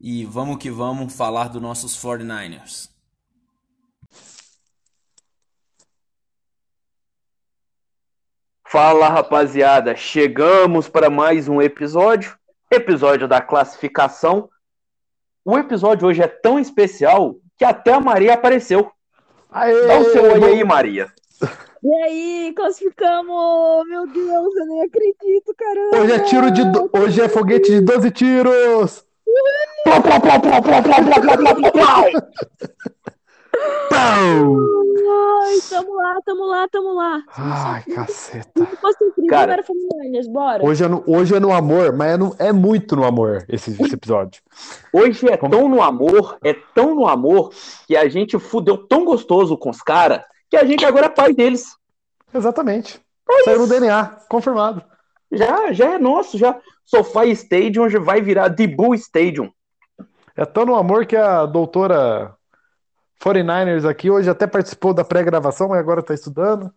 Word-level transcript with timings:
e 0.00 0.24
vamos 0.24 0.56
que 0.56 0.70
vamos 0.70 1.14
falar 1.14 1.48
dos 1.48 1.60
nossos 1.60 1.94
49ers. 1.96 2.88
Fala 8.64 9.08
rapaziada, 9.08 9.96
chegamos 9.96 10.88
para 10.88 11.10
mais 11.10 11.48
um 11.48 11.60
episódio, 11.60 12.36
episódio 12.70 13.26
da 13.26 13.40
classificação. 13.40 14.48
O 15.44 15.58
episódio 15.58 16.06
hoje 16.06 16.22
é 16.22 16.28
tão 16.28 16.58
especial 16.58 17.34
que 17.58 17.64
até 17.64 17.92
a 17.92 18.00
Maria 18.00 18.34
apareceu. 18.34 18.90
Aê, 19.50 19.86
Dá 19.86 19.98
o 19.98 20.04
seu 20.04 20.22
oi 20.22 20.44
aí, 20.44 20.64
Maria. 20.64 21.12
E 21.82 21.94
aí, 22.04 22.52
classificamos! 22.54 23.88
Meu 23.88 24.06
Deus, 24.06 24.54
eu 24.54 24.66
nem 24.66 24.82
acredito, 24.82 25.54
caramba! 25.56 25.96
Hoje 25.98 26.12
é 26.12 26.18
tiro 26.20 26.50
de 26.52 26.64
do- 26.70 26.90
hoje 26.92 27.20
é 27.22 27.28
foguete 27.28 27.70
de 27.72 27.80
12 27.80 28.10
tiros. 28.12 29.04
Plá, 29.84 30.00
plá, 30.00 30.20
plá, 30.20 30.40
plá, 30.40 30.60
plá, 30.62 30.82
plá, 30.82 31.02
plá, 31.02 31.36
plá, 31.56 31.70
plá. 31.72 32.04
Pau! 33.88 34.56
Ai, 35.42 35.58
tamo 35.68 35.94
lá, 35.96 36.16
tamo 36.24 36.44
lá, 36.46 36.68
tamo 36.70 36.92
lá. 36.94 37.22
Ai, 37.36 37.82
caceta. 37.94 38.64
Se 38.66 38.76
fosse 38.76 39.04
incrível, 39.04 39.30
Cara. 39.30 39.52
era 39.54 39.62
Fernandes, 39.62 40.28
bora. 40.28 40.64
Hoje 40.64 40.84
é 40.84 40.88
no, 40.88 41.02
hoje 41.06 41.34
é 41.34 41.40
no 41.40 41.52
amor, 41.52 41.92
mas 41.92 42.12
é, 42.12 42.16
no- 42.16 42.36
é 42.38 42.52
muito 42.52 42.94
no 42.94 43.04
amor 43.04 43.44
esse, 43.48 43.70
esse 43.82 43.94
episódio. 43.94 44.40
Hoje 44.92 45.28
é 45.28 45.36
Como- 45.36 45.50
tão 45.52 45.68
no 45.68 45.82
amor, 45.82 46.38
é 46.44 46.54
tão 46.74 46.94
no 46.94 47.08
amor, 47.08 47.52
que 47.86 47.96
a 47.96 48.08
gente 48.08 48.38
fudeu 48.38 48.76
tão 48.86 49.04
gostoso 49.04 49.56
com 49.56 49.70
os 49.70 49.82
caras, 49.82 50.22
que 50.48 50.56
a 50.56 50.64
gente 50.64 50.84
agora 50.84 51.06
é 51.06 51.10
pai 51.10 51.32
deles. 51.34 51.76
Exatamente. 52.32 53.00
Saiu 53.44 53.60
no 53.60 53.66
DNA, 53.66 54.04
confirmado. 54.28 54.82
Já, 55.32 55.72
já 55.72 55.94
é 55.94 55.98
nosso, 55.98 56.36
já. 56.38 56.58
Sofá 56.84 57.24
Stadium 57.26 57.88
já 57.88 57.98
vai 58.00 58.20
virar 58.20 58.48
Dibu 58.48 58.94
Stadium. 58.94 59.50
É 60.36 60.44
tão 60.44 60.64
no 60.64 60.74
amor 60.74 61.06
que 61.06 61.16
a 61.16 61.46
doutora 61.46 62.34
49ers 63.22 63.88
aqui 63.88 64.10
hoje 64.10 64.28
até 64.30 64.46
participou 64.46 64.92
da 64.94 65.04
pré-gravação, 65.04 65.68
mas 65.68 65.78
agora 65.78 66.02
tá 66.02 66.14
estudando. 66.14 66.72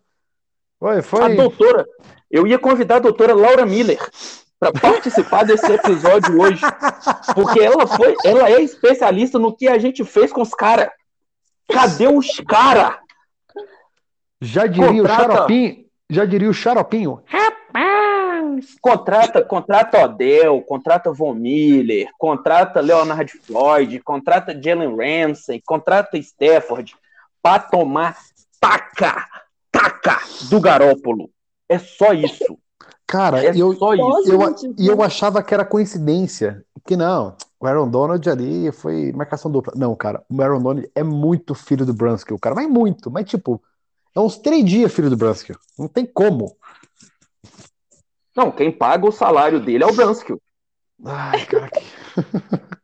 Oi, 0.80 0.98
A 0.98 1.02
foi. 1.02 1.34
doutora, 1.34 1.86
eu 2.30 2.46
ia 2.46 2.58
convidar 2.58 2.96
a 2.96 3.00
doutora 3.00 3.34
Laura 3.34 3.64
Miller 3.64 3.98
para 4.60 4.72
participar 4.72 5.44
desse 5.44 5.70
episódio 5.72 6.40
hoje, 6.40 6.60
porque 7.34 7.60
ela 7.60 7.86
foi, 7.86 8.14
ela 8.24 8.50
é 8.50 8.60
especialista 8.60 9.38
no 9.38 9.56
que 9.56 9.66
a 9.66 9.78
gente 9.78 10.04
fez 10.04 10.32
com 10.32 10.42
os 10.42 10.50
caras. 10.50 10.90
Cadê 11.72 12.06
os 12.06 12.28
caras? 12.46 12.96
Já 14.40 14.66
diria 14.66 15.02
o 15.02 15.06
Contrata. 15.06 15.32
xaropinho. 15.32 15.84
Já 16.10 16.24
diria 16.26 16.50
o 16.50 16.54
xaropinho. 16.54 17.22
Contrata, 18.80 19.42
contrata 19.42 20.04
Odell, 20.04 20.62
contrata 20.62 21.12
Von 21.12 21.34
Miller, 21.34 22.08
contrata 22.18 22.80
Leonard 22.80 23.32
Floyd, 23.42 24.00
contrata 24.00 24.52
Jalen 24.60 24.96
Ramsey, 24.96 25.62
contrata 25.64 26.16
Stafford 26.18 26.94
para 27.42 27.62
tomar 27.62 28.16
taca, 28.60 29.26
taca 29.70 30.18
do 30.48 30.60
Garópolo. 30.60 31.30
É 31.68 31.78
só 31.78 32.12
isso. 32.12 32.58
Cara, 33.06 33.44
É 33.44 33.52
eu, 33.54 33.74
só 33.74 33.94
isso. 33.94 34.32
eu, 34.32 34.74
e 34.78 34.86
eu 34.86 35.02
achava 35.02 35.42
que 35.42 35.52
era 35.52 35.64
coincidência. 35.64 36.64
Que 36.86 36.96
não, 36.96 37.36
o 37.60 37.66
Aaron 37.66 37.88
Donald 37.88 38.28
ali 38.28 38.70
foi 38.72 39.12
marcação 39.12 39.50
dupla. 39.50 39.72
Não, 39.76 39.94
cara, 39.94 40.22
o 40.28 40.42
Aaron 40.42 40.62
Donald 40.62 40.90
é 40.94 41.02
muito 41.02 41.54
filho 41.54 41.86
do 41.86 41.94
Brunskill, 41.94 42.38
cara. 42.38 42.54
Mas 42.54 42.68
muito, 42.68 43.10
mas 43.10 43.24
tipo, 43.24 43.62
é 44.14 44.20
uns 44.20 44.36
três 44.38 44.64
dias 44.64 44.92
filho 44.92 45.10
do 45.10 45.16
Brunskill. 45.16 45.56
Não 45.78 45.88
tem 45.88 46.04
como. 46.04 46.56
Não, 48.36 48.50
quem 48.50 48.70
paga 48.70 49.06
o 49.06 49.12
salário 49.12 49.60
dele 49.60 49.84
é 49.84 49.86
o 49.86 49.92
Brunskill. 49.94 50.40
Ai, 51.04 51.44
cara, 51.46 51.68
que... 51.70 51.82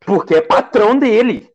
Porque 0.06 0.34
é 0.34 0.40
patrão 0.40 0.98
dele. 0.98 1.48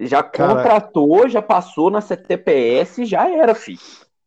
Já 0.00 0.22
Cara- 0.22 0.54
contratou, 0.56 1.28
já 1.28 1.42
passou 1.42 1.90
na 1.90 2.00
CTPS, 2.00 3.04
já 3.04 3.28
era, 3.28 3.54
filho. 3.54 3.80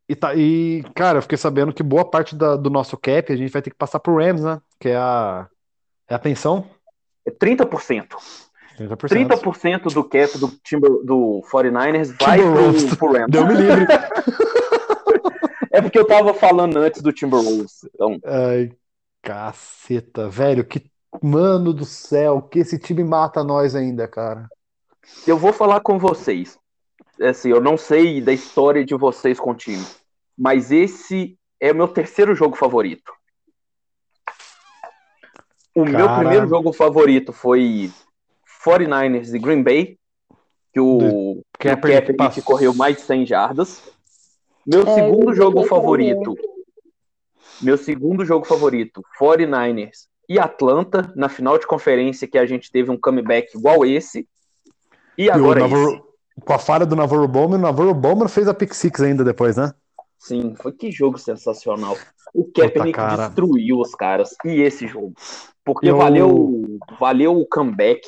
E, 0.10 0.16
tá, 0.16 0.36
e, 0.36 0.84
cara, 0.94 1.20
eu 1.20 1.22
fiquei 1.22 1.38
sabendo 1.38 1.74
que 1.74 1.82
boa 1.82 2.04
parte 2.04 2.36
da- 2.36 2.58
do 2.58 2.70
nosso 2.70 2.98
cap 2.98 3.32
a 3.32 3.36
gente 3.36 3.52
vai 3.52 3.62
ter 3.62 3.70
que 3.70 3.78
passar 3.78 4.00
pro 4.00 4.18
Rams, 4.18 4.44
né? 4.44 4.60
Que 4.80 4.90
é 4.90 4.98
a, 4.98 5.48
é 6.10 6.14
a 6.16 6.20
pensão. 6.20 6.66
É 7.26 7.32
30%. 7.32 8.08
30%. 8.78 8.98
30% 8.98 9.94
do 9.94 10.04
cap 10.04 10.38
do, 10.38 10.50
Timber, 10.64 10.90
do 11.06 11.42
49ers 11.52 12.14
vai 12.20 12.40
pro, 12.40 12.98
pro 12.98 13.14
Rams. 13.14 13.30
Deu 13.30 13.46
me 13.46 13.54
livre. 13.54 13.86
É 15.74 15.82
porque 15.82 15.98
eu 15.98 16.06
tava 16.06 16.34
falando 16.34 16.78
antes 16.78 17.02
do 17.02 17.14
Timberwolves. 17.14 17.86
Então, 17.96 18.20
Ai, 18.26 18.72
caceta, 19.22 20.30
velho, 20.30 20.66
que 20.66 20.90
mano 21.22 21.74
do 21.74 21.86
céu, 21.86 22.42
que 22.42 22.60
esse 22.60 22.80
time 22.80 23.04
mata 23.04 23.44
nós 23.44 23.76
ainda, 23.76 24.08
cara. 24.08 24.48
eu 25.28 25.38
vou 25.38 25.52
falar 25.54 25.82
com 25.82 26.00
vocês. 26.00 26.58
Assim, 27.22 27.50
eu 27.50 27.62
não 27.62 27.78
sei 27.78 28.22
da 28.22 28.32
história 28.34 28.84
de 28.84 28.96
vocês 28.96 29.40
com 29.40 29.52
o 29.52 29.56
time, 29.56 29.86
mas 30.38 30.72
esse 30.72 31.38
é 31.60 31.72
o 31.72 31.76
meu 31.76 31.88
terceiro 31.88 32.34
jogo 32.34 32.56
favorito. 32.56 33.12
O 35.76 35.86
meu 35.86 36.06
Cara. 36.08 36.20
primeiro 36.20 36.48
jogo 36.48 36.74
favorito 36.74 37.32
foi 37.32 37.92
49ers 38.66 39.34
e 39.34 39.40
Green 39.40 39.64
Bay, 39.64 39.98
que 40.74 40.80
o, 40.80 41.42
Kaepernick 41.58 42.42
correu 42.42 42.74
mais 42.74 42.98
de 42.98 43.04
100 43.04 43.26
jardas. 43.26 43.82
Meu 44.66 44.82
É, 44.88 44.94
segundo 44.94 45.34
jogo 45.34 45.64
favorito, 45.64 46.36
meu 47.62 47.78
segundo 47.78 48.26
jogo 48.26 48.46
favorito, 48.46 49.04
49ers 49.20 50.08
e 50.28 50.40
Atlanta, 50.40 51.12
na 51.16 51.30
final 51.30 51.58
de 51.58 51.68
conferência 51.68 52.28
que 52.28 52.38
a 52.38 52.46
gente 52.46 52.72
teve 52.72 52.90
um 52.92 52.98
comeback 53.00 53.56
igual 53.58 53.86
esse. 53.86 54.28
E 55.18 55.26
E 55.26 55.30
o 55.30 55.34
agora 55.34 55.60
Navarro- 55.62 55.92
esse. 55.94 56.02
com 56.46 56.54
a 56.54 56.60
falha 56.60 56.86
do 56.86 56.96
Navarro 56.96 57.28
Bowman, 57.28 57.58
o 57.60 57.62
Navarro 57.62 57.94
Bowman 57.94 58.28
fez 58.28 58.48
a 58.48 58.54
pick 58.54 58.74
six 58.74 59.02
ainda 59.02 59.24
depois, 59.24 59.58
né? 59.58 59.74
Sim, 60.18 60.54
foi 60.56 60.72
que 60.72 60.92
jogo 60.92 61.18
sensacional. 61.18 61.98
O 62.34 62.46
Kaepernick 62.52 62.96
cara. 62.96 63.26
destruiu 63.28 63.80
os 63.80 63.94
caras. 63.96 64.30
E 64.46 64.62
esse 64.62 64.88
jogo? 64.88 65.14
Porque 65.66 65.90
Eu- 65.90 65.98
valeu, 65.98 66.78
valeu 67.00 67.38
o 67.38 67.46
comeback. 67.46 68.02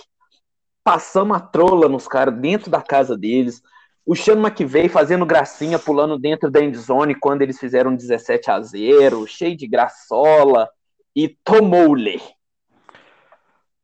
Passamos 0.83 1.35
a 1.35 1.39
trola 1.39 1.89
nos 1.89 2.07
caras 2.07 2.35
dentro 2.39 2.69
da 2.69 2.81
casa 2.81 3.17
deles. 3.17 3.61
O 4.05 4.15
Sean 4.15 4.39
McVay 4.39 4.89
fazendo 4.89 5.25
gracinha, 5.25 5.79
pulando 5.79 6.19
dentro 6.19 6.51
da 6.51 6.61
endzone 6.61 7.15
quando 7.15 7.41
eles 7.41 7.57
fizeram 7.59 7.95
17 7.95 8.51
a 8.51 8.61
0 8.61 9.25
cheio 9.27 9.55
de 9.55 9.67
graçola. 9.67 10.69
E 11.15 11.29
tomou-lhe. 11.43 12.19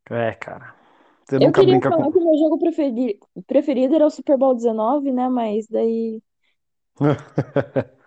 É, 0.09 0.33
cara. 0.33 0.73
Você 1.25 1.37
Eu 1.39 1.41
nunca 1.41 1.61
queria 1.61 1.73
brinca 1.73 1.89
falar 1.89 1.97
com. 2.05 2.11
que 2.11 2.17
o 2.17 2.23
meu 2.23 2.37
jogo 2.37 2.57
preferi- 2.59 3.19
preferido 3.47 3.95
era 3.95 4.05
o 4.05 4.09
Super 4.09 4.37
Bowl 4.37 4.55
19, 4.55 5.11
né? 5.11 5.29
Mas 5.29 5.67
daí. 5.67 6.21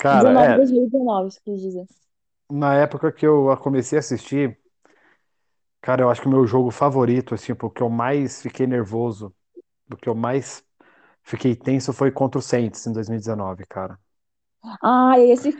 Cara, 0.00 0.30
19, 0.30 0.54
é, 0.54 0.56
2019, 0.56 1.28
isso 1.28 1.40
quis 1.44 1.60
dizer. 1.60 1.86
na 2.50 2.74
época 2.74 3.12
que 3.12 3.24
eu 3.26 3.56
comecei 3.58 3.98
a 3.98 4.00
assistir, 4.00 4.58
cara, 5.80 6.02
eu 6.02 6.10
acho 6.10 6.20
que 6.22 6.26
o 6.28 6.30
meu 6.30 6.46
jogo 6.46 6.70
favorito, 6.70 7.34
assim, 7.34 7.52
o 7.52 7.70
que 7.70 7.82
eu 7.82 7.88
mais 7.90 8.42
fiquei 8.42 8.66
nervoso, 8.66 9.34
do 9.88 9.96
que 9.98 10.08
eu 10.08 10.16
mais 10.16 10.65
fiquei 11.26 11.54
tenso 11.54 11.92
foi 11.92 12.10
contra 12.10 12.38
o 12.38 12.42
Saints 12.42 12.86
em 12.86 12.92
2019, 12.92 13.66
cara. 13.68 13.98
Ah, 14.82 15.18
esse. 15.20 15.54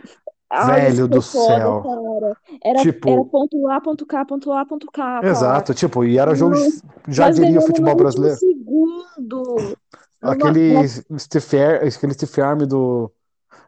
Ah, 0.49 0.67
Velho 0.67 1.09
do 1.09 1.21
céu. 1.21 1.83
cara. 1.83 2.37
Era, 2.65 2.81
Tipo- 2.81 3.09
era 3.11 3.25
ponto 3.25 3.69
A, 3.69 3.81
ponto 3.81 4.07
K, 4.07 4.25
ponto 4.25 4.53
A, 4.53 4.65
ponto 4.65 4.87
K. 4.87 4.93
cara. 4.93 5.29
Exato, 5.29 5.75
tipo, 5.75 6.05
e 6.05 6.19
era 6.19 6.35
jogo, 6.35 6.55
Nossa, 6.55 6.83
já 7.09 7.31
diria 7.31 7.59
o 7.59 7.63
futebol 7.67 7.95
brasileiro. 7.97 8.37
segundo. 8.39 9.77
Aquele 10.23 10.87
stiff 11.19 11.57
ar- 11.59 11.85
aquele 11.85 12.15
stiff 12.15 12.41
arm 12.41 12.61
do. 12.67 13.11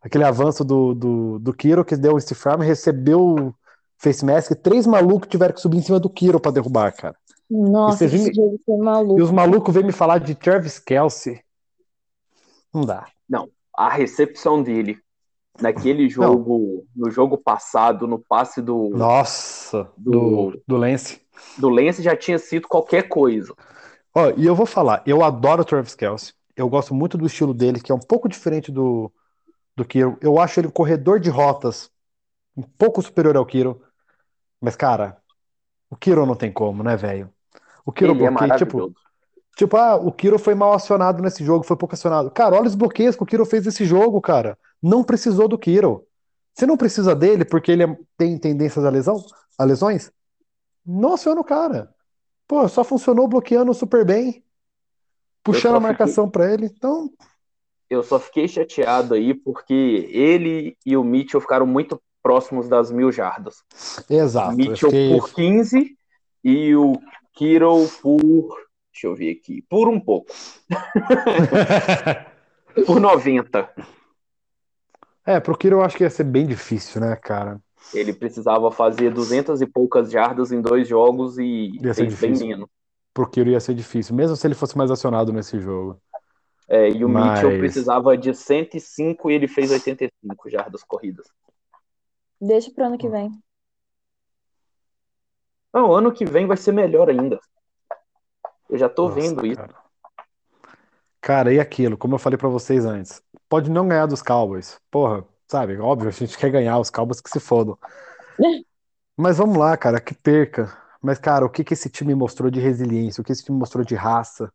Aquele 0.03 0.25
avanço 0.25 0.65
do, 0.65 0.95
do, 0.95 1.39
do 1.41 1.53
Kiro 1.53 1.85
que 1.85 1.97
deu 1.97 2.15
o 2.15 2.21
stiff 2.21 2.49
arm, 2.49 2.61
recebeu 2.61 3.21
o 3.21 3.55
face 3.99 4.25
mask, 4.25 4.53
três 4.63 4.87
malucos 4.87 5.29
tiveram 5.29 5.53
que 5.53 5.61
subir 5.61 5.79
em 5.79 5.83
cima 5.83 5.99
do 5.99 6.09
Kiro 6.09 6.39
pra 6.39 6.53
derrubar, 6.53 6.93
cara. 6.95 7.17
Nossa, 7.51 8.07
viu- 8.07 8.33
jogo 8.33 8.61
foi 8.65 8.77
E 8.77 8.79
maluco. 8.79 9.21
os 9.23 9.31
malucos 9.33 9.75
vêm 9.75 9.83
me 9.85 9.93
falar 9.93 10.19
de 10.19 10.35
Travis 10.37 10.79
Kelce. 10.79 11.41
Não 12.73 12.85
dá. 12.85 13.07
A 13.77 13.89
recepção 13.89 14.61
dele 14.63 14.99
naquele 15.61 16.09
jogo, 16.09 16.87
no 16.95 17.11
jogo 17.11 17.39
passado, 17.39 18.07
no 18.07 18.19
passe 18.19 18.61
do, 18.63 18.91
Nossa, 18.91 19.91
do, 19.97 20.53
Do- 20.53 20.63
do 20.67 20.77
Lance. 20.77 21.21
do 21.57 21.69
Lance, 21.69 22.03
já 22.03 22.17
tinha 22.17 22.39
sido 22.39 22.69
qualquer 22.69 23.09
coisa. 23.09 23.55
Ó, 24.15 24.31
e 24.37 24.47
eu 24.47 24.55
vou 24.55 24.67
falar, 24.67 25.03
eu 25.07 25.23
adoro 25.23 25.63
o 25.63 25.65
Travis 25.65 25.95
Kelce. 25.95 26.35
Eu 26.57 26.69
gosto 26.69 26.95
muito 26.95 27.17
do 27.17 27.27
estilo 27.27 27.55
dele, 27.55 27.81
que 27.81 27.93
é 27.93 27.95
um 27.95 28.01
pouco 28.01 28.29
diferente 28.29 28.73
do, 28.73 29.13
do 29.77 29.85
Kiro. 29.85 30.19
Eu 30.23 30.39
acho 30.41 30.61
ele 30.61 30.69
um 30.69 30.73
corredor 30.73 31.21
de 31.21 31.31
rotas 31.31 31.91
um 32.57 32.63
pouco 32.63 33.03
superior 33.03 33.37
ao 33.37 33.47
Kiro. 33.47 33.83
Mas, 34.61 34.77
cara, 34.77 35.19
o 35.91 35.97
Kiro 35.97 36.27
não 36.27 36.37
tem 36.37 36.53
como, 36.53 36.83
né, 36.83 36.97
velho? 36.97 37.33
O 37.85 37.93
Kiro 37.93 38.15
Ele 38.15 38.25
é 38.25 38.31
bloqueia, 38.31 38.53
tipo, 38.53 38.89
maravilhoso. 38.89 38.95
Tipo, 39.59 39.77
ah, 39.77 39.97
o 39.97 40.13
Kiro 40.13 40.39
foi 40.39 40.55
mal 40.55 40.73
acionado 40.73 41.21
nesse 41.21 41.45
jogo, 41.45 41.65
foi 41.65 41.77
pouco 41.77 41.95
acionado. 41.97 42.31
Cara, 42.31 42.55
olha 42.57 42.69
os 42.69 42.77
bloqueios 42.77 43.17
que 43.17 43.23
o 43.23 43.27
Kiro 43.27 43.45
fez 43.45 43.67
nesse 43.67 43.85
jogo, 43.85 44.21
cara. 44.21 44.57
Não 44.81 45.03
precisou 45.03 45.49
do 45.49 45.59
Kiro. 45.59 46.07
Você 46.55 46.65
não 46.65 46.77
precisa 46.77 47.15
dele 47.15 47.45
porque 47.45 47.73
ele 47.73 47.83
é- 47.83 47.99
tem 48.17 48.39
tendências 48.39 48.85
a 48.85 48.89
lesão, 48.91 49.17
a 49.59 49.65
lesões? 49.65 50.11
Não 50.87 51.15
aciona 51.15 51.41
o 51.41 51.45
cara. 51.45 51.93
Pô, 52.47 52.67
só 52.69 52.83
funcionou 52.85 53.27
bloqueando 53.29 53.75
super 53.75 54.05
bem, 54.05 54.43
puxando 55.43 55.77
a 55.77 55.81
marcação 55.81 56.31
pra 56.31 56.53
ele. 56.53 56.67
Então, 56.67 57.11
Eu 57.91 58.03
só 58.03 58.19
fiquei 58.21 58.47
chateado 58.47 59.15
aí 59.15 59.33
porque 59.33 60.09
ele 60.13 60.77
e 60.85 60.95
o 60.97 61.03
Mitchell 61.03 61.41
ficaram 61.41 61.67
muito 61.67 61.99
próximos 62.23 62.69
das 62.69 62.91
mil 62.91 63.11
jardas. 63.11 63.63
exato. 64.11 64.55
Mitchell 64.57 64.91
fiquei- 64.91 65.19
por 65.19 65.33
15 65.33 65.97
e 66.45 66.77
o 66.77 66.93
Kiro 67.33 67.89
por. 68.03 68.68
Deixa 68.99 69.07
eu 69.07 69.15
ver 69.15 69.31
aqui. 69.31 69.63
Por 69.63 69.89
um 69.89 70.01
pouco. 70.01 70.33
Por 72.85 72.99
90. 73.01 73.73
É, 75.25 75.39
pro 75.39 75.57
Kiro 75.57 75.77
eu 75.77 75.83
acho 75.83 75.97
que 75.97 76.03
ia 76.03 76.11
ser 76.11 76.25
bem 76.25 76.45
difícil, 76.47 77.01
né, 77.01 77.15
cara? 77.15 77.61
Ele 77.95 78.13
precisava 78.13 78.73
fazer 78.73 79.13
200 79.15 79.61
e 79.61 79.67
poucas 79.67 80.11
jardas 80.11 80.51
em 80.51 80.61
dois 80.61 80.89
jogos 80.89 81.39
e 81.39 81.79
Ia 81.81 81.95
ser 81.95 82.07
fez 82.11 82.21
bem 82.21 82.33
difícil. 82.33 82.49
menos. 82.49 82.69
Pro 83.15 83.31
Kiro 83.31 83.51
ia 83.51 83.61
ser 83.61 83.75
difícil, 83.75 84.17
mesmo 84.17 84.35
se 84.37 84.45
ele 84.47 84.55
fosse 84.57 84.77
mais 84.77 84.91
acionado 84.91 85.33
nesse 85.33 85.61
jogo. 85.61 86.01
É, 86.69 86.89
e 86.91 87.05
o 87.05 87.09
Mas- 87.09 87.41
Mitchell 87.41 87.59
precisava 87.59 88.19
de 88.19 88.35
105 88.35 89.31
e 89.31 89.35
ele 89.35 89.47
fez 89.47 89.71
85 89.71 90.51
jardas 90.51 90.83
corridas. 90.83 91.29
Deixa 92.41 92.71
pro 92.73 92.85
ano 92.85 92.99
que 92.99 93.09
vem. 93.09 93.31
Não, 95.73 95.93
ano 95.93 96.13
que 96.13 96.25
vem 96.25 96.47
vai 96.47 96.57
ser 96.57 96.73
melhor 96.73 97.09
ainda. 97.09 97.39
Eu 98.69 98.79
já 98.79 98.89
tô 98.89 99.09
Nossa, 99.09 99.21
vendo 99.21 99.47
isso. 99.47 99.57
cara. 99.57 99.75
Cara, 101.21 101.53
e 101.53 101.61
aquilo, 101.61 101.97
como 101.97 102.15
eu 102.15 102.19
falei 102.19 102.39
pra 102.39 102.49
vocês 102.49 102.85
antes, 102.85 103.23
pode 103.49 103.71
não 103.71 103.89
ganhar 103.89 104.07
dos 104.07 104.23
Cowboys. 104.23 104.81
Porra, 104.91 105.25
sabe? 105.47 105.77
Óbvio, 105.79 106.09
a 106.09 106.13
gente 106.13 106.39
quer 106.39 106.51
ganhar 106.51 106.79
os 106.79 106.91
Cowboys 106.91 107.21
que 107.21 107.31
se 107.31 107.41
fodam. 107.41 107.77
Mas 109.17 109.39
vamos 109.39 109.57
lá, 109.57 109.77
cara, 109.77 110.01
que 110.01 110.15
perca. 110.15 110.77
Mas, 111.03 111.19
cara, 111.19 111.45
o 111.45 111.51
que 111.51 111.65
que 111.65 111.75
esse 111.75 111.91
time 111.91 112.15
mostrou 112.15 112.51
de 112.51 112.61
resiliência? 112.61 113.21
O 113.21 113.25
que 113.25 113.33
esse 113.33 113.45
time 113.45 113.59
mostrou 113.59 113.85
de 113.85 113.95
raça? 113.95 114.53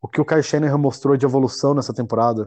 O 0.00 0.08
que 0.08 0.20
o 0.20 0.24
Kyle 0.24 0.42
Shanahan 0.42 0.78
mostrou 0.78 1.16
de 1.16 1.24
evolução 1.24 1.74
nessa 1.74 1.94
temporada? 1.94 2.46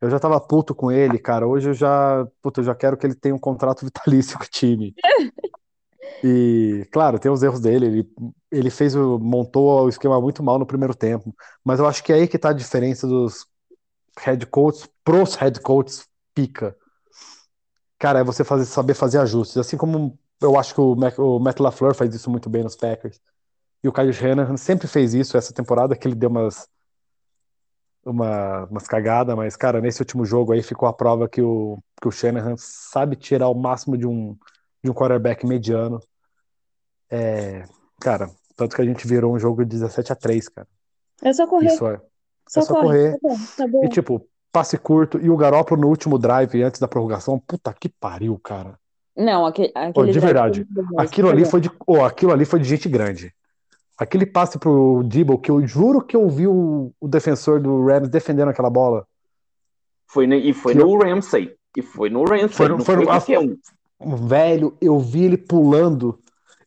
Eu 0.00 0.10
já 0.10 0.20
tava 0.20 0.40
puto 0.40 0.74
com 0.74 0.92
ele, 0.92 1.18
cara. 1.18 1.46
Hoje 1.46 1.70
eu 1.70 1.74
já, 1.74 2.26
puta, 2.42 2.60
eu 2.60 2.64
já 2.64 2.74
quero 2.74 2.96
que 2.96 3.06
ele 3.06 3.14
tenha 3.14 3.34
um 3.34 3.38
contrato 3.38 3.84
vitalício 3.86 4.38
com 4.38 4.44
o 4.44 4.48
time. 4.48 4.94
E, 6.22 6.86
claro, 6.90 7.18
tem 7.18 7.30
os 7.30 7.42
erros 7.42 7.60
dele. 7.60 7.86
Ele, 7.86 8.12
ele 8.50 8.70
fez 8.70 8.94
montou 8.94 9.84
o 9.84 9.88
esquema 9.88 10.20
muito 10.20 10.42
mal 10.42 10.58
no 10.58 10.66
primeiro 10.66 10.94
tempo. 10.94 11.34
Mas 11.62 11.78
eu 11.78 11.86
acho 11.86 12.02
que 12.02 12.12
é 12.12 12.16
aí 12.16 12.28
que 12.28 12.38
tá 12.38 12.50
a 12.50 12.54
diferença 12.54 13.06
dos 13.06 13.46
head 14.18 14.46
coaches 14.46 14.88
pros 15.04 15.34
head 15.34 15.60
coaches 15.60 16.06
pica. 16.34 16.76
Cara, 17.98 18.20
é 18.20 18.24
você 18.24 18.42
fazer, 18.42 18.64
saber 18.64 18.94
fazer 18.94 19.18
ajustes. 19.18 19.58
Assim 19.58 19.76
como 19.76 20.18
eu 20.40 20.58
acho 20.58 20.74
que 20.74 20.80
o 20.80 20.94
Mac, 20.94 21.18
o 21.18 21.38
Matt 21.38 21.60
LaFleur 21.60 21.94
faz 21.94 22.14
isso 22.14 22.30
muito 22.30 22.48
bem 22.48 22.62
nos 22.62 22.76
Packers. 22.76 23.20
E 23.82 23.88
o 23.88 23.92
Kyle 23.92 24.12
Shanahan 24.12 24.56
sempre 24.56 24.88
fez 24.88 25.12
isso 25.14 25.36
essa 25.36 25.52
temporada, 25.52 25.94
que 25.94 26.08
ele 26.08 26.14
deu 26.14 26.30
umas, 26.30 26.66
uma, 28.04 28.64
umas 28.64 28.86
cagadas, 28.86 29.36
mas, 29.36 29.56
cara, 29.56 29.80
nesse 29.80 30.00
último 30.00 30.24
jogo 30.24 30.52
aí 30.52 30.62
ficou 30.62 30.88
a 30.88 30.92
prova 30.92 31.28
que 31.28 31.42
o, 31.42 31.78
que 32.00 32.08
o 32.08 32.10
Shanahan 32.10 32.54
sabe 32.56 33.14
tirar 33.16 33.48
o 33.48 33.54
máximo 33.54 33.96
de 33.96 34.06
um, 34.06 34.36
de 34.84 34.90
um 34.90 34.94
quarterback 34.94 35.46
mediano. 35.46 36.00
É, 37.10 37.64
cara, 38.00 38.30
tanto 38.54 38.76
que 38.76 38.82
a 38.82 38.84
gente 38.84 39.06
virou 39.06 39.34
um 39.34 39.38
jogo 39.38 39.64
de 39.64 39.70
17 39.70 40.12
a 40.12 40.16
3, 40.16 40.48
cara. 40.50 40.68
É 41.22 41.32
só 41.32 41.46
correr. 41.46 41.68
Isso 41.68 41.86
é. 41.86 42.00
só 42.46 42.60
é 42.60 42.62
só 42.64 42.74
corre. 42.74 42.82
correr. 42.86 43.12
Tá 43.12 43.18
bom, 43.22 43.36
tá 43.56 43.66
bom. 43.66 43.84
E 43.84 43.88
tipo, 43.88 44.26
passe 44.52 44.76
curto 44.76 45.18
e 45.18 45.30
o 45.30 45.36
Garoppolo 45.36 45.80
no 45.80 45.88
último 45.88 46.18
drive 46.18 46.62
antes 46.62 46.78
da 46.78 46.86
prorrogação, 46.86 47.38
puta 47.38 47.72
que 47.72 47.88
pariu, 47.88 48.38
cara. 48.38 48.78
Não, 49.16 49.46
aquele, 49.46 49.72
aquele 49.74 50.12
de 50.12 50.20
drive 50.20 50.24
verdade, 50.24 50.66
foi 50.66 51.04
Aquilo 51.04 51.28
foi 51.28 51.36
ali 51.36 51.44
foi 51.46 51.60
de, 51.60 51.70
oh, 51.86 52.04
aquilo 52.04 52.32
ali 52.32 52.44
foi 52.44 52.58
de 52.60 52.68
gente 52.68 52.88
grande. 52.88 53.32
Aquele 53.96 54.26
passe 54.26 54.58
pro 54.58 55.02
Debo 55.04 55.38
que 55.38 55.50
eu 55.50 55.64
juro 55.66 56.02
que 56.02 56.16
eu 56.16 56.28
vi 56.28 56.48
o, 56.48 56.92
o 57.00 57.06
defensor 57.08 57.60
do 57.60 57.86
Rams 57.86 58.08
defendendo 58.08 58.48
aquela 58.48 58.68
bola. 58.68 59.06
Foi, 60.08 60.26
e 60.26 60.52
foi 60.52 60.72
Que- 60.74 60.80
no 60.80 60.98
Ramsey. 60.98 61.54
E 61.76 61.82
foi 61.82 62.10
no 62.10 62.24
Ramsey. 62.24 62.48
Foi 62.48 62.68
no- 62.68 62.84
foi 62.84 62.96
foi 63.20 63.34
no- 63.36 63.40
um. 63.52 63.58
Velho, 64.00 64.76
eu 64.80 64.98
vi 64.98 65.24
ele 65.24 65.38
pulando, 65.38 66.20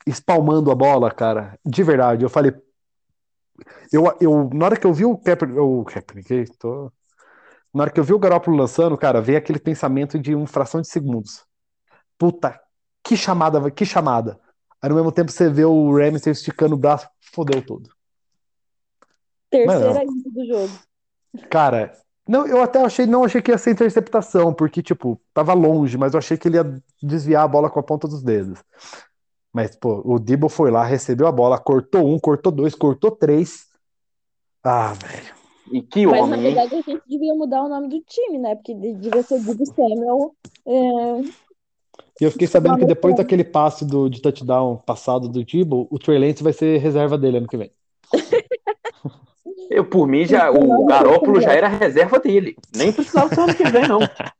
espalmando 0.05 0.71
a 0.71 0.75
bola, 0.75 1.11
cara. 1.11 1.59
De 1.65 1.83
verdade, 1.83 2.23
eu 2.23 2.29
falei. 2.29 2.53
Eu, 3.91 4.15
eu, 4.19 4.49
na 4.53 4.65
hora 4.65 4.77
que 4.77 4.85
eu 4.85 4.93
vi 4.93 5.05
o 5.05 5.17
Kaepernick, 5.17 5.59
o 5.59 5.83
Kaepernick, 5.83 6.57
tô... 6.57 6.91
Na 7.73 7.83
hora 7.83 7.91
que 7.91 7.99
eu 7.99 8.03
vi 8.03 8.13
o 8.13 8.19
Garoppolo 8.19 8.57
lançando, 8.57 8.97
cara, 8.97 9.21
veio 9.21 9.37
aquele 9.37 9.59
pensamento 9.59 10.17
de 10.17 10.33
uma 10.33 10.47
fração 10.47 10.81
de 10.81 10.87
segundos. 10.87 11.45
Puta, 12.17 12.59
que 13.03 13.15
chamada, 13.15 13.69
que 13.69 13.85
chamada. 13.85 14.39
Aí 14.81 14.89
no 14.89 14.95
mesmo 14.95 15.11
tempo 15.11 15.31
você 15.31 15.49
vê 15.49 15.65
o 15.65 15.95
Ramsey 15.95 16.31
esticando 16.31 16.75
o 16.75 16.77
braço, 16.77 17.07
fodeu 17.19 17.63
tudo. 17.63 17.89
Terceira 19.49 19.93
Mano. 19.93 20.23
do 20.25 20.45
jogo. 20.45 20.79
Cara, 21.49 21.93
não, 22.27 22.45
eu 22.47 22.61
até 22.61 22.81
achei, 22.83 23.05
não 23.05 23.23
achei 23.23 23.41
que 23.41 23.51
ia 23.51 23.57
ser 23.57 23.71
interceptação, 23.71 24.53
porque, 24.53 24.81
tipo, 24.83 25.19
tava 25.33 25.53
longe, 25.53 25.97
mas 25.97 26.13
eu 26.13 26.19
achei 26.19 26.37
que 26.37 26.47
ele 26.47 26.57
ia 26.57 26.81
desviar 27.01 27.43
a 27.43 27.47
bola 27.47 27.69
com 27.69 27.79
a 27.79 27.83
ponta 27.83 28.07
dos 28.07 28.21
dedos. 28.23 28.63
Mas, 29.53 29.75
pô, 29.75 30.01
o 30.05 30.19
Debo 30.19 30.49
foi 30.49 30.69
lá, 30.69 30.83
recebeu 30.83 31.27
a 31.27 31.31
bola, 31.31 31.57
cortou 31.57 32.07
um, 32.07 32.19
cortou 32.19 32.51
dois, 32.51 32.75
cortou 32.75 33.11
três. 33.11 33.65
Ah, 34.63 34.93
velho. 34.93 35.35
E 35.71 35.81
que 35.81 36.05
Mas 36.05 36.15
na 36.15 36.23
homem, 36.23 36.39
hein? 36.39 36.53
verdade 36.53 36.75
a 36.75 36.91
gente 36.91 37.03
devia 37.07 37.33
mudar 37.33 37.63
o 37.63 37.69
nome 37.69 37.89
do 37.89 38.01
time, 38.01 38.37
né? 38.37 38.55
Porque 38.55 38.73
de- 38.73 38.93
devia 38.93 39.23
ser 39.23 39.39
Dibu 39.39 39.65
Samuel. 39.65 40.35
é, 40.65 41.21
E 42.21 42.23
eu 42.23 42.31
fiquei 42.31 42.47
sabendo 42.47 42.77
que 42.77 42.85
depois 42.85 43.15
daquele 43.15 43.43
passe 43.43 43.85
do, 43.85 44.09
de 44.09 44.21
touchdown 44.21 44.77
passado 44.77 45.27
do 45.27 45.43
Debo, 45.43 45.87
o 45.91 45.99
Trey 45.99 46.17
Lance 46.19 46.43
vai 46.43 46.53
ser 46.53 46.77
reserva 46.79 47.17
dele 47.17 47.37
ano 47.37 47.47
que 47.47 47.57
vem. 47.57 47.71
Eu, 49.69 49.85
por 49.85 50.07
mim, 50.07 50.25
já, 50.25 50.49
o 50.51 50.85
Garópolo 50.85 51.41
já 51.41 51.53
era 51.53 51.67
reserva 51.67 52.19
dele. 52.19 52.55
Nem 52.75 52.91
precisava 52.91 53.33
ser 53.33 53.41
ano 53.41 53.55
que 53.55 53.63
vem, 53.69 53.87
não. 53.87 53.99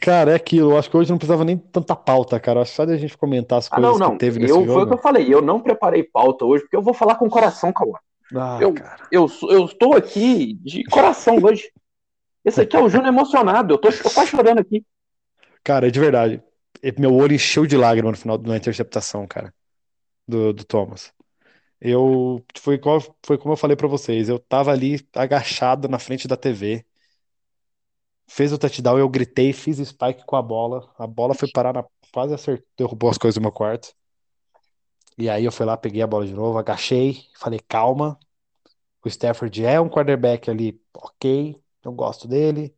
Cara, 0.00 0.32
é 0.32 0.34
aquilo. 0.34 0.72
Eu 0.72 0.78
acho 0.78 0.90
que 0.90 0.96
hoje 0.96 1.10
não 1.10 1.18
precisava 1.18 1.44
nem 1.44 1.56
tanta 1.56 1.94
pauta, 1.94 2.38
cara. 2.40 2.58
Eu 2.58 2.62
Acho 2.62 2.74
só 2.74 2.84
de 2.84 2.92
a 2.92 2.96
gente 2.96 3.16
comentar 3.16 3.58
as 3.58 3.68
Ah, 3.70 3.76
coisas 3.76 3.92
não, 3.92 3.98
não. 3.98 4.12
que 4.12 4.18
teve 4.18 4.38
nesse 4.40 4.52
Eu, 4.52 4.56
foi 4.58 4.64
o 4.64 4.74
jogo. 4.80 4.86
que 4.88 4.92
eu 4.94 4.98
falei. 4.98 5.32
Eu 5.32 5.40
não 5.40 5.60
preparei 5.60 6.02
pauta 6.02 6.44
hoje, 6.44 6.64
porque 6.64 6.76
eu 6.76 6.82
vou 6.82 6.92
falar 6.92 7.14
com 7.14 7.26
o 7.26 7.30
coração, 7.30 7.72
Cauã. 7.72 7.96
Ah, 8.34 8.58
Eu- 8.60 8.74
cara. 8.74 9.06
Eu, 9.10 9.30
eu 9.48 9.64
estou 9.66 9.96
aqui 9.96 10.54
de 10.54 10.84
coração 10.84 11.38
hoje. 11.42 11.70
Esse 12.44 12.60
aqui 12.60 12.76
é 12.76 12.82
o 12.82 12.88
Júnior 12.88 13.08
emocionado. 13.08 13.72
Eu 13.74 13.78
tô, 13.78 13.88
quase 14.12 14.30
chorando 14.30 14.58
aqui. 14.58 14.84
Cara, 15.62 15.90
de 15.90 15.98
verdade. 15.98 16.42
Meu 16.98 17.14
olho 17.14 17.34
encheu 17.34 17.64
de 17.64 17.76
lágrima 17.76 18.10
no 18.10 18.16
final 18.16 18.36
da 18.36 18.56
interceptação, 18.56 19.26
cara, 19.26 19.54
do, 20.28 20.52
do 20.52 20.64
Thomas. 20.64 21.12
Eu 21.80 22.44
foi, 22.58 22.74
igual- 22.76 23.00
foi 23.24 23.36
como 23.36 23.52
eu 23.52 23.56
falei 23.56 23.76
pra 23.76 23.88
vocês, 23.88 24.28
eu 24.28 24.38
tava 24.38 24.70
ali 24.72 25.06
agachado 25.14 25.88
na 25.88 25.98
frente 25.98 26.26
da 26.26 26.36
TV. 26.36 26.84
Fez 28.26 28.52
o 28.52 28.58
touchdown, 28.58 28.98
eu 28.98 29.08
gritei, 29.08 29.52
fiz 29.52 29.78
o 29.78 29.84
spike 29.84 30.24
com 30.24 30.36
a 30.36 30.42
bola. 30.42 30.90
A 30.98 31.06
bola 31.06 31.34
foi 31.34 31.50
parar 31.50 31.74
na 31.74 31.84
quase 32.12 32.32
acertou, 32.32 32.66
derrubou 32.76 33.10
as 33.10 33.18
coisas 33.18 33.34
do 33.34 33.40
meu 33.42 33.52
quarto. 33.52 33.92
E 35.18 35.28
aí 35.28 35.44
eu 35.44 35.52
fui 35.52 35.66
lá, 35.66 35.76
peguei 35.76 36.00
a 36.02 36.06
bola 36.06 36.26
de 36.26 36.32
novo, 36.32 36.58
agachei, 36.58 37.18
falei, 37.36 37.60
calma. 37.68 38.18
O 39.04 39.08
Stafford 39.08 39.64
é 39.64 39.80
um 39.80 39.88
quarterback 39.88 40.50
ali, 40.50 40.80
ok, 40.94 41.60
eu 41.84 41.92
gosto 41.92 42.26
dele. 42.26 42.74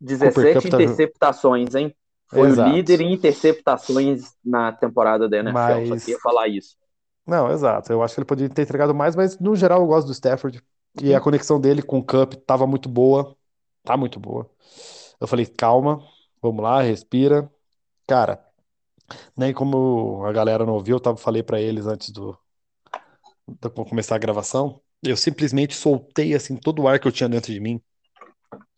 17 0.00 0.52
Cup 0.54 0.70
tá- 0.70 0.76
interceptações, 0.82 1.74
hein? 1.74 1.94
Foi 2.28 2.50
o 2.50 2.54
líder 2.54 3.00
em 3.00 3.12
interceptações 3.12 4.34
na 4.44 4.72
temporada 4.72 5.28
da 5.28 5.38
NFL. 5.38 5.86
Só 5.86 5.96
queria 5.96 6.18
falar 6.18 6.48
isso. 6.48 6.76
Não, 7.26 7.50
exato. 7.50 7.92
Eu 7.92 8.02
acho 8.02 8.14
que 8.14 8.20
ele 8.20 8.26
poderia 8.26 8.54
ter 8.54 8.62
entregado 8.62 8.94
mais, 8.94 9.16
mas 9.16 9.38
no 9.38 9.56
geral 9.56 9.80
eu 9.80 9.86
gosto 9.86 10.06
do 10.06 10.12
Stafford. 10.12 10.62
E 11.02 11.14
a 11.14 11.20
conexão 11.20 11.60
dele 11.60 11.82
com 11.82 11.98
o 11.98 12.04
Cup 12.04 12.34
tava 12.46 12.66
muito 12.66 12.88
boa. 12.88 13.36
Tá 13.82 13.96
muito 13.96 14.18
boa. 14.20 14.50
Eu 15.20 15.26
falei, 15.26 15.46
calma, 15.46 16.06
vamos 16.42 16.62
lá, 16.62 16.82
respira. 16.82 17.50
Cara, 18.06 18.44
nem 19.36 19.54
como 19.54 20.24
a 20.26 20.32
galera 20.32 20.66
não 20.66 20.74
ouviu, 20.74 20.96
eu 20.96 21.00
tava, 21.00 21.16
falei 21.18 21.42
pra 21.42 21.60
eles 21.60 21.86
antes 21.86 22.10
do, 22.10 22.38
do 23.46 23.70
começar 23.84 24.16
a 24.16 24.18
gravação. 24.18 24.80
Eu 25.02 25.16
simplesmente 25.16 25.74
soltei 25.74 26.34
assim 26.34 26.56
todo 26.56 26.82
o 26.82 26.88
ar 26.88 26.98
que 26.98 27.06
eu 27.06 27.12
tinha 27.12 27.28
dentro 27.28 27.52
de 27.52 27.60
mim. 27.60 27.80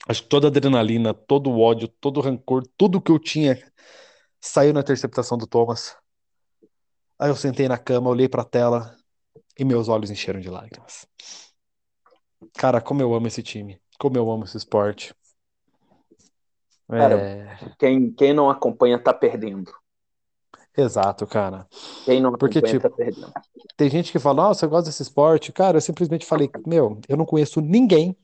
Acho 0.09 0.23
que 0.23 0.28
toda 0.28 0.47
a 0.47 0.50
adrenalina, 0.50 1.12
todo 1.14 1.50
o 1.50 1.61
ódio, 1.61 1.88
todo 1.88 2.19
o 2.19 2.23
rancor, 2.23 2.62
tudo 2.76 3.00
que 3.00 3.12
eu 3.12 3.19
tinha 3.19 3.59
saiu 4.40 4.73
na 4.73 4.81
interceptação 4.81 5.38
do 5.38 5.47
Thomas. 5.47 5.97
Aí 7.18 7.30
eu 7.30 7.37
sentei 7.37 7.68
na 7.68 7.78
cama, 7.78 8.10
olhei 8.10 8.28
pra 8.28 8.44
tela. 8.44 8.96
e 9.58 9.64
meus 9.64 9.88
olhos 9.88 10.10
encheram 10.10 10.40
de 10.40 10.50
lágrimas. 10.50 11.06
Cara, 12.58 12.80
como 12.82 13.00
eu 13.00 13.14
amo 13.14 13.26
esse 13.26 13.42
time, 13.42 13.80
como 13.98 14.18
eu 14.18 14.30
amo 14.30 14.44
esse 14.44 14.56
esporte. 14.58 15.14
Cara, 16.96 17.26
É, 17.26 17.58
Quem, 17.78 18.12
quem 18.14 18.32
não 18.34 18.50
acompanha 18.50 19.02
tá 19.02 19.12
perdendo. 19.14 19.72
exato, 20.76 21.26
cara. 21.26 21.68
Quem 22.04 22.20
não 22.20 22.34
Porque, 22.38 22.62
acompanha 22.62 22.62
tipo, 22.62 22.87
tá 22.87 22.90
perdendo. 22.90 23.32
Tem 23.76 23.90
gente 23.90 24.12
que 24.12 24.18
fala, 24.18 24.44
nossa, 24.48 24.66
eu 24.66 24.70
gosto 24.70 24.87
desse 24.87 25.02
esporte. 25.02 25.52
Cara, 25.52 25.78
eu 25.78 25.80
simplesmente 25.82 26.26
falei, 26.26 26.50
meu, 26.66 27.00
eu 27.08 27.16
não 27.16 27.26
conheço 27.26 27.60
ninguém, 27.60 28.16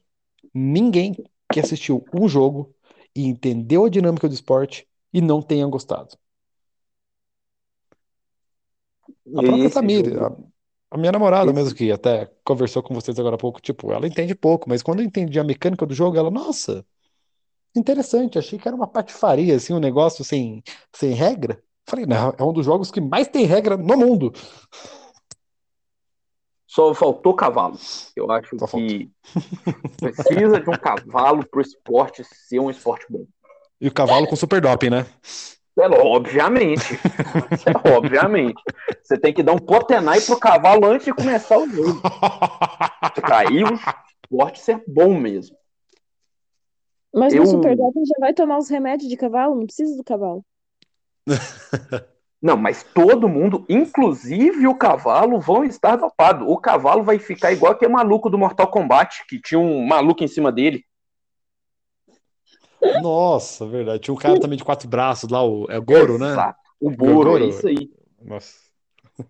ninguém 0.55 1.17
que 1.51 1.61
assistiu 1.61 2.09
um 2.15 2.29
jogo 2.29 2.75
e 3.17 3.27
entendeu 3.27 3.85
a 3.87 3.91
dinâmica 3.91 4.29
do 4.29 4.35
esporte 4.35 4.89
e 5.13 5.21
não 5.23 5.43
tenha 5.43 5.67
gostado. 5.69 6.17
A 9.35 9.43
própria 9.43 9.69
esse 9.69 9.75
Tamir, 9.75 10.05
jogo- 10.07 10.25
a, 10.91 10.97
a 10.97 10.99
minha 10.99 11.13
namorada 11.13 11.51
esse- 11.51 11.55
mesmo, 11.55 11.75
que 11.75 11.91
até 11.91 12.31
conversou 12.45 12.83
com 12.83 12.95
vocês 12.95 13.19
agora 13.19 13.37
há 13.37 13.39
pouco, 13.39 13.61
tipo, 13.61 13.93
ela 13.93 14.07
entende 14.07 14.35
pouco, 14.35 14.69
mas 14.69 14.83
quando 14.83 15.01
eu 15.01 15.07
entendi 15.07 15.39
a 15.39 15.45
mecânica 15.45 15.87
do 15.87 15.95
jogo, 15.95 16.17
ela, 16.17 16.31
nossa, 16.31 16.85
interessante, 17.77 18.39
achei 18.39 18.59
que 18.59 18.69
era 18.69 18.77
uma 18.77 18.87
patifaria, 18.89 19.57
assim, 19.57 19.75
um 19.75 19.81
negócio 19.81 20.25
sem, 20.25 20.63
sem 20.95 21.13
regra. 21.13 21.63
Falei, 21.89 22.07
não, 22.07 22.35
é 22.39 22.43
um 22.45 22.53
dos 22.53 22.65
jogos 22.67 22.91
que 22.91 23.01
mais 23.01 23.29
tem 23.29 23.45
regra 23.47 23.77
no 23.77 23.97
mundo. 23.97 24.33
Só 26.67 26.93
faltou 26.95 27.35
cavalo. 27.35 27.79
Eu 28.17 28.31
acho 28.33 28.59
Só 28.59 28.67
que 28.67 29.11
precisa 30.01 30.61
de 30.61 30.71
um 30.71 30.77
cavalo 30.77 31.47
pro 31.47 31.61
esporte 31.61 32.25
ser 32.25 32.59
um 32.59 32.71
esporte 32.71 33.07
bom. 33.09 33.27
E 33.81 33.89
o 33.89 33.93
cavalo 33.93 34.27
com 34.27 34.37
super 34.37 34.61
doping, 34.61 34.91
né? 34.91 35.07
É, 35.79 35.87
obviamente. 35.89 36.95
É, 37.67 37.97
obviamente. 37.97 38.63
Você 39.03 39.19
tem 39.19 39.33
que 39.33 39.43
dar 39.43 39.53
um 39.53 39.59
potenai 39.59 40.21
pro 40.21 40.39
cavalo 40.39 40.87
antes 40.87 41.05
de 41.05 41.13
começar 41.13 41.59
o 41.59 41.69
jogo. 41.69 42.01
O 43.73 43.75
esporte 44.25 44.61
ser 44.61 44.83
bom 44.87 45.19
mesmo. 45.19 45.57
Mas 47.13 47.33
Eu- 47.33 47.43
no 47.43 47.47
Super 47.49 47.77
já 47.77 48.21
vai 48.21 48.33
tomar 48.33 48.59
os 48.59 48.69
remédios 48.69 49.09
de 49.09 49.17
cavalo? 49.17 49.55
Não 49.55 49.67
precisa 49.67 49.97
do 49.97 50.05
cavalo. 50.05 50.45
Não, 52.43 52.57
mas 52.59 52.83
todo 52.83 53.29
mundo, 53.29 53.65
inclusive 53.69 54.67
o 54.67 54.75
cavalo, 54.75 55.41
vão 55.41 55.65
estar 55.65 55.97
dopados. 55.97 56.47
O 56.47 56.59
cavalo 56.59 57.03
vai 57.03 57.19
ficar 57.19 57.53
igual 57.53 57.73
aquele 57.73 57.93
maluco 57.93 58.29
do 58.29 58.37
Mortal 58.37 58.71
Kombat, 58.71 59.25
que 59.27 59.41
tinha 59.41 59.59
um 59.59 59.87
maluco 59.87 60.23
em 60.23 60.29
cima 60.29 60.53
dele. 60.53 60.85
Nossa, 63.03 63.67
verdade. 63.67 64.01
Tinha 64.01 64.15
um 64.15 64.19
cara 64.19 64.39
também 64.41 64.57
de 64.59 64.65
quatro 64.65 64.89
braços 64.89 65.31
lá, 65.31 65.43
o, 65.45 65.67
é 65.71 65.79
o 65.79 65.83
Goro, 65.83 66.19
né? 66.19 66.31
Exato. 66.33 66.59
O 66.81 66.91
Boro, 66.91 67.31
Goro. 67.31 67.45
é 67.45 67.49
isso 67.49 67.67
aí. 67.67 67.91
Nossa. 68.21 68.55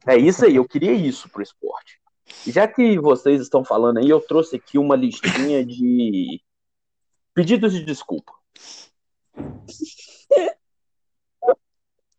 É 0.06 0.16
isso 0.16 0.44
aí, 0.44 0.56
eu 0.56 0.66
queria 0.66 0.92
isso 0.92 1.28
pro 1.28 1.42
esporte. 1.42 2.00
Já 2.46 2.66
que 2.66 2.99
vocês 2.99 3.40
estão 3.40 3.64
falando 3.64 3.99
aí, 3.99 4.08
eu 4.08 4.20
trouxe 4.20 4.56
aqui 4.56 4.78
uma 4.78 4.96
listinha 4.96 5.64
de 5.64 6.40
pedidos 7.34 7.73
de 7.73 7.84
desculpa. 7.84 8.32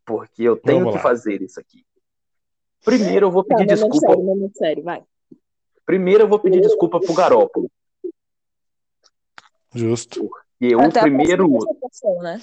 Porque 0.04 0.42
eu 0.42 0.56
tenho 0.56 0.90
que 0.92 0.98
fazer 0.98 1.42
isso 1.42 1.58
aqui. 1.58 1.84
Primeiro 2.84 3.26
eu 3.26 3.30
vou 3.30 3.42
Tá, 3.42 3.56
pedir 3.56 3.66
momento 3.76 3.90
desculpa. 3.90 4.06
sério, 4.08 4.24
momento 4.24 4.56
sério, 4.56 4.82
vai. 4.84 5.02
Primeiro 5.84 6.24
eu 6.24 6.28
vou 6.28 6.38
pedir 6.38 6.60
desculpa 6.60 7.00
pro 7.00 7.14
Garópolo. 7.14 7.70
Justo. 9.74 10.30
E 10.60 10.74
o 10.74 10.80
Até 10.80 11.00
a 11.00 11.02
primeiro. 11.02 11.48
né? 12.22 12.40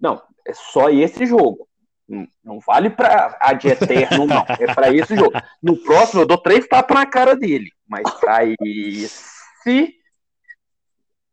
Não, 0.00 0.22
é 0.46 0.52
só 0.52 0.88
esse 0.88 1.26
jogo. 1.26 1.68
Não, 2.08 2.28
não 2.42 2.60
vale 2.60 2.88
pra 2.88 3.36
a 3.40 3.52
de 3.52 3.68
eterno, 3.68 4.26
não. 4.26 4.44
É 4.60 4.72
pra 4.72 4.92
esse 4.92 5.16
jogo. 5.16 5.32
No 5.62 5.76
próximo 5.76 6.22
eu 6.22 6.26
dou 6.26 6.38
três 6.38 6.66
tapas 6.66 6.96
na 6.96 7.06
cara 7.06 7.34
dele. 7.34 7.70
Mas 7.86 8.08
pra 8.20 8.40
esse. 8.44 9.94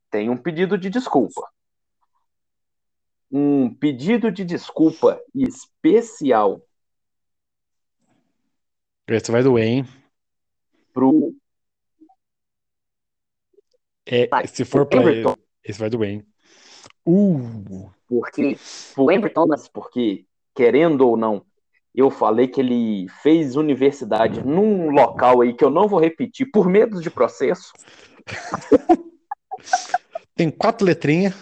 Tem 0.09 0.29
um 0.29 0.37
pedido 0.37 0.77
de 0.77 0.89
desculpa. 0.89 1.47
Um 3.31 3.73
pedido 3.73 4.31
de 4.31 4.45
desculpa 4.45 5.19
especial 5.33 6.61
Esse 9.07 9.31
vai 9.31 9.41
doer, 9.41 9.65
hein? 9.65 9.85
pro 10.93 11.33
É, 14.05 14.27
se 14.47 14.63
for 14.63 14.87
ele, 14.91 15.01
Everton. 15.01 15.35
Esse 15.63 15.79
vai 15.79 15.89
doer, 15.89 16.09
hein? 16.09 16.25
Uh, 17.05 17.89
Porque, 18.07 18.57
Amber 18.97 19.33
Thomas, 19.33 19.67
porque, 19.67 20.25
querendo 20.55 21.07
ou 21.07 21.17
não, 21.17 21.45
eu 21.93 22.09
falei 22.09 22.47
que 22.47 22.59
ele 22.59 23.07
fez 23.21 23.55
universidade 23.55 24.43
num 24.43 24.89
local 24.89 25.41
aí 25.41 25.53
que 25.53 25.63
eu 25.63 25.69
não 25.69 25.87
vou 25.87 25.99
repetir 25.99 26.49
por 26.51 26.67
medo 26.67 27.01
de 27.01 27.09
processo. 27.09 27.71
tem 30.35 30.49
quatro 30.49 30.85
letrinhas. 30.85 31.35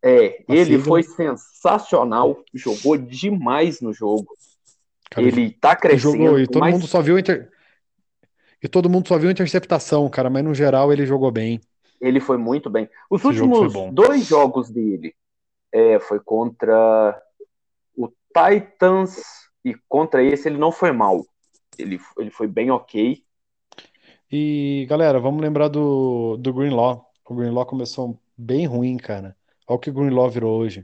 É, 0.00 0.44
ele 0.48 0.78
foi 0.78 1.02
sensacional, 1.02 2.44
jogou 2.54 2.96
demais 2.96 3.80
no 3.80 3.92
jogo. 3.92 4.28
Cara, 5.10 5.26
ele 5.26 5.50
tá 5.50 5.74
crescendo, 5.74 6.12
jogou 6.12 6.38
e 6.38 6.46
todo 6.46 6.60
mas 6.60 6.74
mundo 6.74 6.86
só 6.86 7.02
viu 7.02 7.18
inter... 7.18 7.50
e 8.62 8.68
todo 8.68 8.88
mundo 8.88 9.08
só 9.08 9.18
viu 9.18 9.30
interceptação, 9.30 10.08
cara, 10.08 10.30
mas 10.30 10.44
no 10.44 10.54
geral 10.54 10.92
ele 10.92 11.04
jogou 11.04 11.32
bem. 11.32 11.60
Ele 12.00 12.20
foi 12.20 12.36
muito 12.36 12.70
bem. 12.70 12.88
Os 13.10 13.24
Esse 13.24 13.34
jogo 13.34 13.52
últimos 13.52 13.72
bom. 13.72 13.92
dois 13.92 14.26
jogos 14.26 14.70
dele 14.70 15.14
é, 15.72 15.98
foi 15.98 16.20
contra 16.20 17.20
o 17.96 18.08
Titans 18.32 19.20
e 19.64 19.74
contra 19.88 20.22
esse 20.22 20.48
ele 20.48 20.58
não 20.58 20.72
foi 20.72 20.92
mal. 20.92 21.24
Ele, 21.78 22.00
ele 22.18 22.30
foi 22.30 22.46
bem 22.46 22.70
ok. 22.70 23.22
E 24.30 24.86
galera, 24.88 25.18
vamos 25.18 25.40
lembrar 25.40 25.68
do, 25.68 26.36
do 26.36 26.52
Greenlaw. 26.52 27.06
O 27.28 27.34
Greenlaw 27.34 27.64
começou 27.66 28.18
bem 28.36 28.66
ruim, 28.66 28.96
cara. 28.96 29.36
Olha 29.66 29.76
o 29.76 29.78
que 29.78 29.90
o 29.90 29.92
Greenlaw 29.92 30.30
virou 30.30 30.58
hoje. 30.58 30.82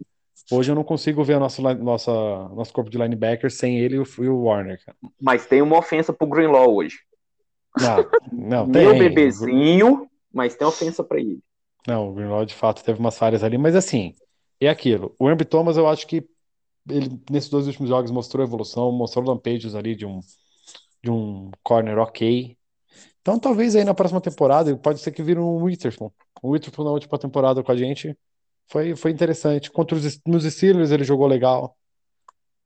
Hoje 0.50 0.70
eu 0.70 0.74
não 0.74 0.84
consigo 0.84 1.24
ver 1.24 1.34
a 1.34 1.40
nossa, 1.40 1.62
nosso 1.62 2.72
corpo 2.72 2.90
de 2.90 2.98
linebacker 2.98 3.50
sem 3.50 3.78
ele 3.78 3.96
e 3.96 4.28
o, 4.28 4.42
Warner, 4.42 4.78
cara. 4.84 4.96
Mas 5.20 5.46
tem 5.46 5.62
uma 5.62 5.78
ofensa 5.78 6.12
pro 6.12 6.26
Greenlaw 6.26 6.74
hoje. 6.74 6.98
Não, 7.78 8.10
não, 8.32 8.66
Meu 8.66 8.98
bebezinho, 8.98 10.06
mas 10.34 10.56
tem 10.56 10.66
ofensa 10.66 11.04
pra 11.04 11.18
ele. 11.18 11.40
Não, 11.86 12.10
o 12.10 12.14
Greenlaw 12.14 12.44
de 12.44 12.54
fato 12.54 12.82
teve 12.82 12.98
umas 12.98 13.16
falhas 13.16 13.44
ali, 13.44 13.56
mas 13.58 13.76
assim, 13.76 14.14
é 14.60 14.68
aquilo. 14.68 15.14
O 15.18 15.28
Herb 15.28 15.44
Thomas, 15.44 15.76
eu 15.76 15.86
acho 15.86 16.06
que 16.06 16.26
ele, 16.88 17.20
nesses 17.30 17.50
dois 17.50 17.66
últimos 17.66 17.88
jogos, 17.88 18.10
mostrou 18.10 18.44
evolução, 18.44 18.90
mostrou 18.92 19.24
lampejos 19.24 19.74
ali 19.74 19.94
de 19.94 20.04
um, 20.06 20.20
de 21.02 21.10
um 21.10 21.50
corner 21.62 21.98
ok. 21.98 22.56
Então, 23.20 23.38
talvez 23.38 23.74
aí 23.74 23.84
na 23.84 23.94
próxima 23.94 24.20
temporada, 24.20 24.76
pode 24.76 25.00
ser 25.00 25.12
que 25.12 25.22
vire 25.22 25.38
um 25.38 25.62
Witherspoon. 25.62 26.10
O 26.42 26.50
Witherspoon 26.50 26.84
na 26.84 26.90
última 26.90 27.18
temporada 27.18 27.62
com 27.62 27.72
a 27.72 27.76
gente 27.76 28.16
foi, 28.68 28.94
foi 28.96 29.10
interessante. 29.10 29.70
Contra 29.70 29.96
os, 29.96 30.20
nos 30.26 30.44
Steelers 30.44 30.90
ele 30.90 31.04
jogou 31.04 31.26
legal. 31.26 31.76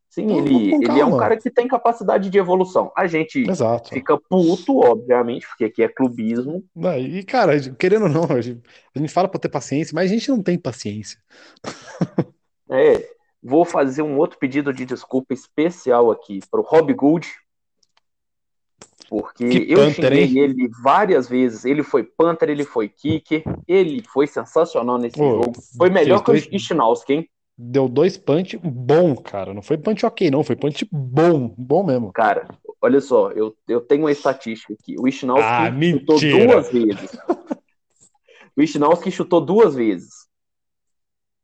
Sim, 0.08 0.24
Então, 0.24 0.38
ele, 0.38 0.74
ele 0.74 1.00
é 1.00 1.04
um 1.04 1.16
cara 1.18 1.36
que 1.36 1.50
tem 1.50 1.68
capacidade 1.68 2.30
de 2.30 2.38
evolução. 2.38 2.90
A 2.96 3.06
gente 3.06 3.40
Exato. 3.48 3.90
fica 3.90 4.18
puto, 4.18 4.78
obviamente, 4.78 5.46
porque 5.46 5.64
aqui 5.64 5.82
é 5.82 5.88
clubismo. 5.88 6.64
Não, 6.74 6.96
E, 6.98 7.22
cara, 7.22 7.58
querendo 7.74 8.04
ou 8.04 8.08
não, 8.08 8.24
a 8.24 8.40
gente, 8.40 8.62
a 8.94 8.98
gente 8.98 9.12
fala 9.12 9.28
pra 9.28 9.38
ter 9.38 9.50
paciência, 9.50 9.94
mas 9.94 10.10
a 10.10 10.14
gente 10.14 10.28
não 10.30 10.42
tem 10.42 10.58
paciência. 10.58 11.18
É, 12.70 13.02
vou 13.42 13.64
fazer 13.64 14.02
um 14.02 14.18
outro 14.18 14.38
pedido 14.38 14.74
de 14.74 14.84
desculpa 14.84 15.32
especial 15.32 16.10
aqui 16.10 16.40
pro 16.50 16.60
Rob 16.60 16.92
Gould. 16.92 17.26
Porque 19.08 19.48
Que 19.48 19.72
eu 19.72 19.78
Panther, 19.78 20.12
xinguei 20.12 20.24
hein? 20.24 20.38
ele 20.38 20.68
várias 20.82 21.26
vezes. 21.26 21.64
Ele 21.64 21.82
foi 21.82 22.02
Panther, 22.02 22.50
ele 22.50 22.64
foi 22.64 22.90
Kicker, 22.90 23.42
ele 23.66 24.02
foi 24.02 24.26
sensacional 24.26 24.98
nesse 24.98 25.16
Pô, 25.16 25.30
jogo. 25.30 25.54
Foi 25.78 25.88
melhor 25.88 26.22
fez 26.22 26.44
que 26.46 26.54
o 26.54 26.56
Ichinowski, 26.56 27.12
hein? 27.14 27.30
Deu 27.60 27.88
dois 27.88 28.16
punch 28.16 28.56
bom, 28.58 29.16
cara. 29.16 29.52
Não 29.52 29.62
foi 29.62 29.76
punch 29.76 30.06
ok, 30.06 30.30
não. 30.30 30.44
Foi 30.44 30.54
punch 30.54 30.86
bom. 30.92 31.48
Bom 31.58 31.82
mesmo. 31.84 32.12
Cara, 32.12 32.46
olha 32.80 33.00
só, 33.00 33.32
eu, 33.32 33.56
eu 33.66 33.80
tenho 33.80 34.02
uma 34.04 34.12
estatística 34.12 34.72
aqui. 34.74 34.94
O 34.96 35.08
Ichinowski 35.08 35.44
Ah, 35.44 35.66
chutou 35.72 36.14
mentira. 36.20 36.46
duas 36.46 36.70
vezes. 36.70 37.18
O 38.56 38.62
Ichinowski 38.62 39.10
chutou 39.10 39.40
duas 39.40 39.74
vezes. 39.74 40.28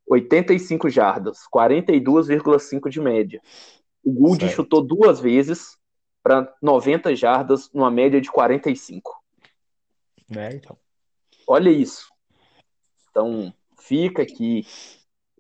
85 0.07 0.89
jardas, 0.89 1.39
42,5 1.53 2.89
de 2.91 3.01
média. 3.01 3.41
O 4.05 4.13
Gould 4.13 4.41
Certo. 4.45 4.55
chutou 4.55 4.83
duas 4.83 5.19
vezes 5.19 5.77
para 6.23 6.55
90 6.63 7.17
jardas, 7.17 7.71
numa 7.73 7.91
média 7.91 8.21
de 8.21 8.31
45. 8.31 9.13
Né, 10.31 10.51
então. 10.55 10.77
Olha 11.47 11.71
isso. 11.71 12.07
Então, 13.11 13.53
fica 13.79 14.23
aqui. 14.23 14.67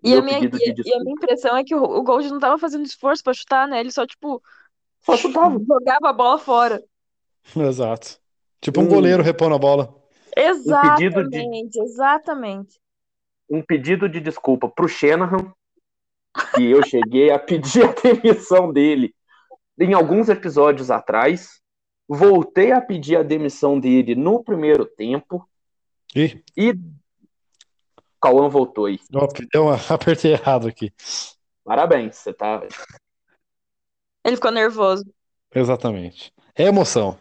E 0.05 0.15
a, 0.15 0.23
minha, 0.23 0.39
e, 0.41 0.75
e 0.85 0.95
a 0.95 1.01
minha 1.01 1.15
impressão 1.15 1.57
é 1.57 1.65
que 1.65 1.75
o, 1.75 1.83
o 1.83 2.03
Gold 2.03 2.29
não 2.31 2.39
tava 2.39 2.59
fazendo 2.59 2.85
esforço 2.85 3.23
pra 3.23 3.33
chutar, 3.33 3.67
né? 3.67 3.81
Ele 3.81 3.91
só, 3.91 4.07
tipo, 4.07 4.43
Só 5.01 5.17
chutava. 5.17 5.59
jogava 5.67 6.11
a 6.11 6.13
bola 6.13 6.39
fora. 6.39 6.83
Exato. 7.57 8.19
Tipo 8.61 8.81
um 8.81 8.85
Hum. 8.85 8.89
goleiro 8.89 9.23
repondo 9.23 9.55
a 9.55 9.59
bola. 9.59 9.95
pedido 10.81 11.25
de- 11.29 11.39
Exatamente, 11.47 11.81
exatamente. 11.81 12.79
um 13.49 13.63
pedido 13.63 14.09
de 14.09 14.21
desculpa 14.21 14.69
pro 14.69 14.89
Shanahan, 14.89 15.53
que 16.55 16.71
eu 16.71 16.83
cheguei 16.83 17.31
a 17.31 17.39
pedir 17.39 17.85
a 17.89 17.93
demissão 17.93 18.73
dele 18.73 19.15
em 19.79 19.95
alguns 19.95 20.29
episódios 20.29 20.91
atrás, 20.91 21.61
voltei 22.09 22.73
a 22.73 22.81
pedir 22.81 23.17
a 23.17 23.23
demissão 23.23 23.81
dele 23.81 24.15
no 24.15 24.43
primeiro 24.45 24.87
tempo 24.87 25.49
Ih, 26.15 26.45
e 26.57 26.75
Cauã 28.25 28.49
voltou 28.49 28.87
aí. 28.87 28.99
ó, 29.15 29.29
deu 29.53 29.65
uma... 29.65 29.75
apertei 29.93 30.33
errado 30.33 30.67
aqui. 30.67 30.91
Parabéns, 31.63 32.17
você 32.17 32.33
tá. 32.33 32.63
Ele 34.25 34.37
ficou 34.37 34.51
nervoso. 34.51 35.05
Exatamente. 35.55 36.33
É 36.57 36.65
emoção. 36.65 37.19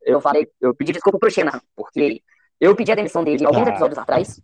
Eu 0.00 0.18
falei, 0.20 0.50
eu 0.60 0.74
pedi 0.74 0.92
desculpa 0.92 1.18
pro 1.18 1.30
Shanahan, 1.30 1.60
porque 1.76 2.22
eu 2.58 2.74
pedi 2.74 2.90
a 2.90 2.94
demissão 2.94 3.22
dele 3.22 3.44
alguns 3.44 3.68
Ah. 3.68 3.70
episódios 3.70 3.98
atrás. 3.98 4.40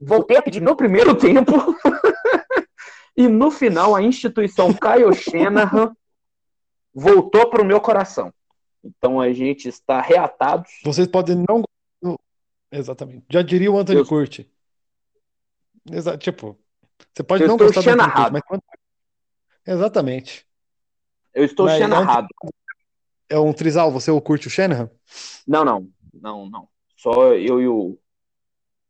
Voltei 0.00 0.36
a 0.36 0.42
pedir 0.42 0.60
no 0.62 0.76
primeiro 0.76 1.16
tempo. 1.16 1.52
e 3.16 3.26
no 3.26 3.50
final, 3.50 3.94
a 3.96 4.02
instituição 4.02 4.72
Kyle 4.72 5.12
Shanahan 5.14 5.94
voltou 6.94 7.50
para 7.50 7.62
o 7.62 7.64
meu 7.64 7.80
coração. 7.80 8.32
Então 8.84 9.20
a 9.20 9.32
gente 9.32 9.68
está 9.68 10.00
reatados. 10.00 10.70
Vocês 10.84 11.06
podem 11.08 11.36
não. 11.48 11.62
Exatamente. 12.72 13.26
Já 13.30 13.42
diria 13.42 13.70
o 13.70 13.78
Anthony 13.78 13.98
Eu- 13.98 14.06
Curti. 14.06 14.50
Exa... 15.90 16.16
Tipo, 16.16 16.58
você 17.12 17.22
pode 17.22 17.42
Eu 17.42 17.48
não 17.48 17.56
gostar 17.58 17.82
do 17.82 17.90
Anthony 17.90 18.12
Curti, 18.12 18.32
mas. 18.32 18.42
Exatamente. 19.66 20.46
Eu 21.34 21.44
estou 21.44 21.66
Mas 21.66 21.78
Shanahan. 21.78 22.26
É 23.28 23.38
um 23.38 23.52
trisal, 23.52 23.90
você 23.90 24.10
ou 24.10 24.20
curte 24.20 24.46
o 24.46 24.50
Shanahan? 24.50 24.90
Não, 25.46 25.64
não, 25.64 25.88
não, 26.12 26.50
não. 26.50 26.68
Só 26.96 27.32
eu 27.34 27.60
e 27.60 27.68
o, 27.68 27.98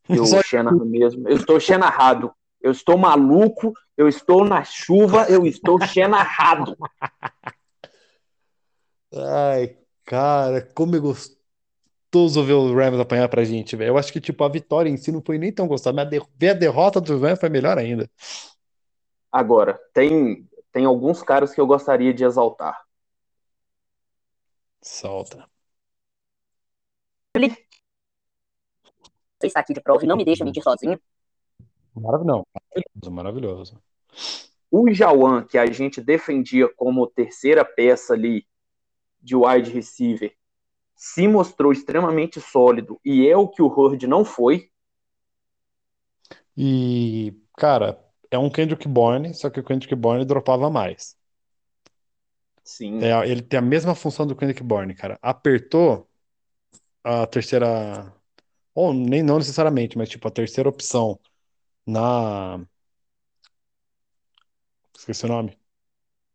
e 0.08 0.18
o 0.18 0.24
Shanahan 0.42 0.84
mesmo. 0.84 1.28
Eu 1.28 1.36
estou 1.36 1.60
Shanahan. 1.60 2.30
Eu 2.60 2.70
estou 2.70 2.96
maluco, 2.96 3.72
eu 3.96 4.08
estou 4.08 4.44
na 4.44 4.62
chuva, 4.64 5.26
eu 5.28 5.44
estou 5.46 5.80
Shanahan. 5.80 6.76
Ai, 9.14 9.76
cara, 10.04 10.62
como 10.74 10.96
é 10.96 10.98
gostoso 10.98 11.41
ver 12.44 12.52
o 12.52 12.74
Rams 12.74 13.00
apanhar 13.00 13.28
pra 13.28 13.44
gente, 13.44 13.74
velho. 13.76 13.90
Eu 13.90 13.98
acho 13.98 14.12
que, 14.12 14.20
tipo, 14.20 14.44
a 14.44 14.48
vitória 14.48 14.90
em 14.90 14.96
si 14.96 15.10
não 15.10 15.22
foi 15.24 15.38
nem 15.38 15.52
tão 15.52 15.66
gostosa, 15.66 15.94
mas 15.94 16.06
a 16.06 16.10
der- 16.10 16.26
ver 16.38 16.50
a 16.50 16.54
derrota 16.54 17.00
do 17.00 17.18
Rams 17.18 17.40
foi 17.40 17.48
melhor 17.48 17.78
ainda. 17.78 18.08
Agora, 19.30 19.80
tem, 19.94 20.46
tem 20.70 20.84
alguns 20.84 21.22
caras 21.22 21.54
que 21.54 21.60
eu 21.60 21.66
gostaria 21.66 22.12
de 22.12 22.24
exaltar. 22.24 22.78
Solta. 24.82 25.48
Você 29.40 29.46
está 29.46 29.60
aqui 29.60 29.72
de 29.72 29.80
prova 29.80 30.04
e 30.04 30.06
não 30.06 30.16
me 30.16 30.24
deixa 30.24 30.44
mentir 30.44 30.62
sozinho. 30.62 31.00
Maravilhoso, 31.94 32.44
maravilhoso, 32.54 33.10
maravilhoso. 33.10 33.82
O 34.70 34.90
Jawan, 34.92 35.44
que 35.44 35.58
a 35.58 35.66
gente 35.66 36.00
defendia 36.00 36.68
como 36.76 37.06
terceira 37.06 37.64
peça 37.64 38.14
ali 38.14 38.46
de 39.20 39.36
wide 39.36 39.70
receiver, 39.70 40.34
se 41.04 41.26
mostrou 41.26 41.72
extremamente 41.72 42.40
sólido 42.40 43.00
e 43.04 43.26
é 43.26 43.36
o 43.36 43.48
que 43.48 43.60
o 43.60 43.66
Hurd 43.66 44.06
não 44.06 44.24
foi. 44.24 44.70
E, 46.56 47.34
cara, 47.56 47.98
é 48.30 48.38
um 48.38 48.48
Kendrick 48.48 48.86
Bourne, 48.86 49.34
só 49.34 49.50
que 49.50 49.58
o 49.58 49.64
Kendrick 49.64 49.96
Bourne 49.96 50.24
dropava 50.24 50.70
mais. 50.70 51.16
Sim, 52.62 53.00
É, 53.02 53.28
ele 53.28 53.42
tem 53.42 53.58
a 53.58 53.62
mesma 53.62 53.96
função 53.96 54.24
do 54.28 54.36
Kendrick 54.36 54.62
Bourne, 54.62 54.94
cara. 54.94 55.18
Apertou 55.20 56.08
a 57.04 57.26
terceira. 57.26 58.14
Ou 58.74 58.94
nem 58.94 59.22
não 59.22 59.38
necessariamente, 59.38 59.98
mas 59.98 60.08
tipo, 60.08 60.28
a 60.28 60.30
terceira 60.30 60.68
opção 60.68 61.18
na. 61.86 62.60
Esqueci 64.96 65.26
o 65.26 65.28
nome. 65.28 65.58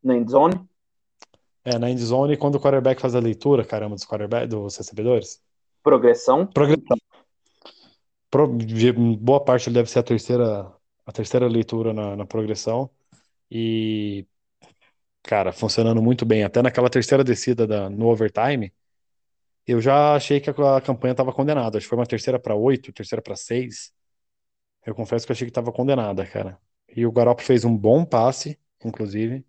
na 0.04 0.16
endzone. 0.16 0.68
É, 1.70 1.78
na 1.78 1.90
endzone, 1.90 2.38
quando 2.38 2.56
o 2.56 2.62
quarterback 2.62 3.02
faz 3.02 3.14
a 3.14 3.20
leitura, 3.20 3.66
caramba, 3.66 3.96
dos 3.96 4.06
quarterback, 4.06 4.48
dos 4.48 4.78
recebedores. 4.78 5.42
Progressão. 5.84 6.48
Progressão. 6.48 6.98
Pro- 8.30 8.58
de- 8.58 8.94
boa 8.94 9.44
parte 9.44 9.70
deve 9.70 9.90
ser 9.90 10.00
a 10.00 10.04
terceira, 10.04 10.74
a 11.06 11.12
terceira 11.12 11.46
leitura 11.46 11.94
na, 11.94 12.16
na 12.16 12.26
progressão. 12.26 12.90
E, 13.52 14.26
cara, 15.24 15.52
funcionando 15.52 16.02
muito 16.02 16.26
bem. 16.26 16.46
Até 16.46 16.62
naquela 16.62 16.90
terceira 16.90 17.22
descida 17.22 17.68
da, 17.68 17.90
no 17.90 18.08
overtime, 18.08 18.74
eu 19.66 19.82
já 19.82 20.16
achei 20.16 20.40
que 20.40 20.50
a, 20.50 20.78
a 20.78 20.82
campanha 20.82 21.12
estava 21.12 21.34
condenada. 21.34 21.78
Acho 21.78 21.86
que 21.86 21.90
foi 21.90 21.98
uma 21.98 22.06
terceira 22.08 22.40
para 22.40 22.56
oito, 22.56 22.94
terceira 22.94 23.22
para 23.22 23.36
seis. 23.36 23.92
Eu 24.86 24.96
confesso 24.96 25.26
que 25.26 25.34
eu 25.34 25.36
achei 25.36 25.46
que 25.46 25.52
estava 25.52 25.74
condenada, 25.74 26.26
cara. 26.26 26.58
E 26.96 27.06
o 27.06 27.12
Garoppolo 27.12 27.46
fez 27.46 27.66
um 27.66 27.78
bom 27.78 28.06
passe, 28.06 28.58
inclusive. 28.86 29.46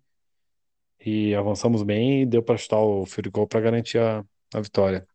E 0.99 1.33
avançamos 1.33 1.81
bem 1.83 2.21
e 2.21 2.25
deu 2.25 2.43
para 2.43 2.57
chutar 2.57 2.79
o 2.79 3.05
field 3.05 3.29
goal 3.29 3.47
para 3.47 3.61
garantir 3.61 3.99
a, 3.99 4.23
a 4.53 4.61
vitória. 4.61 5.07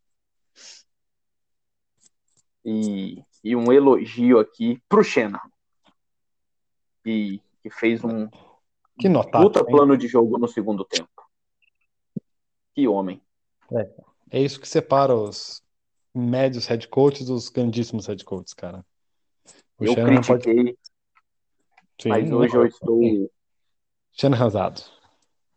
E, 2.65 3.23
e 3.43 3.55
um 3.55 3.71
elogio 3.71 4.39
aqui 4.39 4.81
pro 4.89 5.05
Shanahan. 5.05 5.51
E 7.05 7.39
que 7.63 7.69
fez 7.69 8.03
um 8.03 8.29
Que 8.99 9.09
notável, 9.09 9.49
puta 9.49 9.61
hein? 9.61 9.67
plano 9.67 9.97
de 9.97 10.09
jogo 10.09 10.39
no 10.39 10.49
segundo 10.49 10.85
tempo. 10.85 11.11
Que 12.75 12.89
homem. 12.89 13.21
É 14.31 14.41
isso 14.41 14.61
que 14.61 14.69
separa 14.69 15.15
os 15.15 15.63
médios 16.15 16.67
head 16.67 16.89
coaches 16.89 17.27
dos 17.27 17.49
grandíssimos 17.49 18.07
head 18.07 18.25
coaches, 18.25 18.55
cara. 18.55 18.85
O 19.79 19.85
Eu 19.85 19.95
pode. 19.95 20.23
critiquei, 20.23 20.79
Sim, 22.01 22.09
mas 22.09 22.33
hoje 22.33 22.55
eu 22.57 22.67
estou, 22.67 23.31
Shanahan 24.13 24.41
arrasado. 24.41 24.94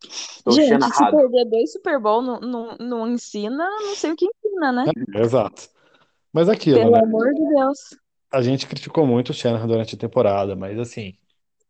Estou 0.03 0.53
Gente, 0.53 0.83
se 0.93 1.11
perder 1.11 1.45
dois 1.45 1.71
Super 1.71 1.99
Bowl 1.99 2.21
não, 2.21 2.39
não, 2.39 2.77
não 2.77 3.07
ensina, 3.07 3.67
não 3.81 3.95
sei 3.95 4.11
o 4.11 4.15
que 4.15 4.25
ensina, 4.25 4.71
né? 4.71 4.85
Exato. 5.15 5.69
Mas 6.31 6.49
aquilo, 6.49 6.79
Pelo 6.79 6.91
né? 6.91 6.99
amor 6.99 7.33
de 7.33 7.47
Deus. 7.47 7.79
A 8.31 8.41
gente 8.41 8.67
criticou 8.67 9.05
muito 9.05 9.29
o 9.29 9.33
Shanahan 9.33 9.67
durante 9.67 9.95
a 9.95 9.97
temporada, 9.97 10.55
mas 10.55 10.77
assim, 10.77 11.15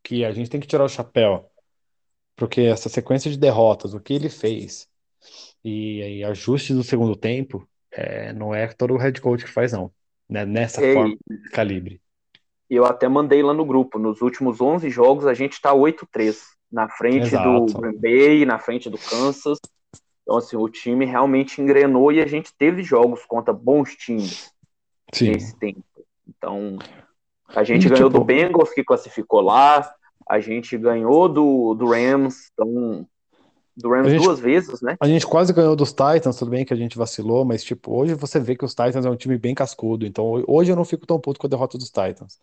que 0.03 0.25
a 0.25 0.31
gente 0.31 0.49
tem 0.49 0.59
que 0.59 0.67
tirar 0.67 0.83
o 0.83 0.89
chapéu, 0.89 1.49
porque 2.35 2.61
essa 2.61 2.89
sequência 2.89 3.29
de 3.29 3.37
derrotas, 3.37 3.93
o 3.93 3.99
que 3.99 4.13
ele 4.13 4.29
fez 4.29 4.87
e, 5.63 6.19
e 6.19 6.23
ajustes 6.23 6.75
do 6.75 6.83
segundo 6.83 7.15
tempo, 7.15 7.67
é, 7.91 8.33
não 8.33 8.53
é 8.53 8.67
todo 8.67 8.93
o 8.93 8.97
head 8.97 9.19
coach 9.21 9.45
que 9.45 9.51
faz, 9.51 9.71
não. 9.71 9.91
Né? 10.29 10.45
Nessa 10.45 10.83
Ei. 10.83 10.93
forma, 10.93 11.15
de 11.29 11.49
calibre. 11.49 12.01
Eu 12.69 12.85
até 12.85 13.07
mandei 13.07 13.41
lá 13.41 13.53
no 13.53 13.65
grupo. 13.65 13.97
Nos 13.97 14.21
últimos 14.21 14.59
11 14.59 14.89
jogos, 14.89 15.25
a 15.25 15.33
gente 15.33 15.61
tá 15.61 15.73
8-3. 15.73 16.37
Na 16.71 16.89
frente 16.89 17.21
do 17.21 17.25
Exato. 17.27 17.81
Green 17.81 17.97
Bay, 17.99 18.45
na 18.45 18.59
frente 18.59 18.89
do 18.89 18.97
Kansas. 18.97 19.57
Então, 20.23 20.37
assim, 20.37 20.57
o 20.57 20.67
time 20.67 21.05
realmente 21.05 21.61
engrenou 21.61 22.11
e 22.11 22.21
a 22.21 22.27
gente 22.27 22.51
teve 22.57 22.83
jogos 22.83 23.25
contra 23.25 23.53
bons 23.53 23.95
times 23.95 24.51
Sim. 25.13 25.31
nesse 25.31 25.55
tempo. 25.57 25.81
Então, 26.27 26.77
a 27.55 27.63
gente 27.63 27.85
E, 27.87 27.89
ganhou 27.89 28.09
tipo- 28.09 28.19
do 28.19 28.25
Bengals, 28.25 28.71
que 28.73 28.83
classificou 28.83 29.39
lá. 29.39 29.89
A 30.29 30.41
gente 30.41 30.77
ganhou 30.77 31.29
do, 31.29 31.73
do 31.73 31.87
Rams. 31.91 32.49
Então, 32.53 33.07
do 33.77 33.89
Rams 33.89 34.11
gente- 34.11 34.23
duas 34.25 34.39
vezes, 34.39 34.81
né? 34.81 34.97
A 34.99 35.07
gente 35.07 35.25
quase 35.25 35.53
ganhou 35.53 35.75
dos 35.75 35.91
Titans, 35.93 36.35
tudo 36.35 36.51
bem 36.51 36.65
que 36.65 36.73
a 36.73 36.77
gente 36.77 36.97
vacilou, 36.97 37.45
mas 37.45 37.63
tipo, 37.63 37.95
hoje 37.95 38.13
você 38.15 38.37
vê 38.39 38.55
que 38.57 38.65
os 38.65 38.71
Titans 38.75 39.05
é 39.05 39.09
um 39.09 39.15
time 39.15 39.37
bem 39.37 39.55
cascudo, 39.55 40.05
então 40.05 40.43
hoje 40.47 40.71
eu 40.71 40.75
não 40.75 40.83
fico 40.83 41.05
tão 41.07 41.19
puto 41.19 41.39
com 41.39 41.47
a 41.47 41.49
derrota 41.49 41.77
dos 41.77 41.87
Titans. 41.91 42.39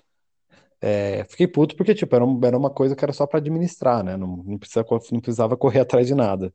É, 0.86 1.24
fiquei 1.24 1.48
puto 1.48 1.74
porque 1.76 1.94
tipo, 1.94 2.14
era, 2.14 2.22
um- 2.26 2.38
era 2.44 2.58
uma 2.58 2.68
coisa 2.70 2.94
que 2.94 3.02
era 3.02 3.12
só 3.12 3.26
pra 3.26 3.38
administrar, 3.38 4.04
né? 4.04 4.18
Não, 4.18 4.36
não, 4.36 4.58
precisa, 4.58 4.84
não 5.12 5.20
precisava 5.20 5.56
correr 5.56 5.80
atrás 5.80 6.06
de 6.06 6.14
nada. 6.14 6.52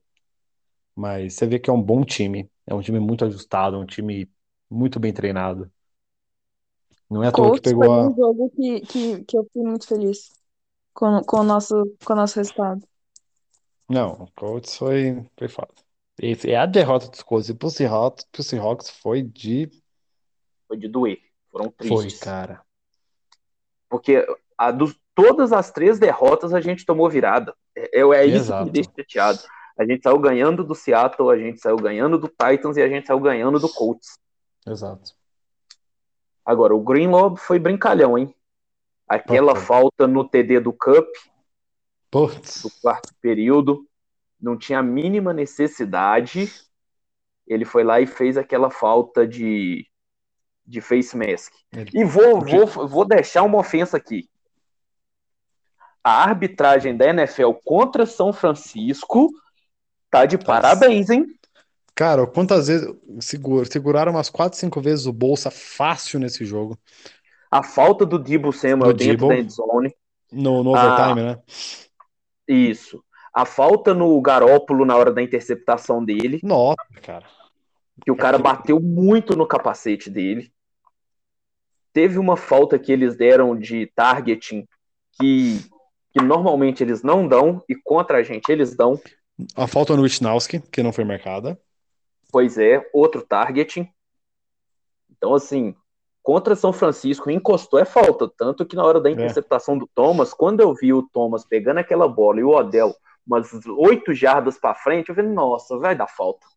Mas 0.96 1.34
você 1.34 1.48
vê 1.48 1.58
que 1.60 1.70
é 1.70 1.74
um 1.74 1.82
bom 1.82 2.04
time, 2.04 2.48
é 2.68 2.76
um 2.76 2.82
time 2.82 3.00
muito 3.00 3.26
ajustado, 3.26 3.76
é 3.78 3.80
um 3.80 3.86
time 3.88 4.30
muito 4.70 5.00
bem 5.00 5.12
treinado. 5.12 5.72
Não 7.10 7.24
é 7.24 7.28
à 7.28 7.32
toa 7.32 7.54
que 7.54 7.62
pegou 7.62 7.86
foi 7.86 7.90
a. 7.92 8.08
um 8.08 8.16
jogo 8.16 8.50
que, 8.52 8.82
que, 8.82 9.24
que 9.24 9.38
eu 9.38 9.48
fui 9.52 9.64
muito 9.64 9.88
feliz 9.88 10.30
com, 10.94 11.22
com, 11.24 11.38
o 11.40 11.44
nosso, 11.44 11.76
com 12.06 12.14
o 12.14 12.16
nosso 12.16 12.36
resultado. 12.38 12.88
Não, 13.90 14.12
o 14.24 14.32
Colts 14.36 14.78
foi, 14.78 15.26
foi 15.38 15.48
foda. 15.48 15.74
E, 16.22 16.36
é 16.48 16.56
a 16.58 16.68
derrota 16.68 17.08
dos 17.10 17.24
Colts 17.24 17.50
e 17.50 17.56
pro 17.56 17.70
Seahawks, 17.70 18.26
pro 18.32 18.44
Seahawks 18.44 18.90
foi 18.90 19.24
de. 19.24 19.70
Foi 20.68 20.78
de 20.78 20.88
doer. 20.88 21.20
Foram 21.52 21.72
Foi, 21.88 22.06
tristes. 22.06 22.20
cara. 22.20 22.64
Porque 23.90 24.26
a 24.58 24.72
dos, 24.72 24.96
todas 25.16 25.52
as 25.52 25.72
três 25.72 26.00
derrotas 26.00 26.54
a 26.54 26.62
gente 26.62 26.86
tomou 26.86 27.10
virada. 27.10 27.54
É, 27.76 28.00
é 28.00 28.26
isso 28.26 28.36
que 28.36 28.42
Exato. 28.42 28.66
me 28.66 28.72
deixa 28.72 28.92
chateado. 28.98 29.40
A 29.78 29.86
gente 29.86 30.04
saiu 30.04 30.20
ganhando 30.20 30.64
do 30.64 30.76
Seattle, 30.76 31.30
a 31.30 31.38
gente 31.38 31.60
saiu 31.60 31.78
ganhando 31.78 32.18
do 32.18 32.28
Titans 32.28 32.78
e 32.78 32.82
a 32.82 32.90
gente 32.90 33.08
saiu 33.08 33.20
ganhando 33.20 33.60
do 33.60 33.70
Colts. 33.70 34.20
Exato. 34.68 35.14
Agora, 36.46 36.76
o 36.76 36.82
Greenlaw 36.82 37.36
foi 37.38 37.60
brincalhão, 37.60 38.18
hein? 38.18 38.36
Aquela 39.08 39.56
falta 39.56 40.08
no 40.08 40.28
TD 40.28 40.60
do 40.60 40.74
Cup, 40.74 41.08
Putz. 42.12 42.62
do 42.62 42.70
quarto 42.82 43.14
período, 43.22 43.88
não 44.40 44.58
tinha 44.58 44.80
a 44.80 44.84
mínima 44.84 45.34
necessidade. 45.34 46.52
Ele 47.48 47.66
foi 47.66 47.84
lá 47.84 48.00
e 48.00 48.06
fez 48.06 48.38
aquela 48.38 48.70
falta 48.70 49.26
de, 49.26 49.89
de 50.70 50.82
face 50.82 51.18
mask. 51.18 51.52
Ele- 51.72 51.90
E 51.94 52.04
vou, 52.04 52.40
vou, 52.42 52.88
vou 52.88 53.06
deixar 53.06 53.44
uma 53.44 53.58
ofensa 53.58 53.98
aqui. 53.98 54.30
A 56.04 56.24
arbitragem 56.24 56.96
da 56.96 57.08
NFL 57.10 57.52
contra 57.66 58.06
São 58.06 58.32
Francisco 58.32 59.30
tá 60.10 60.26
de 60.26 60.38
parabéns, 60.38 61.10
hein? 61.10 61.26
Cara, 61.94 62.26
quantas 62.26 62.68
vezes 62.68 62.88
segura- 63.20 63.66
seguraram 63.66 64.14
umas 64.14 64.30
4, 64.30 64.58
5 64.58 64.80
vezes 64.80 65.06
o 65.06 65.12
Bolsa 65.12 65.52
fácil 65.52 66.20
nesse 66.20 66.46
jogo. 66.46 66.78
A 67.52 67.62
falta 67.64 68.06
do 68.06 68.18
Debo 68.18 68.54
Samuel 68.54 68.94
Do 68.94 68.98
dentro 68.98 69.18
Debo. 69.18 69.28
da 69.30 69.38
endzone. 69.40 69.94
No, 70.32 70.64
no 70.64 70.76
Ah. 70.76 70.86
overtime, 71.12 71.22
né? 71.28 71.40
Isso. 72.48 73.04
A 73.34 73.46
falta 73.46 73.94
no 73.94 74.20
Garópolo 74.22 74.86
na 74.86 74.96
hora 74.96 75.12
da 75.12 75.22
interceptação 75.22 76.04
dele, 76.04 76.40
Nossa, 76.44 76.78
cara. 77.02 77.26
que 78.04 78.12
o 78.12 78.16
cara 78.16 78.38
Aquele- 78.38 78.44
bateu 78.56 78.80
muito 78.80 79.36
no 79.36 79.46
capacete 79.46 80.10
dele. 80.10 80.52
Teve 81.94 82.18
uma 82.18 82.38
falta 82.38 82.78
que 82.78 82.92
eles 82.92 83.16
deram 83.16 83.56
de 83.56 83.88
targeting 83.96 84.68
que, 85.20 85.60
que 86.12 86.22
normalmente 86.22 86.84
eles 86.84 87.04
não 87.04 87.28
dão 87.28 87.64
e 87.68 87.76
contra 87.76 88.20
a 88.20 88.24
gente 88.24 88.50
eles 88.50 88.76
dão. 88.76 89.00
A 89.56 89.68
falta 89.68 89.96
no 89.96 90.04
Wisnowski, 90.04 90.60
que 90.72 90.84
não 90.84 90.94
foi 90.94 91.04
marcada. 91.04 91.60
Pois 92.32 92.58
é, 92.58 92.88
outro 92.94 93.22
targeting. 93.22 93.90
Então, 95.10 95.34
assim, 95.34 95.76
contra 96.22 96.56
São 96.56 96.72
Francisco, 96.72 97.30
encostou 97.30 97.80
é 97.80 97.86
falta. 97.86 98.30
Tanto 98.38 98.66
que 98.66 98.76
na 98.76 98.86
hora 98.86 99.02
da 99.02 99.10
interceptação 99.10 99.78
do 99.78 99.90
Thomas, 99.94 100.34
quando 100.34 100.62
eu 100.62 100.74
vi 100.74 100.94
o 100.94 101.04
Thomas 101.04 101.44
pegando 101.46 101.80
aquela 101.80 102.08
bola 102.08 102.40
e 102.40 102.44
o 102.44 102.50
Odell 102.50 102.96
umas 103.26 103.50
oito 103.78 104.14
jardas 104.14 104.58
pra 104.58 104.74
frente, 104.74 105.10
eu 105.10 105.16
falei, 105.16 105.30
nossa, 105.30 105.78
vai 105.78 105.96
dar 105.96 106.08
falta. 106.08 106.48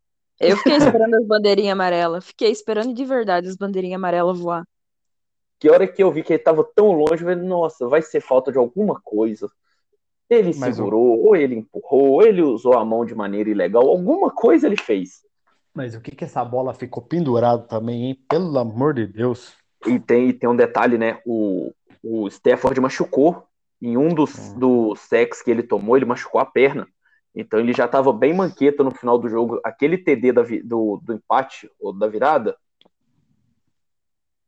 Eu 0.40 0.56
fiquei 0.56 0.76
esperando 0.76 1.14
as 1.14 1.26
bandeirinhas 1.26 1.72
amarelas. 1.72 2.26
Fiquei 2.26 2.50
esperando 2.50 2.94
de 2.94 3.04
verdade 3.04 3.48
as 3.48 3.56
bandeirinhas 3.56 3.96
amarelas 3.96 4.38
voar. 4.38 4.64
Que 5.62 5.70
hora 5.70 5.86
que 5.86 6.02
eu 6.02 6.10
vi 6.10 6.24
que 6.24 6.32
ele 6.32 6.42
tava 6.42 6.64
tão 6.74 6.90
longe, 6.90 7.12
eu 7.12 7.18
falei, 7.18 7.36
nossa, 7.36 7.86
vai 7.86 8.02
ser 8.02 8.20
falta 8.20 8.50
de 8.50 8.58
alguma 8.58 9.00
coisa. 9.00 9.48
Ele 10.28 10.52
Mas 10.58 10.74
segurou, 10.74 11.24
ou 11.24 11.36
ele 11.36 11.54
empurrou, 11.54 12.14
ou 12.14 12.22
ele 12.24 12.42
usou 12.42 12.76
a 12.76 12.84
mão 12.84 13.04
de 13.04 13.14
maneira 13.14 13.48
ilegal, 13.48 13.88
alguma 13.88 14.28
coisa 14.28 14.66
ele 14.66 14.76
fez. 14.76 15.20
Mas 15.72 15.94
o 15.94 16.00
que 16.00 16.16
que 16.16 16.24
essa 16.24 16.44
bola 16.44 16.74
ficou 16.74 17.00
pendurado 17.00 17.68
também, 17.68 18.06
hein? 18.06 18.18
Pelo 18.28 18.58
amor 18.58 18.92
de 18.94 19.06
Deus. 19.06 19.52
E 19.86 20.00
tem, 20.00 20.30
e 20.30 20.32
tem 20.32 20.50
um 20.50 20.56
detalhe, 20.56 20.98
né? 20.98 21.20
O, 21.24 21.72
o 22.02 22.26
Stafford 22.26 22.80
machucou. 22.80 23.44
Em 23.80 23.96
um 23.96 24.12
dos, 24.12 24.36
Hum. 24.36 24.58
dos 24.58 24.98
sacks 24.98 25.42
que 25.42 25.50
ele 25.52 25.62
tomou, 25.62 25.96
ele 25.96 26.06
machucou 26.06 26.40
a 26.40 26.44
perna. 26.44 26.88
Então 27.32 27.60
ele 27.60 27.72
já 27.72 27.84
estava 27.84 28.12
bem 28.12 28.34
manqueta 28.34 28.82
no 28.82 28.90
final 28.90 29.16
do 29.16 29.28
jogo. 29.28 29.60
Aquele 29.62 29.96
TD 29.96 30.32
da 30.32 30.42
do, 30.64 31.00
do 31.00 31.12
empate, 31.12 31.70
ou 31.80 31.92
da 31.92 32.08
virada, 32.08 32.56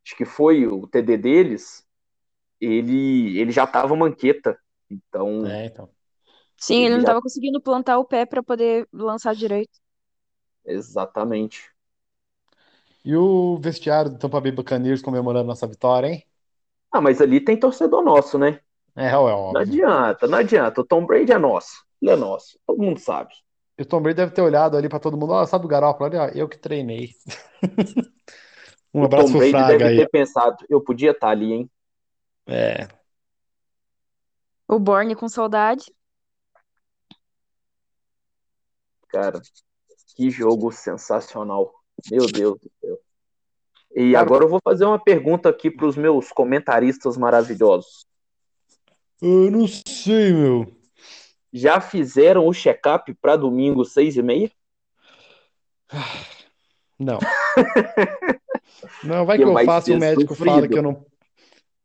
acho 0.05 0.15
que 0.15 0.25
foi 0.25 0.67
o 0.67 0.87
TD 0.87 1.17
deles, 1.17 1.85
ele, 2.61 3.37
ele 3.39 3.51
já 3.51 3.65
estava 3.65 3.95
manqueta. 3.95 4.59
Então, 4.91 5.43
É, 5.43 5.65
então. 5.65 5.93
Sim, 6.57 6.83
ele 6.85 6.97
não 6.97 7.03
Já- 7.03 7.05
tava 7.05 7.21
conseguindo 7.21 7.61
plantar 7.61 7.97
o 7.99 8.05
pé 8.05 8.25
pra 8.25 8.43
poder 8.43 8.87
lançar 8.91 9.35
direito. 9.35 9.79
exatamente. 10.63 11.73
E 13.05 13.15
o 13.15 13.57
vestiário 13.59 14.11
do 14.11 14.17
Tampa 14.19 14.41
Bay 14.41 14.51
Buccaneers 14.51 15.01
comemorando 15.01 15.47
nossa 15.47 15.65
vitória, 15.67 16.07
hein? 16.09 16.25
Ah, 16.91 17.01
mas 17.01 17.21
ali 17.21 17.39
tem 17.43 17.59
torcedor 17.59 18.03
nosso, 18.03 18.37
né? 18.37 18.59
É, 18.95 19.05
é 19.07 19.15
Não 19.49 19.61
óbvio. 19.61 19.61
adianta, 19.61 20.27
não 20.27 20.39
adianta. 20.39 20.81
O 20.81 20.85
Tom 20.87 21.05
Brady 21.05 21.31
é 21.33 21.39
nosso. 21.39 21.85
Ele 22.01 22.11
é 22.11 22.15
nosso. 22.15 22.59
Todo 22.67 22.81
mundo 22.83 22.99
sabe. 22.99 23.33
E 23.77 23.81
o 23.83 23.85
Tom 23.85 24.01
Brady 24.01 24.17
deve 24.17 24.31
ter 24.33 24.41
olhado 24.41 24.75
ali 24.77 24.87
pra 24.89 24.99
todo 24.99 25.17
mundo. 25.17 25.31
Ó, 25.33 25.45
sabe 25.45 25.65
o 25.65 25.67
Garoppolo 25.67 26.07
ali, 26.07 26.17
ó? 26.17 26.27
Eu 26.39 26.47
que 26.49 26.57
treinei. 26.57 27.11
Um 28.95 29.01
o 29.01 29.05
abraço 29.07 29.33
Tom 29.33 29.39
Brady 29.39 29.51
Fraga 29.51 29.77
deve 29.77 29.83
aí. 29.83 29.97
ter 29.97 30.09
pensado, 30.09 30.65
eu 30.69 30.79
podia 30.79 31.11
estar 31.11 31.27
ali, 31.27 31.51
hein? 31.51 31.71
É. 32.47 32.87
O 34.65 34.79
Borne 34.79 35.13
com 35.17 35.27
saudade. 35.27 35.93
Cara, 39.09 39.41
que 40.15 40.29
jogo 40.29 40.71
sensacional. 40.71 41.73
Meu 42.09 42.25
Deus 42.25 42.57
do 42.57 42.71
céu. 42.79 42.97
E 43.93 44.15
agora 44.15 44.45
eu 44.45 44.49
vou 44.49 44.61
fazer 44.63 44.85
uma 44.85 44.99
pergunta 44.99 45.49
aqui 45.49 45.69
para 45.69 45.87
os 45.87 45.97
meus 45.97 46.31
comentaristas 46.31 47.17
maravilhosos. 47.17 48.07
Eu 49.21 49.51
não 49.51 49.67
sei, 49.67 50.31
meu. 50.31 50.73
Já 51.51 51.81
fizeram 51.81 52.47
o 52.47 52.53
check-up 52.53 53.13
para 53.15 53.35
domingo, 53.35 53.83
seis 53.83 54.15
e 54.15 54.21
meia? 54.21 54.49
Não. 56.97 57.19
Não, 59.03 59.25
vai 59.25 59.37
Que 59.37 59.43
eu 59.43 59.65
faço 59.65 59.91
e 59.91 59.93
o 59.93 59.99
médico 59.99 60.35
fala 60.35 60.51
sofrido. 60.51 60.71
que 60.71 60.77
eu 60.77 60.83
não. 60.83 61.05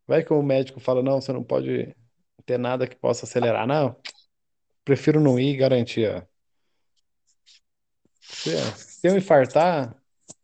Vai 0.06 0.24
que 0.24 0.32
o 0.32 0.42
médico 0.42 0.80
fala, 0.80 1.02
não, 1.02 1.20
você 1.20 1.32
não 1.32 1.42
pode 1.42 1.94
ter 2.44 2.58
nada 2.58 2.86
que 2.86 2.96
possa 2.96 3.26
acelerar. 3.26 3.66
Não. 3.66 3.96
Prefiro 4.84 5.20
não 5.20 5.38
ir 5.38 5.56
garantir. 5.56 6.08
ó. 6.10 6.22
Se, 8.20 8.56
se 8.76 9.08
eu 9.08 9.16
infartar, 9.16 9.94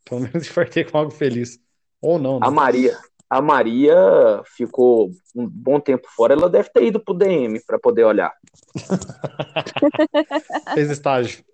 pelo 0.05 0.21
menos 0.21 0.35
infartei 0.47 0.85
com 0.85 0.99
algo 0.99 1.11
feliz. 1.11 1.59
Ou 2.01 2.19
não, 2.19 2.39
né? 2.39 2.47
A 2.47 2.51
Maria, 2.51 2.97
a 3.29 3.43
Maria 3.43 3.97
ficou 4.45 5.11
um 5.35 5.49
bom 5.49 5.81
tempo 5.81 6.07
fora. 6.15 6.35
Ela 6.35 6.49
deve 6.49 6.69
ter 6.71 6.85
ido 6.85 7.01
pro 7.01 7.15
DM 7.15 7.61
para 7.67 7.79
poder 7.79 8.05
olhar. 8.05 8.33
Fez 10.75 10.91
estágio. 10.91 11.45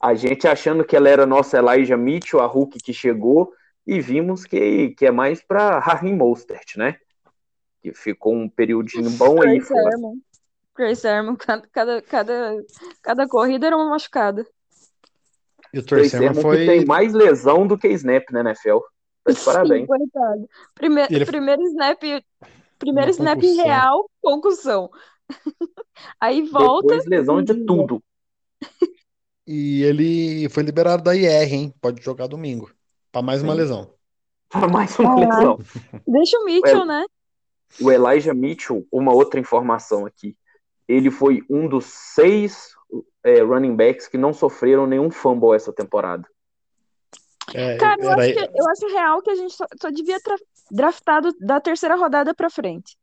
A 0.00 0.14
gente 0.14 0.48
achando 0.48 0.84
que 0.84 0.96
ela 0.96 1.08
era 1.08 1.26
nossa 1.26 1.58
Elijah 1.58 1.96
Mitchell, 1.96 2.40
a 2.40 2.46
Hulk 2.46 2.78
que 2.78 2.92
chegou, 2.92 3.52
e 3.86 4.00
vimos 4.00 4.44
que, 4.44 4.90
que 4.90 5.06
é 5.06 5.10
mais 5.10 5.42
para 5.42 5.78
Raheem 5.78 6.14
Mostert, 6.16 6.76
né? 6.76 6.96
Que 7.82 7.92
ficou 7.94 8.34
um 8.34 8.48
periodinho 8.48 9.10
bom 9.10 9.42
aí. 9.42 9.58
Grace 10.76 11.00
Sermon, 11.02 11.36
cada, 11.36 11.66
cada, 11.72 12.02
cada, 12.02 12.64
cada 13.02 13.28
corrida 13.28 13.66
era 13.66 13.76
uma 13.76 13.90
machucada. 13.90 14.46
E 15.72 15.78
o 15.78 15.84
Torcema 15.84 16.32
Sermon 16.34 16.40
foi. 16.42 16.58
que 16.58 16.66
tem 16.66 16.84
mais 16.84 17.12
lesão 17.12 17.66
do 17.66 17.76
que 17.78 17.88
snap, 17.88 18.24
né, 18.32 18.40
NFL? 18.40 18.78
De 19.26 19.34
parabéns. 19.44 19.82
Sim, 19.82 19.86
coitado. 19.86 20.48
Prime- 20.74 21.06
Ele- 21.10 21.26
Primeiro 21.26 21.62
snap, 21.62 22.00
primeiro 22.78 23.10
snap 23.10 23.38
concussão. 23.40 23.64
real, 23.64 24.10
concussão. 24.22 24.90
Aí 26.20 26.42
volta. 26.48 26.88
Depois 26.88 27.06
lesão 27.06 27.42
de 27.42 27.54
tudo. 27.66 28.02
E 29.46 29.82
ele 29.82 30.48
foi 30.48 30.62
liberado 30.62 31.02
da 31.02 31.14
IR, 31.14 31.52
hein? 31.54 31.74
Pode 31.80 32.02
jogar 32.02 32.26
domingo. 32.26 32.70
Pra 33.12 33.22
mais 33.22 33.42
uma 33.42 33.52
Sim. 33.52 33.58
lesão. 33.58 33.94
Para 34.48 34.68
mais 34.68 34.98
uma 34.98 35.12
Ah. 35.12 35.16
lesão. 35.16 35.58
Deixa 36.06 36.38
o 36.38 36.44
Mitchell, 36.44 36.84
né? 36.84 37.04
O 37.80 37.90
Elijah 37.90 38.34
Mitchell, 38.34 38.86
uma 38.90 39.12
outra 39.12 39.38
informação 39.38 40.04
aqui. 40.06 40.36
Ele 40.88 41.10
foi 41.10 41.42
um 41.48 41.68
dos 41.68 41.84
seis 41.86 42.70
é, 43.22 43.40
running 43.42 43.76
backs 43.76 44.08
que 44.08 44.18
não 44.18 44.32
sofreram 44.32 44.86
nenhum 44.86 45.10
fumble 45.10 45.54
essa 45.54 45.72
temporada. 45.72 46.26
É, 47.54 47.76
Cara, 47.76 48.00
eu 48.02 48.10
era- 48.10 48.22
acho, 48.24 48.32
que- 48.32 48.58
eu 48.60 48.68
acho 48.70 48.86
real 48.94 49.22
que 49.22 49.30
a 49.30 49.34
gente 49.34 49.54
só, 49.54 49.66
só 49.80 49.90
devia 49.90 50.18
tra- 50.20 50.36
draftado 50.70 51.32
da 51.40 51.60
terceira 51.60 51.94
rodada 51.96 52.34
pra 52.34 52.48
frente. 52.50 52.96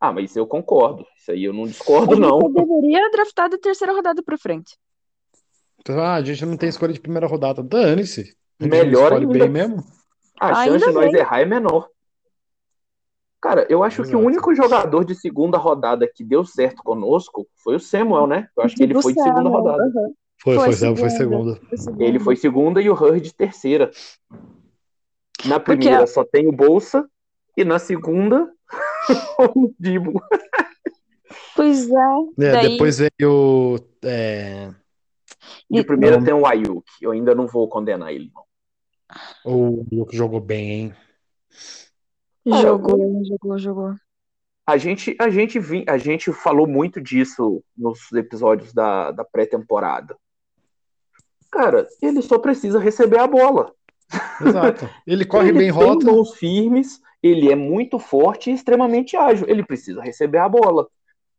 Ah, 0.00 0.12
mas 0.12 0.34
eu 0.36 0.46
concordo. 0.46 1.04
Isso 1.18 1.30
aí 1.32 1.44
eu 1.44 1.52
não 1.52 1.64
A 1.64 1.66
discordo, 1.66 2.14
gente 2.14 2.20
não. 2.22 2.40
só 2.40 2.48
deveria 2.48 3.10
draftar 3.10 3.50
da 3.50 3.58
terceira 3.58 3.92
rodada 3.92 4.22
pra 4.22 4.38
frente. 4.38 4.78
Ah, 5.88 6.14
a 6.14 6.22
gente 6.22 6.46
não 6.46 6.56
tem 6.56 6.68
escolha 6.68 6.92
de 6.92 7.00
primeira 7.00 7.26
rodada. 7.26 7.62
Dane-se. 7.62 8.34
Melhor 8.68 9.12
ainda. 9.14 9.32
bem 9.38 9.48
mesmo. 9.48 9.84
A 10.40 10.60
Ainda 10.60 10.78
chance 10.78 10.86
de 10.88 10.92
nós 10.94 11.10
bem. 11.12 11.20
errar 11.20 11.40
é 11.40 11.44
menor. 11.44 11.88
Cara, 13.40 13.66
eu 13.70 13.82
acho 13.82 14.02
que 14.02 14.14
o 14.14 14.18
único 14.20 14.54
jogador 14.54 15.02
de 15.04 15.14
segunda 15.14 15.56
rodada 15.56 16.06
que 16.06 16.22
deu 16.22 16.44
certo 16.44 16.82
conosco 16.82 17.46
foi 17.62 17.76
o 17.76 17.80
Samuel, 17.80 18.26
né? 18.26 18.48
Eu 18.56 18.62
acho 18.64 18.76
que 18.76 18.82
ele 18.82 18.92
Do 18.92 19.00
foi 19.02 19.14
de 19.14 19.22
segunda 19.22 19.42
Samuel, 19.44 19.62
rodada. 19.62 19.90
Foi, 20.42 20.54
Foi 20.56 20.64
foi, 20.64 20.72
segunda. 20.74 21.00
Foi 21.00 21.10
segunda. 21.78 22.04
Ele 22.04 22.18
foi 22.18 22.36
segunda 22.36 22.82
e 22.82 22.90
o 22.90 22.94
Hurd 22.94 23.32
terceira. 23.34 23.90
Na 25.46 25.58
primeira 25.58 26.06
só 26.06 26.22
tem 26.24 26.46
o 26.46 26.52
Bolsa 26.52 27.08
e 27.56 27.64
na 27.64 27.78
segunda 27.78 28.50
o 29.54 29.72
Dibo. 29.78 30.22
Pois 31.56 31.88
é. 31.90 31.94
É, 32.38 32.52
Daí- 32.52 32.68
depois 32.72 32.98
veio. 32.98 33.76
é, 34.04 34.70
De 35.70 35.80
E- 35.80 35.84
primeira 35.84 36.16
Não. 36.18 36.24
tem 36.24 36.34
o 36.34 36.46
Ayuk. 36.46 36.84
Eu 37.00 37.10
ainda 37.12 37.34
não 37.34 37.46
vou 37.46 37.66
condenar 37.68 38.12
ele. 38.12 38.30
não. 38.34 38.42
O 39.44 39.84
Luke 39.92 40.16
jogou 40.16 40.40
bem, 40.40 40.70
hein? 40.70 40.94
Jogou, 42.46 43.22
jogou, 43.24 43.58
jogou. 43.58 43.94
A 44.66 44.76
gente, 44.76 45.16
a 45.18 45.28
gente, 45.30 45.58
vi, 45.58 45.84
a 45.88 45.98
gente 45.98 46.32
falou 46.32 46.66
muito 46.66 47.00
disso 47.00 47.62
nos 47.76 48.12
episódios 48.12 48.72
da, 48.72 49.10
da 49.10 49.24
pré-temporada. 49.24 50.16
Cara, 51.50 51.88
ele 52.00 52.22
só 52.22 52.38
precisa 52.38 52.78
receber 52.78 53.18
a 53.18 53.26
bola. 53.26 53.72
Exato. 54.40 54.88
Ele 55.06 55.24
corre 55.24 55.48
ele 55.48 55.58
bem 55.58 55.72
tem 55.72 55.82
rota. 55.84 56.06
mãos 56.06 56.34
firmes, 56.34 57.00
ele 57.22 57.50
é 57.50 57.56
muito 57.56 57.98
forte 57.98 58.50
e 58.50 58.54
extremamente 58.54 59.16
ágil. 59.16 59.46
Ele 59.48 59.64
precisa 59.64 60.00
receber 60.00 60.38
a 60.38 60.48
bola. 60.48 60.86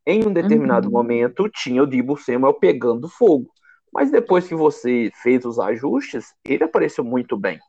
Em 0.05 0.25
um 0.27 0.33
determinado 0.33 0.87
Uhum. 0.87 0.93
momento, 0.93 1.47
tinha 1.49 1.83
o 1.83 1.87
Dibu 1.87 2.17
Samuel 2.17 2.55
pegando 2.55 3.07
fogo. 3.07 3.49
Mas 3.93 4.11
depois 4.11 4.47
que 4.47 4.55
você 4.55 5.11
fez 5.21 5.45
os 5.45 5.59
ajustes, 5.59 6.33
ele 6.45 6.63
apareceu 6.63 7.03
muito 7.03 7.37
bem. 7.37 7.59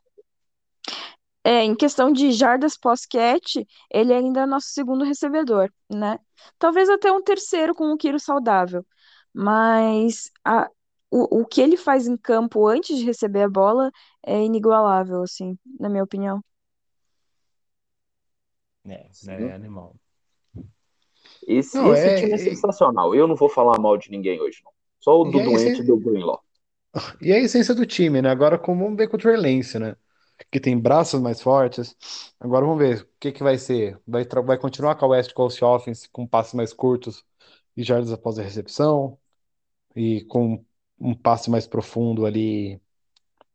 É, 1.43 1.61
em 1.63 1.75
questão 1.75 2.11
de 2.11 2.31
jardas 2.31 2.77
pós-catch, 2.77 3.55
ele 3.91 4.13
ainda 4.13 4.41
é 4.41 4.45
nosso 4.45 4.67
segundo 4.69 5.03
recebedor, 5.03 5.69
né? 5.89 6.17
Talvez 6.57 6.89
até 6.89 7.11
um 7.11 7.21
terceiro 7.21 7.75
com 7.75 7.91
o 7.91 7.97
Kiro 7.97 8.17
saudável. 8.19 8.85
Mas 9.33 10.31
a- 10.45 10.69
o, 11.11 11.41
o 11.41 11.45
que 11.45 11.61
ele 11.61 11.75
faz 11.75 12.07
em 12.07 12.15
campo 12.15 12.65
antes 12.67 12.97
de 12.97 13.03
receber 13.05 13.41
a 13.43 13.49
bola 13.49 13.91
é 14.25 14.41
inigualável, 14.41 15.21
assim, 15.21 15.57
na 15.79 15.89
minha 15.89 16.03
opinião. 16.03 16.41
É, 18.85 19.07
é 19.27 19.51
animal. 19.53 19.95
Esse, 21.47 21.77
Não, 21.77 21.93
esse 21.93 22.07
é- 22.09 22.15
time 22.15 22.31
é 22.31 22.35
é- 22.35 22.39
sensacional. 22.39 23.13
Eu 23.15 23.27
não 23.27 23.35
vou 23.35 23.49
falar 23.49 23.79
mal 23.79 23.97
de 23.97 24.09
ninguém 24.09 24.41
hoje, 24.41 24.61
não. 24.63 24.72
Só 25.03 25.13
o 25.21 25.25
do 25.25 25.39
doente 25.47 25.79
esse- 25.79 25.83
e 25.83 25.85
do 25.85 25.97
Greenlaw. 25.97 26.41
E 27.21 27.31
é 27.31 27.35
a 27.37 27.39
essência 27.39 27.73
do 27.75 27.85
time, 27.85 28.21
né? 28.21 28.29
Agora 28.29 28.57
como 28.57 28.83
vamos 28.83 28.97
ver 28.97 29.07
contra 29.09 29.29
o 29.29 29.33
Orlense, 29.33 29.79
né? 29.79 29.95
Que 30.51 30.59
tem 30.59 30.77
braços 30.79 31.21
mais 31.21 31.41
fortes. 31.41 31.95
Agora 32.39 32.65
vamos 32.65 32.79
ver 32.79 33.01
o 33.03 33.07
que 33.19 33.31
que 33.31 33.43
vai 33.43 33.57
ser. 33.57 33.99
Vai, 34.05 34.25
vai 34.45 34.57
continuar 34.57 34.95
com 34.95 35.05
a 35.05 35.09
West 35.09 35.33
Coast 35.33 35.63
Offense 35.63 36.09
com 36.09 36.27
passes 36.27 36.53
mais 36.53 36.73
curtos 36.73 37.23
e 37.75 37.83
jardas 37.83 38.11
após 38.11 38.37
a 38.39 38.43
recepção 38.43 39.17
e 39.95 40.23
com 40.25 40.63
um 40.99 41.15
passe 41.15 41.49
mais 41.51 41.67
profundo 41.67 42.25
ali 42.25 42.81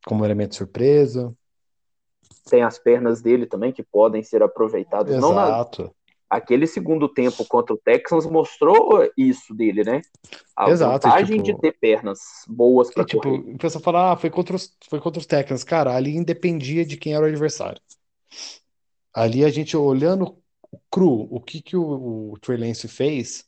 como 0.06 0.24
elemento 0.24 0.54
surpresa. 0.56 1.36
Tem 2.50 2.62
as 2.64 2.78
pernas 2.80 3.22
dele 3.22 3.46
também 3.46 3.72
que 3.72 3.82
podem 3.82 4.22
ser 4.24 4.42
aproveitadas. 4.42 5.16
Não 5.16 5.32
na, 5.32 5.56
Exato. 5.56 5.94
Aquele 6.28 6.66
segundo 6.66 7.08
tempo 7.08 7.44
contra 7.46 7.74
o 7.74 7.78
Texans 7.78 8.26
mostrou 8.26 9.08
isso 9.16 9.54
dele, 9.54 9.84
né? 9.84 10.00
A 10.56 10.68
Exato, 10.68 11.08
vantagem 11.08 11.36
tipo- 11.40 11.44
de 11.44 11.60
ter 11.60 11.72
pernas 11.78 12.18
boas 12.48 12.92
para 12.92 13.04
tipo, 13.04 13.20
correr. 13.22 13.54
o 13.54 13.58
pessoal 13.58 13.82
fala, 13.82 14.12
ah, 14.12 14.16
foi 14.16 14.30
contra 14.30 14.56
os, 14.56 14.76
foi 14.88 15.00
contra 15.00 15.18
os 15.20 15.26
Texans. 15.26 15.64
Cara, 15.64 15.94
ali 15.94 16.16
independia 16.16 16.84
de 16.84 16.96
quem 16.96 17.14
era 17.14 17.24
o 17.24 17.28
adversário. 17.28 17.80
Ali 19.12 19.44
a 19.44 19.50
gente 19.50 19.76
olhando 19.76 20.36
cru, 20.90 21.26
o 21.30 21.40
que 21.40 21.60
que 21.62 21.76
o, 21.76 22.32
o 22.32 22.38
Trey 22.40 22.58
Lance 22.58 22.86
fez, 22.88 23.46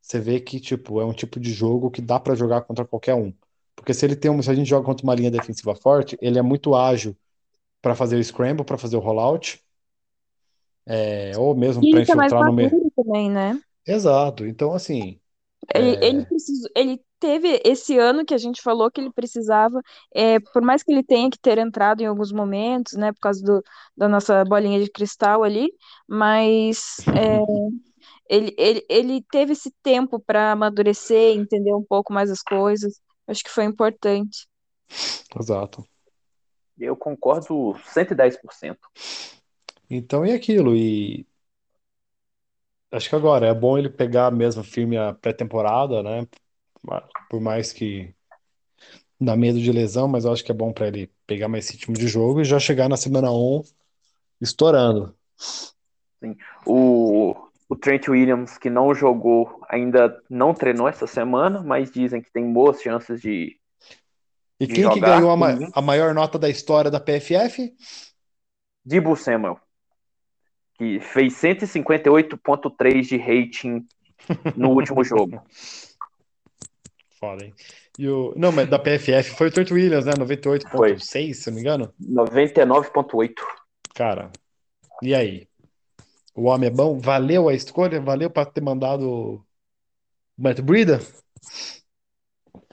você 0.00 0.20
vê 0.20 0.40
que, 0.40 0.60
tipo, 0.60 1.00
é 1.00 1.04
um 1.04 1.12
tipo 1.14 1.40
de 1.40 1.52
jogo 1.52 1.90
que 1.90 2.02
dá 2.02 2.20
pra 2.20 2.34
jogar 2.34 2.62
contra 2.62 2.84
qualquer 2.86 3.14
um. 3.14 3.32
Porque 3.76 3.94
se 3.94 4.04
ele 4.06 4.16
tem 4.16 4.30
um, 4.30 4.42
se 4.42 4.50
a 4.50 4.54
gente 4.54 4.68
joga 4.68 4.86
contra 4.86 5.04
uma 5.04 5.14
linha 5.14 5.30
defensiva 5.30 5.74
forte, 5.76 6.18
ele 6.20 6.38
é 6.38 6.42
muito 6.42 6.74
ágil 6.74 7.16
pra 7.82 7.94
fazer 7.94 8.16
o 8.16 8.24
scramble, 8.24 8.64
pra 8.64 8.78
fazer 8.78 8.96
o 8.96 9.00
rollout, 9.00 9.62
é, 10.86 11.32
ou 11.38 11.54
mesmo 11.54 11.82
tá 11.82 11.90
mais 11.96 12.08
infiltrar 12.08 12.44
no 12.44 12.52
meio. 12.52 12.70
também, 12.96 13.30
né? 13.30 13.60
Exato. 13.86 14.46
Então, 14.46 14.72
assim, 14.72 15.18
Ele, 15.74 15.96
É. 15.96 16.06
ele, 16.06 16.26
precisou, 16.26 16.70
ele 16.76 17.00
teve 17.20 17.60
esse 17.64 17.96
ano 17.96 18.24
que 18.24 18.34
a 18.34 18.38
gente 18.38 18.60
falou 18.60 18.90
que 18.90 19.00
ele 19.00 19.12
precisava, 19.12 19.80
é, 20.14 20.40
por 20.40 20.60
mais 20.60 20.82
que 20.82 20.92
ele 20.92 21.04
tenha 21.04 21.30
que 21.30 21.38
ter 21.38 21.56
entrado 21.58 22.00
em 22.02 22.06
alguns 22.06 22.32
momentos, 22.32 22.94
né, 22.94 23.12
por 23.12 23.20
causa 23.20 23.42
do, 23.44 23.62
da 23.96 24.08
nossa 24.08 24.44
bolinha 24.44 24.82
de 24.82 24.90
cristal 24.90 25.44
ali, 25.44 25.68
mas 26.08 26.96
é, 27.14 27.38
ele, 28.28 28.54
ele, 28.58 28.86
ele 28.88 29.22
teve 29.30 29.52
esse 29.52 29.72
tempo 29.82 30.18
para 30.18 30.52
amadurecer, 30.52 31.36
entender 31.36 31.74
um 31.74 31.84
pouco 31.84 32.12
mais 32.12 32.30
as 32.30 32.42
coisas. 32.42 33.00
Acho 33.28 33.44
que 33.44 33.50
foi 33.50 33.64
importante. 33.64 34.48
exato. 35.38 35.84
Eu 36.78 36.96
concordo 36.96 37.74
110%. 37.84 38.78
Então, 39.92 40.24
e 40.26 40.32
aquilo? 40.32 40.74
E 40.76 41.26
acho 42.92 43.08
que 43.08 43.16
agora 43.16 43.46
é 43.48 43.54
bom 43.54 43.76
ele 43.78 43.90
pegar 43.90 44.30
mesmo 44.30 44.62
firme 44.64 44.96
a 44.96 45.12
pré-temporada, 45.14 46.02
né? 46.02 46.26
Por 47.28 47.40
mais 47.40 47.72
que 47.72 48.14
dá 49.20 49.36
medo 49.36 49.60
de 49.60 49.70
lesão, 49.72 50.08
mas 50.08 50.24
eu 50.24 50.32
acho 50.32 50.44
que 50.44 50.50
é 50.52 50.54
bom 50.54 50.72
para 50.72 50.88
ele 50.88 51.10
pegar 51.26 51.48
mais 51.48 51.68
ritmo 51.70 51.94
de 51.94 52.06
jogo 52.08 52.40
e 52.40 52.44
já 52.44 52.58
chegar 52.58 52.88
na 52.88 52.96
semana 52.96 53.30
1 53.30 53.62
estourando. 54.40 55.16
O, 56.66 57.34
o 57.68 57.76
Trent 57.76 58.08
Williams, 58.08 58.58
que 58.58 58.70
não 58.70 58.94
jogou, 58.94 59.60
ainda 59.68 60.20
não 60.28 60.54
treinou 60.54 60.88
essa 60.88 61.06
semana, 61.06 61.62
mas 61.62 61.90
dizem 61.90 62.22
que 62.22 62.32
tem 62.32 62.52
boas 62.52 62.80
chances 62.80 63.20
de. 63.20 63.56
E 64.60 64.66
De 64.66 64.74
quem 64.74 64.88
que 64.88 65.00
jogar 65.00 65.00
ganhou 65.00 65.30
a, 65.30 65.36
ma- 65.36 65.58
com- 65.58 65.72
a 65.74 65.82
maior 65.82 66.14
nota 66.14 66.38
da 66.38 66.48
história 66.48 66.90
da 66.90 67.00
PFF? 67.00 67.74
Dibu 68.84 69.16
Samuel, 69.16 69.58
que 70.82 70.98
fez 70.98 71.34
158,3 71.34 73.02
de 73.02 73.16
rating 73.16 73.86
no 74.56 74.70
último 74.70 75.04
jogo. 75.04 75.40
Foda, 77.20 77.44
hein? 77.44 77.54
E 77.96 78.08
o... 78.08 78.34
Não, 78.36 78.50
mas 78.50 78.68
da 78.68 78.80
PFF 78.80 79.36
foi 79.36 79.46
o 79.46 79.52
Trent 79.52 79.70
Williams, 79.70 80.06
né? 80.06 80.12
98.6, 80.14 81.34
se 81.34 81.50
não 81.50 81.54
me 81.54 81.60
engano. 81.60 81.94
99,8. 82.02 83.34
Cara, 83.94 84.32
e 85.00 85.14
aí? 85.14 85.46
O 86.34 86.46
homem 86.48 86.68
é 86.68 86.72
bom? 86.72 86.98
Valeu 86.98 87.48
a 87.48 87.54
escolha? 87.54 88.00
Valeu 88.00 88.28
para 88.28 88.50
ter 88.50 88.60
mandado 88.60 89.08
o 89.08 89.44
Matt 90.36 90.60
Breida? 90.60 90.98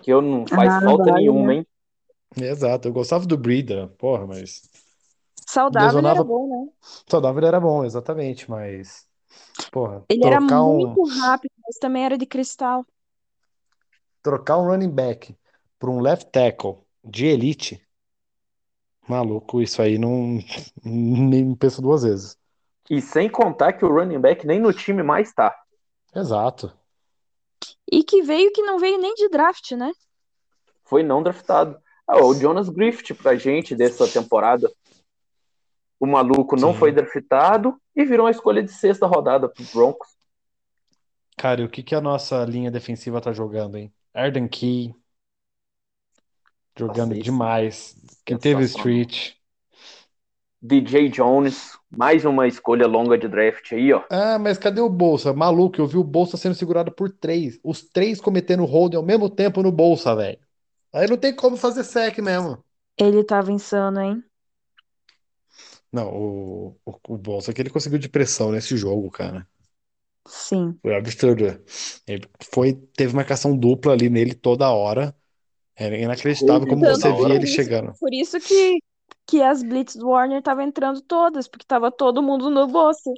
Que 0.02 0.12
eu 0.12 0.22
não 0.22 0.48
faz 0.48 0.74
Ah, 0.74 0.82
falta 0.82 1.12
vale, 1.12 1.18
nenhuma, 1.26 1.48
né? 1.48 1.56
hein? 1.56 1.68
Exato, 2.38 2.88
eu 2.88 2.94
gostava 2.94 3.26
do 3.28 3.38
Breida, 3.38 3.88
porra, 4.00 4.26
mas 4.26 4.69
Saudável 5.50 6.00
ele 6.00 6.08
era 6.08 6.24
bom, 6.24 6.48
né? 6.48 6.72
saudável 7.10 7.40
ele 7.40 7.48
era 7.48 7.60
bom, 7.60 7.84
exatamente, 7.86 8.50
mas 8.50 9.08
porra, 9.72 10.06
Ele 10.08 10.24
era 10.26 10.40
trocar 10.40 10.64
um 10.66 11.00
muito 11.00 11.04
rápido, 11.06 11.52
mas 11.66 11.78
também 11.80 12.06
era 12.06 12.18
de 12.18 12.26
cristal. 12.28 12.86
trocar 14.24 14.58
um 14.58 14.66
running 14.68 14.90
back 14.92 15.36
por 15.78 15.90
um 15.90 16.00
left 16.00 16.32
tackle 16.32 16.78
de 17.04 17.26
elite, 17.28 17.82
maluco, 19.08 19.62
isso 19.62 19.82
aí 19.82 19.98
não 19.98 20.40
nem 20.84 21.54
penso 21.56 21.82
duas 21.82 22.04
vezes. 22.04 22.38
E 22.90 23.00
sem 23.02 23.30
contar 23.30 23.72
que 23.72 23.86
o 23.86 23.88
running 23.88 24.20
back 24.20 24.46
nem 24.46 24.60
no 24.60 24.74
time 24.74 25.02
mais 25.02 25.32
tá. 25.34 25.56
Exato. 26.16 26.72
E 27.92 28.04
que 28.04 28.22
veio 28.22 28.52
que 28.54 28.62
não 28.62 28.80
veio 28.80 28.98
nem 28.98 29.14
de 29.16 29.28
draft, 29.30 29.72
né? 29.74 29.92
Foi 30.84 31.04
não 31.04 31.24
draftado. 31.24 31.78
Ah, 32.08 32.22
o 32.24 32.34
Jonas 32.34 32.70
Griffith 32.70 33.16
pra 33.16 33.36
gente 33.36 33.76
dessa 33.76 34.08
temporada. 34.08 34.70
O 36.00 36.08
maluco 36.08 36.56
não 36.56 36.74
Sim. 36.74 36.80
foi 36.80 36.92
draftado 36.92 37.80
e 37.96 38.06
virou 38.06 38.26
uma 38.26 38.32
escolha 38.32 38.64
de 38.64 38.72
sexta 38.72 39.06
rodada 39.06 39.50
pro 39.50 39.64
Broncos. 39.74 40.08
Cara, 41.38 41.62
e 41.62 41.66
o 41.66 41.70
que 41.70 41.84
que 41.84 41.96
a 41.96 42.02
nossa 42.02 42.44
linha 42.46 42.72
defensiva 42.72 43.22
tá 43.22 43.34
jogando, 43.34 43.78
hein? 43.78 43.94
Arden 44.14 44.48
Key 44.48 44.94
jogando 46.78 47.14
isso. 47.14 47.24
demais. 47.24 47.96
Quem 48.26 48.38
teve. 48.38 48.64
Street. 48.64 49.34
DJ 50.62 51.08
Jones, 51.08 51.78
mais 51.90 52.26
uma 52.26 52.46
escolha 52.46 52.86
longa 52.86 53.18
de 53.18 53.30
draft 53.30 53.72
aí, 53.72 53.94
ó. 53.94 54.04
Ah, 54.10 54.38
mas 54.38 54.58
cadê 54.58 54.82
o 54.82 54.90
Bolsa? 54.90 55.32
Maluco, 55.32 55.80
eu 55.80 55.88
vi 55.88 55.98
o 55.98 56.04
Bolsa 56.04 56.36
sendo 56.36 56.54
segurado 56.54 56.92
por 56.92 57.10
três. 57.10 57.58
Os 57.64 57.82
três 57.82 58.20
cometendo 58.20 58.66
holding 58.66 58.98
ao 58.98 59.04
mesmo 59.04 59.30
tempo 59.30 59.64
no 59.64 59.72
Bolsa, 59.72 60.14
velho. 60.16 60.38
Aí 60.92 61.08
não 61.08 61.18
tem 61.18 61.34
como 61.34 61.56
fazer 61.56 61.86
sec 61.86 62.20
mesmo. 62.20 62.62
Ele 62.98 63.24
tava 63.24 63.54
insano, 63.54 64.02
hein? 64.02 64.24
Não, 65.92 66.10
o, 66.14 66.70
o, 66.86 67.00
o 67.10 67.18
Bolsa 67.18 67.54
que 67.54 67.62
ele 67.62 67.70
conseguiu 67.70 68.00
de 68.00 68.10
pressão 68.10 68.52
nesse 68.52 68.78
jogo, 68.78 69.10
cara. 69.12 69.48
Sim. 70.28 70.82
Foi 70.82 70.96
absurdo. 70.96 71.46
Ele 72.08 72.28
foi, 72.54 72.74
teve 72.96 73.14
marcação 73.16 73.58
dupla 73.58 73.94
ali 73.94 74.10
nele 74.10 74.34
toda 74.34 74.72
hora. 74.72 75.16
Era 75.76 75.98
inacreditável 75.98 76.68
como 76.68 76.86
você 76.86 77.14
via 77.14 77.36
ele 77.36 77.48
isso- 77.48 77.48
chegando. 77.48 77.98
Por 78.00 78.14
isso 78.14 78.40
que, 78.42 78.80
que 79.28 79.42
as 79.42 79.62
Blitz 79.64 79.96
do 79.96 80.10
Warner 80.10 80.40
estavam 80.40 80.64
entrando 80.64 81.02
todas, 81.02 81.48
porque 81.48 81.66
tava 81.66 81.92
todo 81.92 82.24
mundo 82.24 82.50
no 82.50 82.68
bolso. 82.68 83.14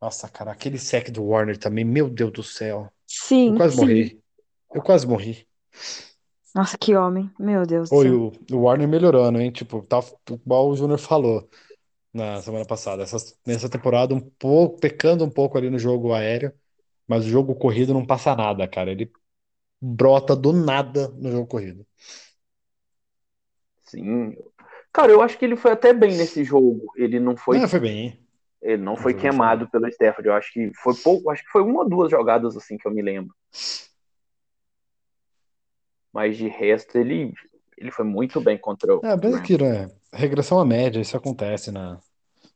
Nossa, 0.00 0.28
cara, 0.28 0.52
aquele 0.52 0.78
sec 0.78 1.10
do 1.10 1.24
Warner 1.24 1.56
também, 1.58 1.84
meu 1.84 2.10
Deus 2.10 2.32
do 2.32 2.42
céu. 2.42 2.92
Sim, 3.06 3.48
Eu 3.48 3.54
quase 3.54 3.76
sim. 3.76 3.76
morri. 3.76 4.22
Eu 4.74 4.82
quase 4.82 5.06
morri. 5.06 5.48
Nossa, 6.54 6.78
que 6.78 6.94
homem. 6.96 7.30
Meu 7.38 7.66
Deus 7.66 7.90
do 7.90 7.96
Oi, 7.96 8.08
céu. 8.08 8.18
o, 8.18 8.32
o 8.52 8.56
Warner 8.62 8.88
melhorando, 8.88 9.38
hein? 9.40 9.50
Tipo, 9.52 9.82
tá, 9.82 10.00
igual 10.30 10.68
o 10.70 10.76
Júnior 10.76 10.98
falou 10.98 11.48
na 12.12 12.40
semana 12.42 12.64
passada. 12.66 13.02
Essa, 13.02 13.16
nessa 13.46 13.68
temporada, 13.70 14.14
um 14.14 14.20
pouco, 14.20 14.78
pecando 14.80 15.24
um 15.24 15.30
pouco 15.30 15.56
ali 15.58 15.70
no 15.70 15.78
jogo 15.78 16.12
aéreo, 16.12 16.52
mas 17.06 17.24
o 17.24 17.28
jogo 17.28 17.54
corrido 17.54 17.94
não 17.94 18.06
passa 18.06 18.34
nada, 18.36 18.66
cara. 18.68 18.90
Ele 18.90 19.10
brota 19.80 20.36
do 20.36 20.52
nada 20.52 21.08
no 21.08 21.30
jogo 21.30 21.46
corrido. 21.46 21.86
Sim. 23.84 24.34
Cara, 24.92 25.12
eu 25.12 25.22
acho 25.22 25.38
que 25.38 25.44
ele 25.44 25.56
foi 25.56 25.72
até 25.72 25.92
bem 25.92 26.16
nesse 26.16 26.44
jogo. 26.44 26.92
Ele 26.96 27.18
não 27.18 27.36
foi, 27.36 27.58
Não, 27.58 27.68
foi 27.68 27.80
bem. 27.80 28.18
ele 28.62 28.82
não 28.82 28.96
foi 28.96 29.12
Foi, 29.12 29.22
queimado 29.22 29.68
pelo 29.70 29.88
Stafford. 29.88 30.28
Eu 30.28 30.34
acho 30.34 30.52
que 30.52 30.70
foi 30.82 30.94
pouco, 31.02 31.30
acho 31.30 31.42
que 31.44 31.50
foi 31.50 31.62
uma 31.62 31.80
ou 31.80 31.88
duas 31.88 32.10
jogadas 32.10 32.56
assim 32.56 32.76
que 32.76 32.86
eu 32.86 32.92
me 32.92 33.02
lembro. 33.02 33.34
Mas 36.12 36.36
de 36.36 36.48
resto 36.48 36.96
ele 36.98 37.32
ele 37.76 37.90
foi 37.90 38.04
muito 38.04 38.40
bem 38.40 38.58
contra 38.58 38.94
o 38.94 39.00
É, 39.02 39.16
mas 39.16 39.32
Rams. 39.32 39.34
aquilo, 39.34 39.68
né? 39.68 39.88
Regressão 40.12 40.60
à 40.60 40.64
média, 40.64 41.00
isso 41.00 41.16
acontece 41.16 41.70
na. 41.70 41.98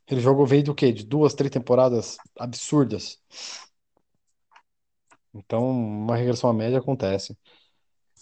Ele 0.09 0.21
jogou 0.21 0.47
veio 0.47 0.65
do 0.65 0.75
quê? 0.75 0.93
De 0.93 1.05
duas, 1.05 1.35
três 1.35 1.51
temporadas 1.51 2.17
absurdas. 2.39 3.19
Então, 5.35 5.69
uma 5.69 6.17
regressão 6.17 6.51
à 6.51 6.55
média 6.55 6.79
acontece. 6.79 7.37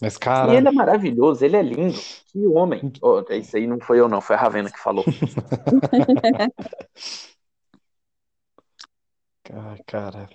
Mas, 0.01 0.15
E 0.17 0.17
cara, 0.17 0.55
ele 0.55 0.67
é 0.67 0.71
maravilhoso, 0.71 1.43
ele 1.43 1.57
é 1.57 1.61
lindo. 1.61 1.97
Que 2.31 2.45
homem. 2.47 2.91
Oh, 3.01 3.21
isso 3.31 3.57
aí 3.57 3.67
não 3.67 3.79
foi 3.79 3.99
eu, 3.99 4.07
não, 4.07 4.21
foi 4.21 4.35
a 4.35 4.39
Ravena 4.39 4.71
que 4.71 4.79
falou. 4.79 5.03
Ai, 9.53 9.79
cara. 9.87 10.29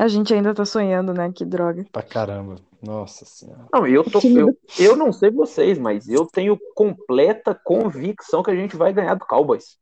A 0.00 0.08
gente 0.08 0.32
ainda 0.32 0.54
tá 0.54 0.64
sonhando, 0.64 1.12
né? 1.12 1.30
Que 1.30 1.44
droga. 1.44 1.84
Pra 1.92 2.02
caramba. 2.02 2.56
Nossa 2.82 3.26
senhora. 3.26 3.66
Não, 3.70 3.86
eu, 3.86 4.02
tô, 4.02 4.18
eu, 4.22 4.58
eu 4.78 4.96
não 4.96 5.12
sei 5.12 5.30
vocês, 5.30 5.78
mas 5.78 6.08
eu 6.08 6.24
tenho 6.24 6.58
completa 6.74 7.54
convicção 7.54 8.42
que 8.42 8.50
a 8.50 8.56
gente 8.56 8.76
vai 8.76 8.94
ganhar 8.94 9.14
do 9.14 9.26
Cowboys. 9.26 9.76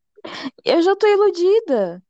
Eu 0.64 0.83
já 0.83 0.96
tô 0.96 1.07
iludida. 1.07 2.02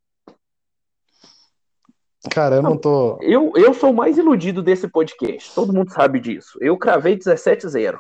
Cara, 2.31 2.57
eu 2.57 2.63
não 2.63 2.79
tô. 2.79 3.19
Eu, 3.21 3.53
eu 3.55 3.75
sou 3.75 3.91
o 3.91 3.95
mais 3.95 4.17
iludido 4.17 4.63
desse 4.63 4.89
podcast, 4.89 5.55
todo 5.55 5.75
mundo 5.75 5.93
sabe 5.93 6.19
disso. 6.19 6.57
Eu 6.63 6.79
cravei 6.79 7.15
17-0. 7.15 7.99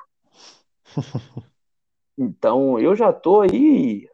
então, 2.17 2.81
eu 2.81 2.97
já 2.97 3.13
tô 3.13 3.43
aí. 3.43 4.09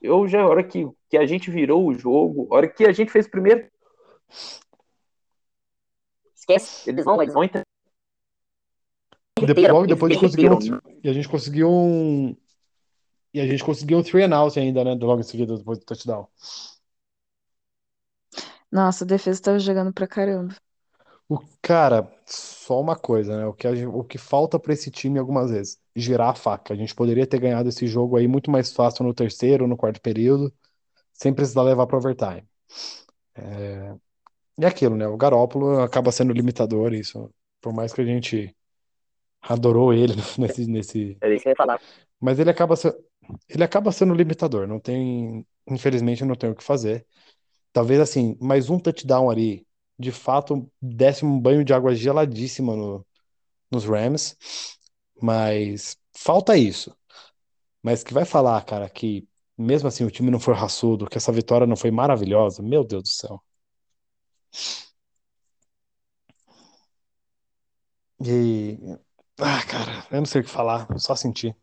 Eu 0.00 0.28
já, 0.28 0.42
a 0.42 0.48
hora 0.48 0.62
que, 0.62 0.88
que 1.10 1.16
a 1.16 1.26
gente 1.26 1.50
virou 1.50 1.84
o 1.84 1.94
jogo, 1.94 2.46
a 2.52 2.54
hora 2.58 2.68
que 2.68 2.84
a 2.84 2.92
gente 2.92 3.10
fez 3.10 3.26
o 3.26 3.30
primeiro. 3.30 3.66
Esquece, 6.42 6.90
eles 6.90 7.04
vão, 7.04 7.22
eles 7.22 7.32
vão 7.32 7.44
entrar. 7.44 7.62
Depois, 9.46 9.68
logo 9.68 9.86
depois 9.86 10.16
conseguiu 10.16 10.52
um, 10.52 10.58
perderam. 10.58 10.80
e 11.02 11.08
a 11.08 11.12
gente 11.12 11.28
conseguiu 11.28 11.70
um 11.70 12.36
e 13.34 13.40
a 13.40 13.46
gente 13.46 13.64
conseguiu 13.64 13.98
um 13.98 14.02
three 14.02 14.24
and 14.24 14.34
out 14.36 14.58
ainda, 14.58 14.84
né? 14.84 14.94
Logo 14.94 15.20
em 15.20 15.24
seguida 15.24 15.56
depois 15.56 15.78
do 15.78 15.84
touchdown. 15.84 16.26
Nossa, 18.70 19.04
a 19.04 19.06
defesa 19.06 19.42
tava 19.42 19.58
jogando 19.58 19.92
pra 19.92 20.06
caramba. 20.06 20.56
O 21.28 21.38
cara, 21.62 22.12
só 22.26 22.80
uma 22.80 22.94
coisa, 22.96 23.36
né? 23.38 23.46
O 23.46 23.54
que, 23.54 23.66
a 23.66 23.74
gen- 23.74 23.86
o 23.86 24.04
que 24.04 24.18
falta 24.18 24.58
pra 24.58 24.72
esse 24.72 24.90
time 24.90 25.18
algumas 25.18 25.50
vezes, 25.50 25.80
girar 25.96 26.30
a 26.30 26.34
faca. 26.34 26.74
A 26.74 26.76
gente 26.76 26.94
poderia 26.94 27.26
ter 27.26 27.38
ganhado 27.40 27.68
esse 27.68 27.86
jogo 27.86 28.16
aí 28.16 28.28
muito 28.28 28.50
mais 28.50 28.72
fácil 28.72 29.04
no 29.04 29.14
terceiro, 29.14 29.66
no 29.66 29.76
quarto 29.76 30.00
período, 30.00 30.52
sem 31.14 31.34
precisar 31.34 31.62
levar 31.62 31.86
para 31.86 31.98
overtime. 31.98 32.44
É... 33.34 33.94
E 34.58 34.64
aquilo, 34.66 34.96
né? 34.96 35.06
O 35.06 35.16
Garópolo 35.16 35.80
acaba 35.80 36.12
sendo 36.12 36.32
limitador, 36.32 36.92
isso. 36.94 37.32
Por 37.60 37.72
mais 37.72 37.92
que 37.92 38.00
a 38.00 38.04
gente 38.04 38.54
adorou 39.42 39.92
ele 39.94 40.14
nesse, 40.38 40.66
nesse... 40.66 41.18
É 41.20 41.32
isso 41.34 41.42
que 41.44 41.48
eu 41.48 41.52
ia 41.52 41.56
falar. 41.56 41.80
Mas 42.20 42.38
ele 42.38 42.50
acaba, 42.50 42.76
se- 42.76 42.94
ele 43.48 43.64
acaba 43.64 43.92
sendo 43.92 44.14
limitador. 44.14 44.66
Não 44.66 44.78
tem, 44.80 45.46
infelizmente, 45.68 46.24
não 46.24 46.34
tem 46.34 46.50
o 46.50 46.54
que 46.54 46.62
fazer. 46.64 47.06
Talvez 47.72 48.00
assim, 48.00 48.36
mais 48.40 48.70
um 48.70 48.78
touchdown 48.78 49.30
ali, 49.30 49.66
de 49.98 50.12
fato, 50.12 50.70
desse 50.80 51.24
um 51.24 51.40
banho 51.40 51.64
de 51.64 51.74
água 51.74 51.94
geladíssima 51.94 52.76
no, 52.76 53.06
nos 53.70 53.84
Rams. 53.86 54.36
Mas 55.22 55.96
falta 56.16 56.56
isso. 56.56 56.96
Mas 57.82 58.02
que 58.04 58.14
vai 58.14 58.24
falar, 58.24 58.62
cara, 58.64 58.88
que 58.90 59.26
mesmo 59.58 59.88
assim 59.88 60.04
o 60.04 60.10
time 60.10 60.30
não 60.30 60.40
foi 60.40 60.54
raçudo, 60.54 61.06
que 61.08 61.18
essa 61.18 61.32
vitória 61.32 61.66
não 61.66 61.76
foi 61.76 61.90
maravilhosa, 61.90 62.62
meu 62.62 62.84
Deus 62.84 63.02
do 63.04 63.08
céu. 63.08 63.42
E. 68.24 68.78
Ah, 69.38 69.62
cara, 69.66 70.06
eu 70.10 70.18
não 70.18 70.26
sei 70.26 70.40
o 70.40 70.44
que 70.44 70.50
falar, 70.50 70.86
só 70.98 71.16
sentir. 71.16 71.56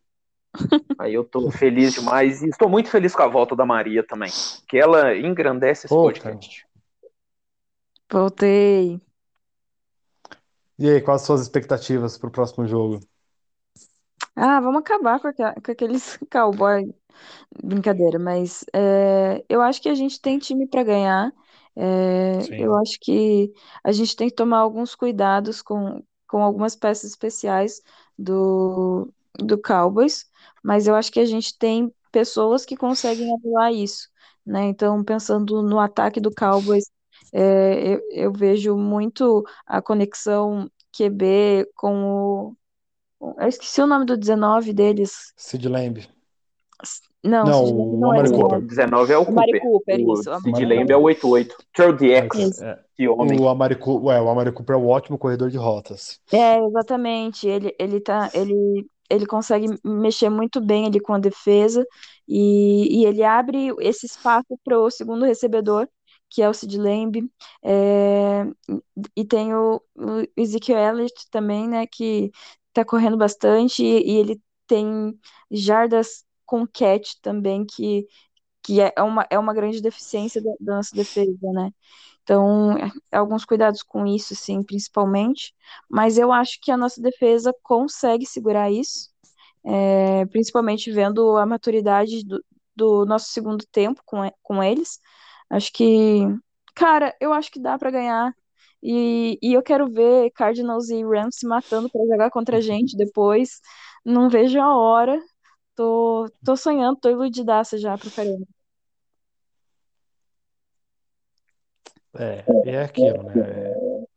Aí 1.00 1.14
eu 1.14 1.24
tô 1.24 1.50
feliz 1.52 1.94
demais 1.94 2.42
e 2.42 2.50
estou 2.50 2.68
muito 2.68 2.90
feliz 2.90 3.16
com 3.16 3.24
a 3.24 3.28
volta 3.28 3.56
da 3.56 3.66
Maria 3.66 4.06
também, 4.06 4.32
que 4.68 4.78
ela 4.78 5.16
engrandece 5.16 5.86
esse 5.86 5.96
Pô, 5.96 6.04
podcast. 6.04 6.66
Voltei. 8.12 9.00
E 10.78 10.90
aí, 10.90 11.02
quais 11.02 11.22
as 11.22 11.28
suas 11.28 11.42
expectativas 11.42 12.18
pro 12.18 12.32
próximo 12.32 12.66
jogo? 12.68 13.00
Ah, 14.36 14.60
vamos 14.62 14.80
acabar 14.82 15.20
com, 15.20 15.28
aqua- 15.28 15.54
com 15.54 15.72
aqueles 15.72 16.18
cowboy. 16.32 16.94
Brincadeira, 17.64 18.18
mas 18.20 18.64
é, 18.74 19.44
eu 19.50 19.62
acho 19.62 19.82
que 19.82 19.90
a 19.90 19.96
gente 19.96 20.22
tem 20.22 20.40
time 20.40 20.68
para 20.68 20.84
ganhar. 20.84 21.34
É, 21.82 22.42
Sim. 22.42 22.56
eu 22.56 22.76
acho 22.76 23.00
que 23.00 23.54
a 23.82 23.94
gente 23.94 24.14
tem 24.14 24.28
que 24.28 24.36
tomar 24.36 24.58
alguns 24.58 24.96
cuidados 24.96 25.62
com, 25.62 26.04
com 26.28 26.44
algumas 26.44 26.76
peças 26.76 27.12
especiais 27.12 27.82
do, 28.18 29.14
do 29.38 29.58
Cowboys, 29.58 30.26
mas 30.62 30.88
eu 30.88 30.96
acho 30.96 31.10
que 31.10 31.22
a 31.22 31.26
gente 31.26 31.58
tem 31.58 31.90
pessoas 32.12 32.66
que 32.66 32.76
conseguem 32.76 33.34
anular 33.34 33.72
isso, 33.72 34.10
né? 34.46 34.66
Então, 34.66 35.02
pensando 35.06 35.62
no 35.62 35.80
ataque 35.80 36.20
do 36.20 36.36
Cowboys, 36.36 36.92
é, 37.32 37.94
eu, 37.94 38.02
eu 38.12 38.34
vejo 38.34 38.76
muito 38.76 39.46
a 39.66 39.82
conexão 39.82 40.70
QB 40.92 41.66
com 41.76 42.04
o. 42.04 42.56
Eu 43.38 43.48
esqueci 43.48 43.82
o 43.82 43.88
nome 43.88 44.06
do 44.06 44.18
19 44.18 44.74
deles. 44.74 45.34
Sid 45.38 45.66
Lamb. 45.70 46.10
Não, 47.24 47.52
Não, 47.52 47.54
Sid 47.54 47.74
Lamb 47.76 47.96
o 47.96 47.98
não 47.98 48.14
é 48.14 48.22
Amari 48.22 48.30
19. 48.30 48.32
Cooper. 48.32 48.60
O 48.60 48.68
19 48.68 49.14
é 49.14 49.18
o 49.18 49.24
O 49.26 49.32
Mari 49.34 49.54
Cooper. 49.54 49.62
Cooper, 49.62 50.00
O 50.02 50.12
isso. 50.14 50.30
o 50.30 50.34
Sid 50.34 50.66
Amari 50.66 50.66
Lamb 50.66 50.92
é 50.92 50.98
o 50.98 51.02
88. 51.02 51.56
Throw 51.74 51.96
the 51.98 52.08
X, 52.16 52.34
Isso. 52.34 52.64
É, 52.64 52.80
que 52.96 53.08
homem. 53.08 53.40
o 53.40 53.48
Amari, 53.48 53.78
ué, 53.86 54.22
o 54.22 54.30
Amari 54.30 54.52
Cooper 54.52 54.76
é 54.76 54.80
um 54.80 54.88
ótimo 54.88 55.18
corredor 55.18 55.50
de 55.50 55.58
rotas. 55.58 56.20
É, 56.32 56.60
exatamente. 56.60 57.48
Ele, 57.48 57.76
ele 57.80 58.00
tá, 58.00 58.30
ele, 58.34 58.88
ele 59.10 59.26
consegue 59.26 59.68
mexer 59.84 60.30
muito 60.30 60.62
bem 60.62 60.86
ali 60.86 61.00
com 61.00 61.14
a 61.14 61.20
defesa 61.20 61.86
e, 62.28 63.02
e 63.02 63.06
ele 63.06 63.24
abre 63.24 63.70
esse 63.80 64.06
espaço 64.06 64.58
para 64.64 64.80
o 64.80 64.92
segundo 64.92 65.26
recebedor, 65.26 65.88
que 66.30 66.42
é 66.44 66.50
o 66.50 66.54
Sid 66.54 66.78
Lamb. 66.78 67.28
É, 67.64 68.46
e 69.16 69.26
tem 69.26 69.54
o, 69.56 69.82
o 69.96 70.24
Ezekiel 70.38 70.78
Elliott 70.80 71.14
também, 71.32 71.68
né, 71.68 71.86
que 71.88 72.32
tá 72.74 72.86
correndo 72.86 73.18
bastante 73.18 73.84
e, 73.84 74.12
e 74.14 74.18
ele 74.18 74.42
tem 74.68 75.18
jardas 75.52 76.24
com 76.50 76.66
catch 76.68 77.14
também, 77.22 77.66
que, 77.66 78.08
que 78.64 78.82
é 78.82 78.94
uma, 79.04 79.28
é 79.30 79.40
uma 79.40 79.54
grande 79.54 79.82
deficiência 79.82 80.42
da, 80.44 80.52
da 80.60 80.76
nossa 80.78 80.96
defesa, 80.96 81.38
né? 81.54 81.72
Então, 82.24 82.78
é, 82.78 82.92
alguns 83.18 83.46
cuidados 83.46 83.84
com 83.84 84.06
isso, 84.08 84.36
sim, 84.36 84.64
principalmente. 84.64 85.54
Mas 85.90 86.18
eu 86.18 86.32
acho 86.32 86.60
que 86.62 86.72
a 86.72 86.78
nossa 86.78 87.02
defesa 87.02 87.54
consegue 87.64 88.26
segurar 88.26 88.72
isso, 88.72 89.10
é, 89.66 90.26
principalmente 90.28 90.92
vendo 90.92 91.38
a 91.38 91.46
maturidade 91.46 92.24
do, 92.26 92.44
do 92.76 93.06
nosso 93.06 93.30
segundo 93.32 93.66
tempo 93.72 94.02
com, 94.06 94.20
com 94.44 94.64
eles. 94.64 95.00
Acho 95.50 95.72
que, 95.74 96.22
cara, 96.76 97.16
eu 97.20 97.34
acho 97.34 97.52
que 97.52 97.60
dá 97.60 97.78
pra 97.78 97.92
ganhar. 97.92 98.34
E, 98.82 99.38
e 99.42 99.54
eu 99.54 99.62
quero 99.64 99.92
ver 99.92 100.32
Cardinals 100.32 100.90
e 100.90 101.04
Rams 101.04 101.36
se 101.38 101.48
matando 101.48 101.90
pra 101.90 102.02
jogar 102.06 102.30
contra 102.32 102.58
a 102.58 102.62
gente 102.62 102.96
depois. 102.98 103.60
Não 104.06 104.30
vejo 104.30 104.60
a 104.62 104.76
hora. 104.78 105.20
Tô, 105.80 106.30
tô 106.44 106.58
sonhando, 106.58 107.00
tô 107.00 107.10
iludidaça 107.10 107.78
já 107.78 107.98
pra 107.98 108.12
caramba. 108.12 108.46
É, 112.16 112.44
é 112.66 112.82
aquilo, 112.84 113.24
né? 113.24 113.34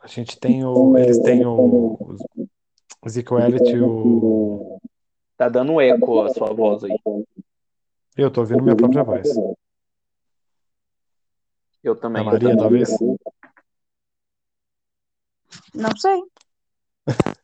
A 0.00 0.08
gente 0.08 0.40
tem 0.40 0.64
o. 0.64 0.98
Eles 0.98 1.20
têm 1.20 1.46
o. 1.46 2.16
O 3.00 3.06
Ezekiel 3.06 3.38
Elliott 3.38 3.76
e 3.76 3.80
o. 3.80 4.80
Tá 5.36 5.48
dando 5.48 5.74
um 5.74 5.80
eco 5.80 6.22
a 6.22 6.30
sua 6.30 6.52
voz 6.52 6.82
aí. 6.82 6.98
Eu 8.16 8.28
tô 8.28 8.40
ouvindo 8.40 8.64
minha 8.64 8.74
própria 8.74 9.04
voz. 9.04 9.28
Eu 11.80 11.94
também. 11.94 12.22
A 12.22 12.24
Maria, 12.24 12.56
talvez? 12.56 12.90
Não 15.72 15.96
sei. 15.96 16.20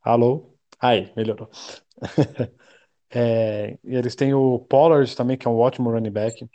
Alô? 0.00 0.54
Aí, 0.80 1.12
melhorou. 1.14 1.50
É, 3.18 3.78
eles 3.82 4.14
têm 4.14 4.34
o 4.34 4.58
Pollard 4.58 5.16
também, 5.16 5.38
que 5.38 5.48
é 5.48 5.50
um 5.50 5.56
ótimo 5.56 5.90
running 5.90 6.10
back. 6.10 6.46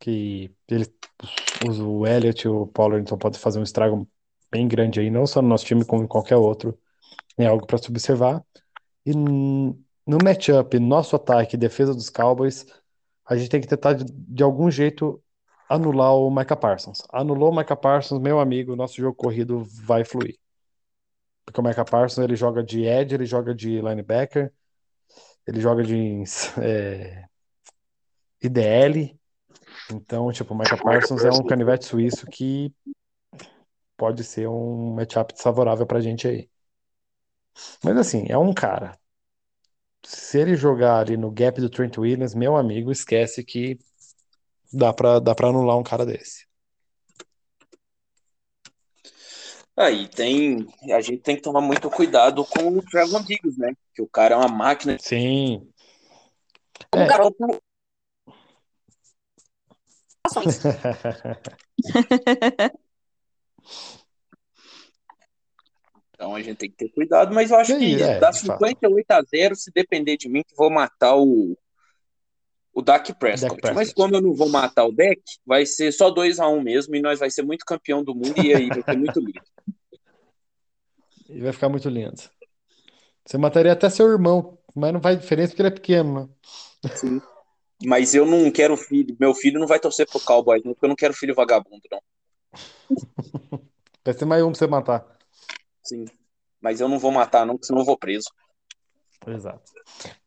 Que 0.00 0.50
ele, 0.68 0.92
o 1.80 2.04
Elliott 2.04 2.44
e 2.44 2.48
o 2.48 2.66
Pollard 2.66 3.00
então 3.00 3.16
podem 3.16 3.38
fazer 3.38 3.60
um 3.60 3.62
estrago 3.62 4.08
bem 4.50 4.66
grande 4.66 4.98
aí, 4.98 5.08
não 5.08 5.24
só 5.24 5.40
no 5.40 5.48
nosso 5.48 5.64
time, 5.64 5.84
como 5.84 6.02
em 6.02 6.08
qualquer 6.08 6.36
outro. 6.36 6.76
É 7.38 7.46
algo 7.46 7.64
para 7.64 7.78
se 7.78 7.88
observar. 7.90 8.44
E 9.06 9.14
no 9.14 10.18
matchup, 10.22 10.76
nosso 10.80 11.14
ataque 11.14 11.54
e 11.54 11.58
defesa 11.58 11.94
dos 11.94 12.10
Cowboys, 12.10 12.66
a 13.24 13.36
gente 13.36 13.48
tem 13.48 13.60
que 13.60 13.68
tentar 13.68 13.92
de, 13.92 14.04
de 14.04 14.42
algum 14.42 14.68
jeito 14.70 15.22
anular 15.68 16.16
o 16.16 16.28
Micah 16.28 16.56
Parsons. 16.56 17.02
Anulou 17.12 17.52
o 17.52 17.56
Micah 17.56 17.76
Parsons, 17.76 18.20
meu 18.20 18.40
amigo, 18.40 18.74
nosso 18.74 18.96
jogo 18.96 19.14
corrido 19.14 19.62
vai 19.64 20.04
fluir. 20.04 20.36
Porque 21.44 21.60
o 21.60 21.64
Micah 21.64 21.84
Parsons 21.84 22.24
ele 22.24 22.34
joga 22.34 22.64
de 22.64 22.82
edge, 22.84 23.14
ele 23.14 23.26
joga 23.26 23.54
de 23.54 23.80
linebacker, 23.80 24.52
ele 25.46 25.60
joga 25.60 25.82
de 25.82 26.22
é, 26.60 27.24
IDL. 28.42 29.18
Então, 29.92 30.32
tipo, 30.32 30.54
o 30.54 30.58
Micah 30.58 30.76
Parsons 30.76 31.24
é 31.24 31.30
um 31.30 31.44
canivete 31.44 31.84
suíço 31.84 32.26
que 32.26 32.74
pode 33.96 34.24
ser 34.24 34.48
um 34.48 34.94
matchup 34.94 35.32
desfavorável 35.32 35.86
pra 35.86 36.00
gente 36.00 36.26
aí. 36.26 36.48
Mas 37.82 37.96
assim, 37.96 38.26
é 38.28 38.36
um 38.36 38.52
cara. 38.52 38.98
Se 40.02 40.38
ele 40.38 40.56
jogar 40.56 40.98
ali 40.98 41.16
no 41.16 41.30
gap 41.30 41.60
do 41.60 41.70
Trent 41.70 41.96
Williams, 41.96 42.34
meu 42.34 42.56
amigo, 42.56 42.90
esquece 42.90 43.42
que 43.42 43.78
dá 44.72 44.92
pra, 44.92 45.18
dá 45.18 45.34
pra 45.34 45.48
anular 45.48 45.78
um 45.78 45.82
cara 45.82 46.04
desse. 46.04 46.46
Aí 49.76 50.04
ah, 50.04 50.08
tem. 50.14 50.68
A 50.92 51.00
gente 51.00 51.18
tem 51.18 51.34
que 51.34 51.42
tomar 51.42 51.60
muito 51.60 51.90
cuidado 51.90 52.44
com 52.44 52.68
o 52.68 52.82
Trevor 52.82 53.24
Diggs, 53.24 53.58
né? 53.58 53.74
Que 53.92 54.02
o 54.02 54.08
cara 54.08 54.36
é 54.36 54.38
uma 54.38 54.46
máquina. 54.48 54.96
Sim. 55.00 55.68
É. 56.92 57.06
garoto. 57.06 57.44
É? 57.44 57.58
então 66.14 66.34
a 66.34 66.40
gente 66.40 66.56
tem 66.56 66.70
que 66.70 66.76
ter 66.76 66.88
cuidado, 66.90 67.34
mas 67.34 67.50
eu 67.50 67.58
acho 67.58 67.76
que 67.76 68.02
é, 68.02 68.18
dá 68.18 68.32
58 68.32 69.06
fato. 69.06 69.20
a 69.20 69.22
0 69.36 69.54
se 69.56 69.70
depender 69.72 70.16
de 70.16 70.28
mim, 70.28 70.42
que 70.46 70.54
vou 70.54 70.70
matar 70.70 71.16
o 71.16 71.58
o 72.74 72.82
Dak 72.82 73.14
Prescott. 73.14 73.54
Dak 73.54 73.74
Mas 73.74 73.74
Prescott. 73.74 73.94
como 73.94 74.16
eu 74.16 74.20
não 74.20 74.34
vou 74.34 74.48
matar 74.48 74.84
o 74.84 74.92
Dak, 74.92 75.22
vai 75.46 75.64
ser 75.64 75.92
só 75.92 76.10
2 76.10 76.40
a 76.40 76.48
1 76.48 76.60
mesmo, 76.60 76.96
e 76.96 77.00
nós 77.00 77.20
vai 77.20 77.30
ser 77.30 77.42
muito 77.42 77.64
campeão 77.64 78.02
do 78.02 78.14
mundo, 78.14 78.34
e 78.42 78.52
aí 78.52 78.68
vai 78.68 78.82
ser 78.82 78.96
muito 78.96 79.20
lindo. 79.20 79.40
E 81.26 81.40
vai 81.40 81.52
ficar 81.52 81.70
muito 81.70 81.88
lindo. 81.88 82.20
Você 83.24 83.38
mataria 83.38 83.72
até 83.72 83.88
seu 83.88 84.08
irmão, 84.08 84.58
mas 84.74 84.92
não 84.92 85.00
faz 85.00 85.18
diferença 85.18 85.48
porque 85.48 85.62
ele 85.62 85.68
é 85.68 85.72
pequeno, 85.72 86.20
né? 86.20 86.90
Sim. 86.94 87.20
Mas 87.82 88.14
eu 88.14 88.26
não 88.26 88.50
quero 88.50 88.76
filho, 88.76 89.16
meu 89.18 89.34
filho 89.34 89.58
não 89.58 89.66
vai 89.66 89.80
torcer 89.80 90.06
pro 90.06 90.20
Cowboys, 90.20 90.62
não, 90.62 90.74
porque 90.74 90.84
eu 90.84 90.88
não 90.90 90.94
quero 90.94 91.14
filho 91.14 91.34
vagabundo, 91.34 91.82
não. 91.90 92.00
Vai 94.04 94.12
ser 94.12 94.26
mais 94.26 94.42
um 94.42 94.50
pra 94.50 94.58
você 94.58 94.66
matar. 94.66 95.18
Sim. 95.82 96.04
Mas 96.60 96.80
eu 96.80 96.88
não 96.88 96.98
vou 96.98 97.10
matar, 97.10 97.46
não, 97.46 97.54
porque 97.54 97.66
senão 97.66 97.80
eu 97.80 97.86
vou 97.86 97.96
preso. 97.96 98.28
Exato. 99.26 99.72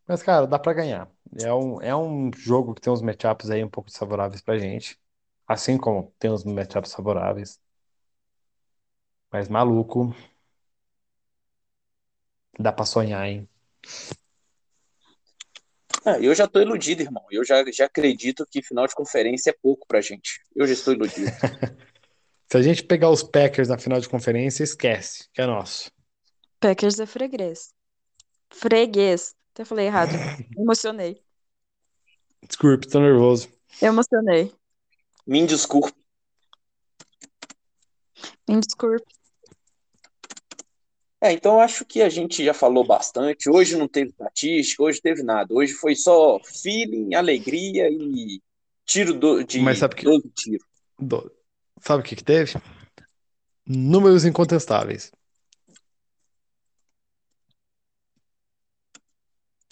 Mas, 0.07 0.23
cara, 0.23 0.47
dá 0.47 0.57
pra 0.57 0.73
ganhar. 0.73 1.07
É 1.41 1.53
um, 1.53 1.81
é 1.81 1.95
um 1.95 2.31
jogo 2.33 2.73
que 2.73 2.81
tem 2.81 2.91
uns 2.91 3.01
matchups 3.01 3.49
aí 3.49 3.63
um 3.63 3.69
pouco 3.69 3.89
desfavoráveis 3.89 4.41
pra 4.41 4.57
gente. 4.57 4.99
Assim 5.47 5.77
como 5.77 6.13
tem 6.19 6.31
uns 6.31 6.43
matchups 6.43 6.93
favoráveis. 6.93 7.59
Mas 9.31 9.47
maluco. 9.49 10.15
Dá 12.59 12.71
pra 12.71 12.85
sonhar, 12.85 13.27
hein? 13.27 13.47
Ah, 16.05 16.19
eu 16.19 16.33
já 16.33 16.47
tô 16.47 16.61
iludido, 16.61 17.01
irmão. 17.01 17.25
Eu 17.29 17.43
já, 17.43 17.63
já 17.71 17.85
acredito 17.85 18.45
que 18.49 18.61
final 18.61 18.87
de 18.87 18.95
conferência 18.95 19.49
é 19.49 19.55
pouco 19.61 19.85
pra 19.87 20.01
gente. 20.01 20.41
Eu 20.55 20.65
já 20.65 20.73
estou 20.73 20.93
iludido. 20.93 21.29
Se 22.49 22.57
a 22.57 22.61
gente 22.61 22.83
pegar 22.83 23.09
os 23.09 23.21
Packers 23.21 23.67
na 23.67 23.77
final 23.77 23.99
de 23.99 24.07
conferência, 24.07 24.63
esquece, 24.63 25.27
que 25.33 25.41
é 25.41 25.45
nosso. 25.45 25.91
Packers 26.61 26.97
é 26.99 27.05
freguês. 27.05 27.73
Freguês. 28.49 29.35
Até 29.57 29.65
falei 29.65 29.87
errado. 29.87 30.11
Emocionei. 30.55 31.19
Desculpe, 32.47 32.87
tô 32.87 32.99
nervoso. 32.99 33.49
Emocionei. 33.81 34.53
Me 35.25 35.47
desculpe. 35.47 35.91
Me 38.47 38.59
desculpe. 38.59 39.03
É, 41.19 41.31
então 41.31 41.53
eu 41.55 41.59
acho 41.61 41.83
que 41.85 42.03
a 42.03 42.09
gente 42.09 42.45
já 42.45 42.53
falou 42.53 42.85
bastante. 42.85 43.49
Hoje 43.49 43.75
não 43.75 43.87
teve 43.87 44.11
estatística, 44.11 44.83
hoje 44.83 45.01
teve 45.01 45.23
nada. 45.23 45.51
Hoje 45.51 45.73
foi 45.73 45.95
só 45.95 46.39
feeling, 46.43 47.15
alegria 47.15 47.89
e 47.89 48.39
tiro 48.85 49.15
do, 49.15 49.43
de 49.43 49.59
Mas 49.59 49.79
sabe 49.79 49.95
que- 49.95 50.03
12 50.03 50.29
tiros. 50.35 50.67
Do- 50.99 51.31
Sabe 51.81 52.01
o 52.01 52.05
que 52.05 52.15
que 52.15 52.23
teve? 52.23 52.53
Números 53.65 54.23
incontestáveis. 54.23 55.11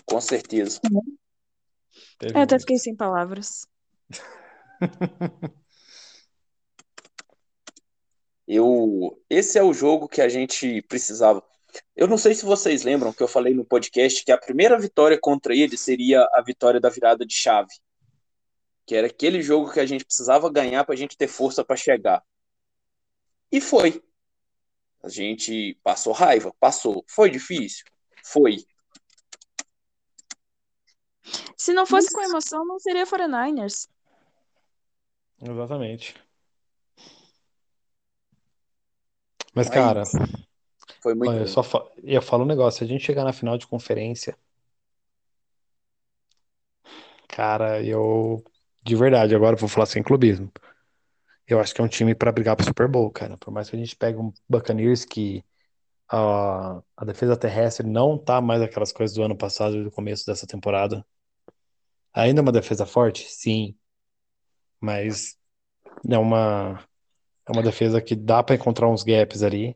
Com 0.06 0.22
certeza. 0.22 0.80
Teve 2.20 2.38
Eu 2.38 2.42
até 2.42 2.60
fiquei 2.60 2.78
sem 2.78 2.96
palavras. 2.96 3.68
Eu, 8.48 9.20
esse 9.30 9.58
é 9.58 9.64
o 9.64 9.74
jogo 9.74 10.08
que 10.08 10.22
a 10.22 10.30
gente 10.30 10.82
precisava. 10.84 11.44
Eu 11.96 12.08
não 12.08 12.18
sei 12.18 12.36
se 12.36 12.46
vocês 12.46 12.84
lembram 12.84 13.12
que 13.12 13.24
eu 13.24 13.28
falei 13.28 13.54
no 13.54 13.66
podcast 13.66 14.24
que 14.24 14.32
a 14.32 14.38
primeira 14.38 14.78
vitória 14.80 15.18
contra 15.20 15.56
ele 15.56 15.76
seria 15.78 16.22
a 16.34 16.42
vitória 16.42 16.80
da 16.80 16.90
virada 16.90 17.26
de 17.26 17.34
chave. 17.34 17.74
Que 18.86 18.96
era 18.96 19.08
aquele 19.08 19.42
jogo 19.42 19.72
que 19.72 19.80
a 19.80 19.86
gente 19.86 20.06
precisava 20.06 20.52
ganhar 20.52 20.84
para 20.84 20.94
a 20.94 20.98
gente 20.98 21.18
ter 21.18 21.28
força 21.28 21.66
para 21.66 21.76
chegar. 21.76 22.24
E 23.52 23.60
foi. 23.60 24.04
A 25.04 25.10
gente 25.10 25.80
passou 25.84 26.14
raiva, 26.14 26.54
passou. 26.60 27.04
Foi 27.08 27.30
difícil? 27.30 27.86
Foi. 28.24 28.64
Se 31.58 31.74
não 31.74 31.86
fosse 31.86 32.12
com 32.12 32.22
emoção, 32.22 32.66
não 32.66 32.80
seria 32.80 33.06
49ers. 33.06 33.88
Exatamente. 35.42 36.16
Mas, 39.54 39.68
Mas 39.68 39.76
cara, 39.76 40.04
Foi 41.02 41.16
muito 41.16 41.30
olha, 41.32 41.40
eu 41.42 41.48
só 41.48 41.64
fa- 41.64 41.86
eu 42.04 42.22
falo 42.22 42.44
um 42.44 42.48
negócio, 42.48 42.80
se 42.80 42.84
a 42.84 42.88
gente 42.88 43.04
chegar 43.06 43.24
na 43.24 43.34
final 43.34 43.58
de 43.58 43.68
conferência, 43.68 44.38
cara, 47.28 47.82
eu 47.84 48.44
de 48.84 48.96
verdade, 48.96 49.34
agora 49.36 49.56
eu 49.56 49.60
vou 49.60 49.68
falar 49.70 49.88
sem 49.88 50.04
clubismo. 50.04 50.52
Eu 51.48 51.60
acho 51.60 51.74
que 51.76 51.82
é 51.82 51.84
um 51.84 51.88
time 51.88 52.16
pra 52.16 52.32
brigar 52.32 52.56
pro 52.56 52.66
Super 52.66 52.88
Bowl, 52.88 53.12
cara. 53.12 53.38
Por 53.38 53.52
mais 53.52 53.70
que 53.70 53.76
a 53.76 53.80
gente 53.80 53.96
pegue 53.96 54.18
um 54.20 54.34
Buccaneers 54.50 55.06
que 55.06 55.44
a, 56.10 56.82
a 56.98 57.06
defesa 57.06 57.38
terrestre 57.38 57.88
não 57.88 58.18
tá 58.18 58.42
mais 58.42 58.62
aquelas 58.62 58.92
coisas 58.92 59.16
do 59.16 59.24
ano 59.24 59.38
passado 59.38 59.78
e 59.78 59.84
do 59.84 59.92
começo 59.92 60.26
dessa 60.26 60.48
temporada. 60.48 61.06
Ainda 62.16 62.40
é 62.42 62.44
uma 62.44 62.52
defesa 62.52 62.86
forte? 62.86 63.30
Sim. 63.30 63.76
Mas 64.80 65.38
é 66.10 66.18
uma 66.18 66.84
é 67.48 67.52
uma 67.52 67.62
defesa 67.64 68.02
que 68.02 68.16
dá 68.16 68.42
pra 68.44 68.56
encontrar 68.56 68.90
uns 68.90 69.04
gaps 69.04 69.44
ali. 69.44 69.76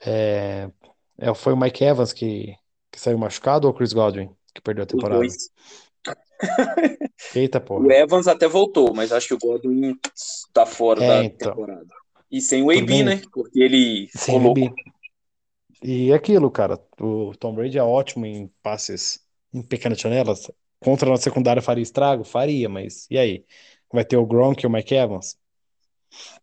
É, 0.00 0.70
é, 1.18 1.34
foi 1.34 1.52
o 1.52 1.56
Mike 1.56 1.82
Evans 1.84 2.12
que, 2.12 2.54
que 2.90 3.00
saiu 3.00 3.18
machucado 3.18 3.66
ou 3.66 3.72
o 3.72 3.76
Chris 3.76 3.92
Godwin 3.92 4.34
que 4.54 4.60
perdeu 4.60 4.82
a 4.84 4.86
Os 4.86 4.92
temporada? 4.92 5.20
dois. 5.20 5.50
Eita 7.34 7.60
O 7.60 7.64
porra. 7.66 7.92
Evans 7.92 8.26
até 8.28 8.48
voltou, 8.48 8.94
mas 8.94 9.12
acho 9.12 9.28
que 9.28 9.34
o 9.34 9.38
Godwin 9.38 9.98
tá 10.52 10.66
fora 10.66 11.00
É, 11.02 11.22
da 11.22 11.24
então. 11.24 11.50
temporada. 11.50 11.86
E 12.30 12.40
sem 12.40 12.62
o 12.62 12.70
AB, 12.70 13.04
né? 13.04 13.20
Porque 13.32 13.60
ele 13.60 14.08
louco. 14.28 14.60
Embiid. 14.60 14.74
E 15.82 16.12
aquilo, 16.12 16.50
cara, 16.50 16.80
o 17.00 17.32
Tom 17.38 17.54
Brady 17.54 17.78
é 17.78 17.82
ótimo 17.82 18.26
em 18.26 18.48
passes 18.62 19.20
em 19.52 19.62
pequenas 19.62 20.00
janelas. 20.00 20.50
Contra 20.86 21.08
a 21.08 21.10
nossa 21.10 21.24
secundária 21.24 21.60
faria 21.60 21.82
estrago? 21.82 22.22
Faria, 22.22 22.68
mas 22.68 23.08
e 23.10 23.18
aí? 23.18 23.44
Vai 23.92 24.04
ter 24.04 24.16
o 24.16 24.24
Gronk 24.24 24.62
e 24.62 24.68
o 24.68 24.70
Mike 24.70 24.94
Evans? 24.94 25.36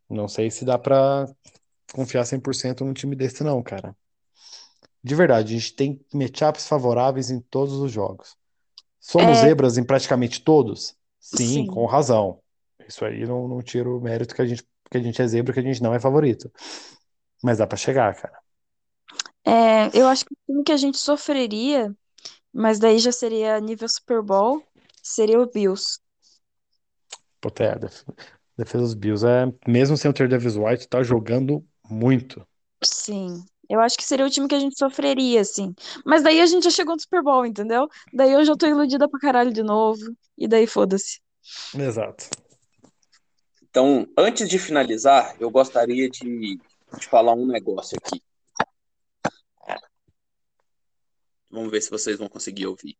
Não 0.09 0.27
sei 0.27 0.51
se 0.51 0.65
dá 0.65 0.77
pra 0.77 1.25
confiar 1.93 2.25
100% 2.25 2.83
num 2.83 2.93
time 2.93 3.15
desse 3.15 3.41
não, 3.41 3.63
cara. 3.63 3.95
De 5.01 5.15
verdade, 5.15 5.55
a 5.55 5.59
gente 5.59 5.73
tem 5.73 6.05
matchups 6.13 6.67
favoráveis 6.67 7.31
em 7.31 7.39
todos 7.39 7.75
os 7.75 7.89
jogos. 7.89 8.35
Somos 8.99 9.37
É. 9.37 9.41
zebras 9.47 9.77
em 9.77 9.83
praticamente 9.85 10.41
todos? 10.41 10.93
Sim, 11.21 11.63
Sim. 11.63 11.67
com 11.67 11.85
razão. 11.85 12.41
Isso 12.85 13.05
aí 13.05 13.25
não, 13.25 13.47
não 13.47 13.61
tira 13.61 13.89
o 13.89 14.01
mérito 14.01 14.35
que 14.35 14.41
a 14.41 14.45
gente, 14.45 14.63
que 14.91 14.97
a 14.97 15.01
gente 15.01 15.21
é 15.21 15.27
zebra, 15.27 15.53
que 15.53 15.59
a 15.61 15.63
gente 15.63 15.81
não 15.81 15.93
é 15.93 16.01
favorito. 16.01 16.51
Mas 17.41 17.59
dá 17.59 17.65
pra 17.65 17.77
chegar, 17.77 18.13
cara. 18.15 18.37
É, 19.45 19.97
eu 19.97 20.07
acho 20.07 20.25
que 20.25 20.33
o 20.33 20.37
time 20.47 20.63
que 20.63 20.71
a 20.71 20.77
gente 20.77 20.97
sofreria, 20.97 21.95
mas 22.53 22.79
daí 22.79 22.99
já 22.99 23.11
seria 23.11 23.59
nível 23.59 23.87
Super 23.89 24.21
Bowl, 24.21 24.63
seria 25.01 25.39
o 25.39 25.49
Bills. 25.49 25.99
Puta, 27.41 27.63
é, 27.63 27.71
a 27.73 27.75
def- 27.75 28.03
defesa 28.57 28.83
dos 28.83 28.93
Bills 28.93 29.25
é, 29.25 29.45
mesmo 29.67 29.97
sem 29.97 30.09
o 30.09 30.13
ter 30.13 30.27
Davis 30.29 30.55
White, 30.55 30.87
tá 30.87 31.03
jogando 31.03 31.65
muito. 31.89 32.45
Sim. 32.83 33.43
Eu 33.69 33.79
acho 33.79 33.97
que 33.97 34.03
seria 34.03 34.25
o 34.25 34.29
time 34.29 34.47
que 34.47 34.55
a 34.55 34.59
gente 34.59 34.77
sofreria, 34.77 35.41
assim. 35.41 35.73
Mas 36.05 36.21
daí 36.23 36.41
a 36.41 36.45
gente 36.45 36.63
já 36.65 36.69
chegou 36.69 36.95
no 36.95 37.01
Super 37.01 37.23
Bowl, 37.23 37.45
entendeu? 37.45 37.87
Daí 38.13 38.31
eu 38.33 38.43
já 38.45 38.55
tô 38.55 38.67
iludida 38.67 39.09
pra 39.09 39.19
caralho 39.19 39.53
de 39.53 39.63
novo. 39.63 40.01
E 40.37 40.47
daí 40.47 40.67
foda-se. 40.67 41.19
Exato. 41.73 42.29
Então, 43.69 44.07
antes 44.17 44.47
de 44.49 44.57
finalizar, 44.59 45.35
eu 45.39 45.49
gostaria 45.49 46.09
de, 46.09 46.57
de 46.97 47.07
falar 47.09 47.33
um 47.33 47.45
negócio 47.47 47.97
aqui. 47.97 48.21
Vamos 51.53 51.69
ver 51.69 51.81
se 51.81 51.91
vocês 51.91 52.17
vão 52.17 52.27
conseguir 52.27 52.65
ouvir. 52.65 52.97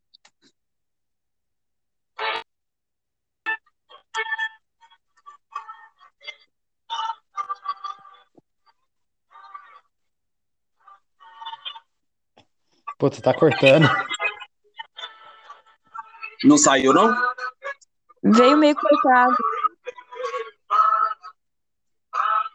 Puta, 12.99 13.19
tá 13.23 13.33
cortando. 13.33 13.87
Não 16.43 16.57
saiu, 16.59 16.93
não? 16.93 17.11
Veio 18.23 18.55
meio 18.55 18.75
cortado. 18.75 19.35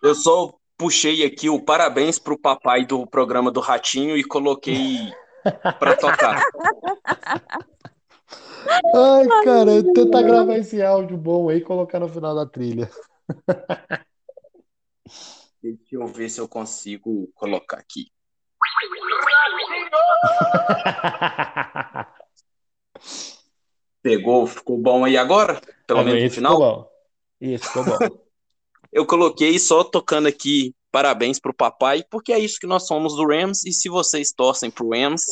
Eu 0.00 0.14
só 0.14 0.54
puxei 0.76 1.24
aqui 1.24 1.48
o 1.50 1.60
parabéns 1.60 2.20
pro 2.20 2.38
papai 2.38 2.86
do 2.86 3.04
programa 3.04 3.50
do 3.50 3.58
Ratinho 3.58 4.16
e 4.16 4.22
coloquei 4.22 5.12
pra 5.78 5.96
tocar. 5.96 6.42
Ai, 8.94 9.26
cara, 9.44 9.82
tentar 9.94 10.22
gravar 10.22 10.56
esse 10.56 10.82
áudio 10.82 11.16
bom 11.16 11.48
aí 11.48 11.58
e 11.58 11.62
colocar 11.62 12.00
no 12.00 12.08
final 12.08 12.34
da 12.34 12.44
trilha. 12.46 12.90
Deixa 15.62 15.78
eu 15.92 16.06
ver 16.06 16.28
se 16.28 16.40
eu 16.40 16.48
consigo 16.48 17.30
colocar 17.34 17.78
aqui. 17.78 18.10
Pegou, 24.02 24.46
ficou 24.46 24.78
bom 24.78 25.04
aí 25.04 25.16
agora? 25.16 25.60
Pelo 25.86 26.04
menos 26.04 26.22
no 26.22 26.30
final? 26.30 26.54
ficou 26.54 26.74
bom. 26.74 26.88
Esse 27.40 27.66
ficou 27.66 27.84
bom. 27.84 27.98
Eu 28.92 29.06
coloquei 29.06 29.58
só 29.58 29.84
tocando 29.84 30.28
aqui 30.28 30.74
parabéns 30.90 31.38
pro 31.38 31.54
papai, 31.54 32.02
porque 32.10 32.32
é 32.32 32.38
isso 32.38 32.58
que 32.58 32.66
nós 32.66 32.86
somos 32.86 33.14
do 33.14 33.26
Rams, 33.26 33.64
e 33.64 33.72
se 33.72 33.88
vocês 33.88 34.32
torcem 34.32 34.70
pro 34.70 34.90
Rams, 34.90 35.22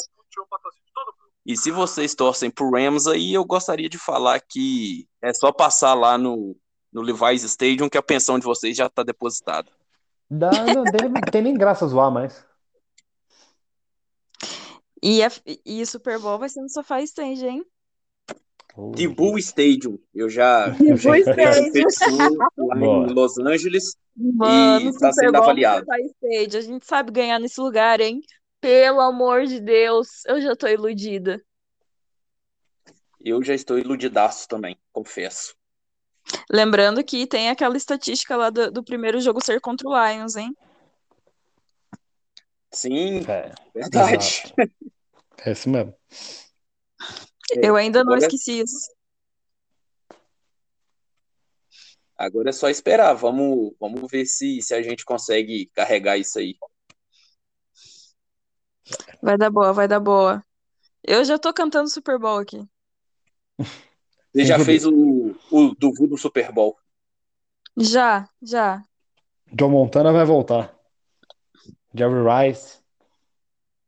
e 1.45 1.57
se 1.57 1.71
vocês 1.71 2.15
torcem 2.15 2.51
pro 2.51 2.71
Rams 2.71 3.07
aí, 3.07 3.33
eu 3.33 3.45
gostaria 3.45 3.89
de 3.89 3.99
falar 3.99 4.41
que 4.41 5.07
é 5.23 5.33
só 5.33 5.53
passar 5.53 5.95
lá 5.95 6.19
no, 6.19 6.57
no 6.93 7.01
Levi's 7.01 7.45
Stadium 7.45 7.89
que 7.89 7.99
a 7.99 8.03
pensão 8.03 8.39
de 8.39 8.45
vocês 8.45 8.77
já 8.77 8.89
tá 8.89 9.03
depositada. 9.03 9.71
Dá, 10.29 10.51
não 10.75 10.85
tem, 10.85 11.13
tem 11.31 11.43
nem 11.43 11.55
graça 11.55 11.87
zoar 11.87 12.11
mais. 12.11 12.45
E, 15.03 15.23
a, 15.23 15.31
e 15.65 15.83
o 15.83 15.87
Super 15.87 16.19
Bowl 16.19 16.39
vai 16.39 16.49
ser 16.49 16.61
no 16.61 16.69
Sofá 16.69 17.01
Stand, 17.01 17.47
hein? 17.47 17.65
The 18.95 19.09
Bull 19.09 19.39
Stadium, 19.39 19.99
eu 20.15 20.29
já, 20.29 20.77
eu 20.81 20.97
já 20.99 21.11
lá 22.59 22.77
Boa. 22.79 23.07
em 23.07 23.15
Los 23.15 23.39
Angeles 23.39 23.97
Mano, 24.15 24.91
e 24.91 24.99
tá 24.99 25.13
Super 25.13 25.15
sendo 25.15 25.33
Bowl 25.33 25.43
avaliado. 25.45 25.87
A 25.91 25.99
gente 26.61 26.87
sabe 26.87 27.11
ganhar 27.11 27.39
nesse 27.39 27.59
lugar, 27.59 28.01
hein? 28.01 28.21
Pelo 28.61 29.01
amor 29.01 29.47
de 29.47 29.61
Deus, 29.61 30.25
eu 30.27 30.41
já 30.43 30.55
tô 30.55 30.67
iludida. 30.67 31.43
Eu 33.19 33.43
já 33.43 33.55
estou 33.55 33.79
iludidaço 33.79 34.47
também, 34.47 34.77
confesso. 34.93 35.55
Lembrando 36.51 37.03
que 37.03 37.27
tem 37.27 37.49
aquela 37.49 37.77
estatística 37.77 38.37
lá 38.37 38.51
do, 38.51 38.71
do 38.71 38.85
primeiro 38.85 39.21
jogo 39.21 39.43
ser 39.43 39.61
contra 39.61 39.89
o 39.89 39.93
Lions, 39.95 40.37
hein? 40.37 40.55
Sim, 42.73 43.25
É, 43.27 43.53
verdade. 43.75 44.43
exato. 44.53 44.55
É 45.45 45.53
isso 45.53 45.71
mesmo. 45.71 45.95
Eu 47.55 47.77
ainda 47.77 48.03
não 48.03 48.13
agora- 48.15 48.27
esqueci 48.27 48.61
isso. 48.61 48.95
Agora 52.17 52.49
é 52.49 52.53
só 52.53 52.69
esperar. 52.69 53.13
Vamos, 53.15 53.75
vamos 53.79 54.11
ver 54.11 54.25
se, 54.25 54.63
se 54.63 54.75
a 54.75 54.83
gente 54.83 55.05
consegue 55.05 55.67
carregar 55.75 56.17
isso 56.17 56.39
aí. 56.39 56.57
Vai 59.23 59.37
dar 59.37 59.51
boa, 59.51 59.73
vai 59.73 59.87
dar 59.87 60.01
boa. 60.01 60.43
Eu 61.03 61.25
já 61.25 61.39
tô 61.39 61.53
cantando 61.53 61.91
Super 61.91 62.19
Bowl 62.19 62.39
aqui. 62.39 62.65
Você 64.33 64.45
já 64.45 64.59
fez 64.59 64.85
o, 64.87 65.35
o 65.51 65.75
do 65.75 65.91
do 66.07 66.17
Super 66.17 66.53
Bowl? 66.53 66.77
Já, 67.77 68.29
já. 68.43 68.83
John 69.53 69.71
Montana 69.71 70.13
vai 70.13 70.25
voltar. 70.25 70.75
Jerry 71.95 72.23
Rice. 72.49 72.79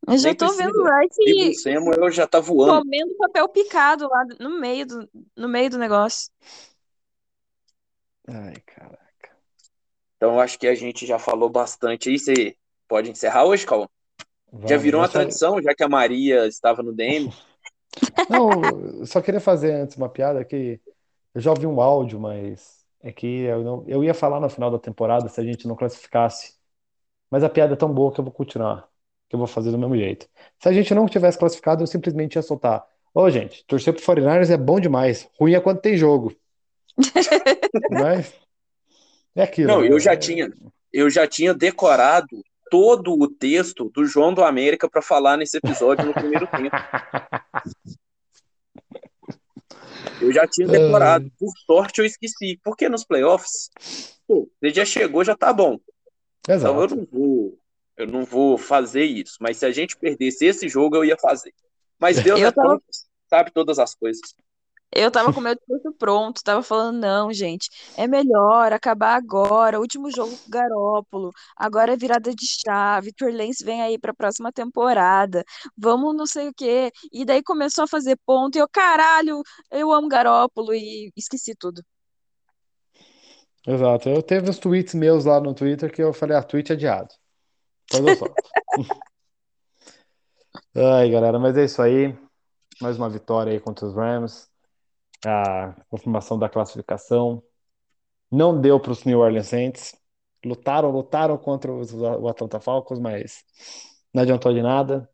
Eu 0.09 0.19
já 0.19 0.35
tô 0.35 0.53
vendo 0.55 0.71
o 0.71 0.85
Dibu 0.85 0.89
Rice 0.99 1.55
Samuel 1.63 2.11
já 2.11 2.27
tá 2.27 2.41
voando. 2.41 2.83
comendo 2.83 3.15
papel 3.17 3.49
picado 3.49 4.09
lá 4.09 4.25
no 4.41 4.59
meio 4.59 4.87
do, 4.87 5.11
no 5.37 5.49
meio 5.49 5.71
do 5.71 5.79
negócio. 5.79 6.31
Ai, 8.27 8.55
caraca. 8.67 8.99
Então 10.17 10.35
eu 10.35 10.41
acho 10.41 10.59
que 10.59 10.67
a 10.67 10.75
gente 10.75 11.07
já 11.07 11.19
falou 11.19 11.49
bastante 11.49 12.09
aí. 12.09 12.19
Você 12.19 12.57
pode 12.87 13.11
encerrar 13.11 13.45
hoje, 13.45 13.67
Cauã? 13.67 13.87
Já 14.67 14.77
virou 14.77 15.01
uma 15.01 15.07
eu 15.07 15.13
tradição, 15.13 15.63
já 15.63 15.75
que 15.75 15.83
a 15.83 15.89
Maria 15.89 16.47
estava 16.47 16.83
no 16.83 16.93
DM. 16.93 17.31
Não, 18.29 18.51
eu 19.01 19.07
só 19.07 19.21
queria 19.21 19.41
fazer 19.41 19.73
antes 19.73 19.97
uma 19.97 20.09
piada 20.09 20.45
que 20.45 20.81
eu 21.35 21.41
já 21.41 21.51
ouvi 21.51 21.67
um 21.67 21.81
áudio, 21.81 22.21
mas 22.21 22.85
é 23.01 23.13
que 23.13 23.27
eu, 23.27 23.63
não, 23.63 23.85
eu 23.87 24.03
ia 24.05 24.13
falar 24.13 24.41
no 24.41 24.51
final 24.51 24.71
da 24.71 24.79
temporada 24.79 25.29
se 25.29 25.41
a 25.41 25.45
gente 25.45 25.67
não 25.67 25.77
classificasse. 25.77 26.57
Mas 27.31 27.45
a 27.45 27.49
piada 27.49 27.75
é 27.75 27.77
tão 27.77 27.93
boa 27.93 28.13
que 28.13 28.21
eu 28.21 28.25
vou 28.25 28.33
continuar, 28.33 28.89
que 29.29 29.35
eu 29.35 29.39
vou 29.39 29.47
fazer 29.47 29.71
do 29.71 29.79
mesmo 29.79 29.97
jeito. 29.97 30.27
Se 30.59 30.69
a 30.69 30.73
gente 30.73 30.95
não 30.95 31.07
tivesse 31.07 31.39
classificado, 31.39 31.83
eu 31.83 31.87
simplesmente 31.87 32.37
ia 32.37 32.43
soltar. 32.43 32.85
Ô, 33.15 33.29
gente, 33.31 33.65
torcer 33.67 33.93
pro 33.93 34.03
49ers 34.03 34.51
é 34.51 34.57
bom 34.57 34.81
demais. 34.81 35.29
Ruim 35.39 35.55
é 35.55 35.61
quando 35.61 35.81
tem 35.81 35.97
jogo. 35.97 36.35
Mas 37.91 38.33
é 39.35 39.43
aquilo, 39.43 39.69
Não, 39.69 39.81
né? 39.83 39.89
eu 39.91 40.01
já 40.01 40.17
tinha, 40.17 40.53
eu 40.93 41.11
já 41.11 41.27
tinha 41.27 41.55
decorado 41.55 42.43
todo 42.71 43.13
o 43.13 43.29
texto 43.29 43.91
do 43.91 44.05
João 44.05 44.33
do 44.33 44.43
América 44.43 44.89
para 44.89 45.01
falar 45.03 45.37
nesse 45.37 45.57
episódio 45.57 46.07
no 46.07 46.13
primeiro 46.13 46.47
tempo. 46.49 46.77
Eu 50.21 50.33
já 50.33 50.47
tinha 50.47 50.67
decorado. 50.67 51.31
Por 51.39 51.53
sorte 51.67 52.01
eu 52.01 52.05
esqueci. 52.05 52.59
Porque 52.63 52.89
nos 52.89 53.05
playoffs, 53.05 53.71
pô, 54.27 54.49
você 54.61 54.71
já 54.71 54.85
chegou, 54.85 55.25
já 55.25 55.37
tá 55.37 55.53
bom. 55.53 55.79
Então 56.45 56.77
eu 56.77 56.85
Exato. 56.85 56.97
não 56.97 57.07
vou, 57.11 57.59
eu 57.99 58.07
não 58.07 58.25
vou 58.25 58.57
fazer 58.57 59.05
isso. 59.05 59.37
Mas 59.41 59.59
se 59.59 59.67
a 59.67 59.71
gente 59.71 59.97
perdesse 59.97 60.47
esse 60.47 60.69
jogo, 60.69 60.97
eu 60.97 61.05
ia 61.05 61.17
fazer. 61.19 61.53
Mas 61.99 62.17
Deus 62.23 62.41
Eu 62.41 62.49
é 62.49 62.53
tava- 62.53 62.69
tão, 62.69 62.83
sabe 63.29 63.51
todas 63.53 63.79
as 63.79 63.95
coisas. 63.95 64.23
Eu 64.91 65.11
tava 65.11 65.35
com 65.35 65.41
o 65.41 65.43
meu 65.43 65.55
discurso 65.55 65.93
pronto, 65.99 66.43
tava 66.43 66.63
falando, 66.63 66.99
não, 66.99 67.31
gente, 67.31 67.69
é 67.95 68.07
melhor 68.09 68.73
acabar 68.73 69.17
agora, 69.17 69.79
último 69.79 70.11
jogo 70.11 70.31
com 70.35 70.47
o 70.47 70.51
Garópolo, 70.51 71.31
agora 71.55 71.93
é 71.93 71.97
virada 71.97 72.35
de 72.35 72.47
chave, 72.47 73.13
Turlense 73.13 73.63
vem 73.63 73.83
aí 73.83 73.99
pra 73.99 74.15
próxima 74.15 74.51
temporada, 74.51 75.45
vamos 75.77 76.17
não 76.17 76.25
sei 76.25 76.49
o 76.49 76.55
quê. 76.55 76.91
E 77.13 77.23
daí 77.27 77.43
começou 77.43 77.85
a 77.85 77.87
fazer 77.87 78.17
ponto, 78.25 78.57
e 78.57 78.61
eu, 78.61 78.67
caralho, 78.67 79.43
eu 79.71 79.93
amo 79.93 80.09
Garópolo, 80.09 80.73
e 80.73 81.13
esqueci 81.15 81.55
tudo. 81.55 81.83
Exato. 83.67 84.09
Eu 84.09 84.23
teve 84.23 84.49
uns 84.49 84.59
tweets 84.59 84.95
meus 84.95 85.27
lá 85.27 85.39
no 85.39 85.53
Twitter 85.53 85.93
que 85.93 86.03
eu 86.03 86.15
falei, 86.15 86.35
ah, 86.35 86.43
tweet 86.43 86.73
adiado. 86.73 87.09
Depois 87.91 88.05
eu 88.07 88.17
solto. 88.17 88.43
Ai, 90.75 91.11
galera, 91.11 91.39
mas 91.39 91.57
é 91.57 91.65
isso 91.65 91.81
aí. 91.81 92.17
Mais 92.81 92.97
uma 92.99 93.09
vitória 93.09 93.53
aí 93.53 93.61
contra 93.61 93.87
os 93.87 93.95
Rams. 93.95 94.49
A 95.25 95.75
confirmação 95.89 96.39
da 96.39 96.49
classificação. 96.49 97.43
Não 98.31 98.61
deu 98.61 98.79
para 98.79 98.93
os 98.93 99.05
New 99.05 99.19
Orleans 99.21 99.49
Saints. 99.49 99.95
Lutaram, 100.45 100.91
lutaram 100.91 101.37
contra 101.37 101.73
os- 101.73 101.93
o 101.93 102.29
Atlanta 102.29 102.61
Falcons, 102.61 102.99
mas 103.01 103.43
não 104.13 104.23
adiantou 104.23 104.53
de 104.53 104.63
nada. 104.63 105.09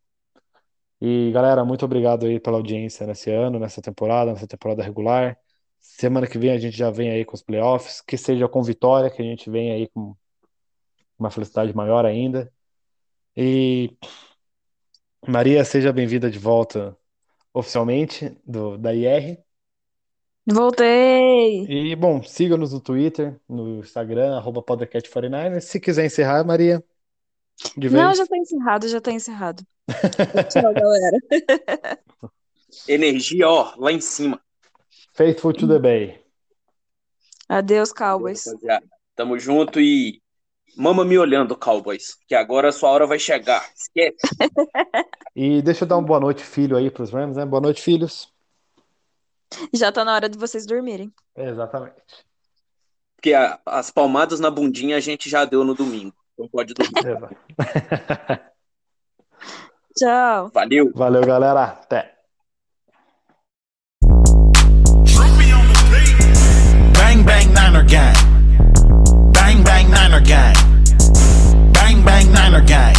E, 1.01 1.31
galera, 1.33 1.65
muito 1.65 1.85
obrigado 1.85 2.27
aí 2.27 2.39
pela 2.41 2.57
audiência 2.57 3.07
nesse 3.07 3.31
ano, 3.31 3.59
nessa 3.59 3.81
temporada, 3.81 4.33
nessa 4.33 4.47
temporada 4.47 4.83
regular. 4.83 5.39
Semana 5.81 6.27
que 6.27 6.39
vem 6.39 6.51
a 6.51 6.59
gente 6.59 6.77
já 6.77 6.91
vem 6.91 7.11
aí 7.11 7.25
com 7.25 7.35
os 7.35 7.43
playoffs, 7.43 8.01
que 8.01 8.17
seja 8.17 8.49
com 8.49 8.63
vitória, 8.63 9.11
que 9.11 9.21
a 9.21 9.25
gente 9.25 9.49
vem 9.51 9.71
aí 9.73 9.89
com 9.89 10.15
uma 11.19 11.31
felicidade 11.31 11.75
maior 11.75 12.05
ainda. 12.05 12.53
E 13.37 13.97
Maria, 15.27 15.65
seja 15.65 15.93
bem-vinda 15.93 16.31
de 16.31 16.39
volta 16.39 16.97
oficialmente 17.53 18.37
do, 18.47 18.79
da 18.79 18.95
IR. 18.95 19.39
Voltei! 20.47 21.65
E, 21.69 21.97
bom, 21.97 22.23
siga-nos 22.23 22.73
no 22.73 22.81
Twitter, 22.81 23.41
no 23.49 23.81
Instagram, 23.81 24.37
arroba 24.37 24.63
podcast49ers. 24.63 25.63
Se 25.63 25.81
quiser 25.81 26.05
encerrar, 26.05 26.45
Maria, 26.45 26.85
de 27.77 27.91
Não, 27.91 28.15
já 28.15 28.27
tá 28.27 28.37
encerrado, 28.37 28.89
já 28.89 29.01
tá 29.01 29.11
encerrado. 29.11 29.65
Tchau, 30.51 30.75
galera. 30.75 31.19
Energia, 32.87 33.49
ó, 33.49 33.75
lá 33.77 33.91
em 33.91 34.01
cima. 34.01 34.41
Faithful 35.15 35.53
to 35.53 35.67
the 35.67 35.79
Bay. 35.79 36.23
Adeus, 37.49 37.93
Cowboys. 37.93 38.45
Tamo 39.17 39.39
junto 39.39 39.81
e 39.81 40.24
Mama 40.77 41.05
me 41.05 41.17
olhando, 41.17 41.57
Cowboys, 41.57 42.19
que 42.27 42.35
agora 42.35 42.69
a 42.69 42.73
sua 42.73 42.91
hora 42.91 43.07
vai 43.07 43.19
chegar. 43.19 43.65
Esquece. 43.75 44.17
e 45.35 45.63
deixa 45.63 45.85
eu 45.85 45.89
dar 45.89 45.97
uma 45.97 46.07
boa 46.07 46.21
noite, 46.21 46.43
filho, 46.43 46.77
aí 46.77 46.91
pros 46.91 47.11
Rams, 47.11 47.37
né? 47.37 47.47
Boa 47.47 47.61
noite, 47.61 47.81
filhos. 47.81 48.29
Já 49.73 49.93
tá 49.93 50.05
na 50.05 50.15
hora 50.15 50.29
de 50.29 50.37
vocês 50.37 50.67
dormirem. 50.67 51.13
É, 51.37 51.49
exatamente. 51.49 51.95
Porque 53.15 53.33
a, 53.33 53.59
as 53.65 53.91
palmadas 53.91 54.41
na 54.41 54.51
bundinha 54.51 54.97
a 54.97 55.01
gente 55.01 55.31
já 55.31 55.45
deu 55.45 55.65
no 55.65 55.75
domingo. 55.75 56.15
Então 56.35 56.49
pode 56.49 56.75
dormir. 56.75 56.93
Tchau. 59.97 60.51
Valeu. 60.53 60.91
Valeu, 60.95 61.25
galera. 61.25 61.63
Até. 61.63 62.15
Bang, 66.99 67.23
bang, 67.23 67.47
Niner 67.47 67.87
Gang. 67.87 68.34
Niner 70.21 70.53
Bang 71.73 72.05
Bang 72.05 72.31
Niner 72.33 72.61
Gang. 72.61 72.95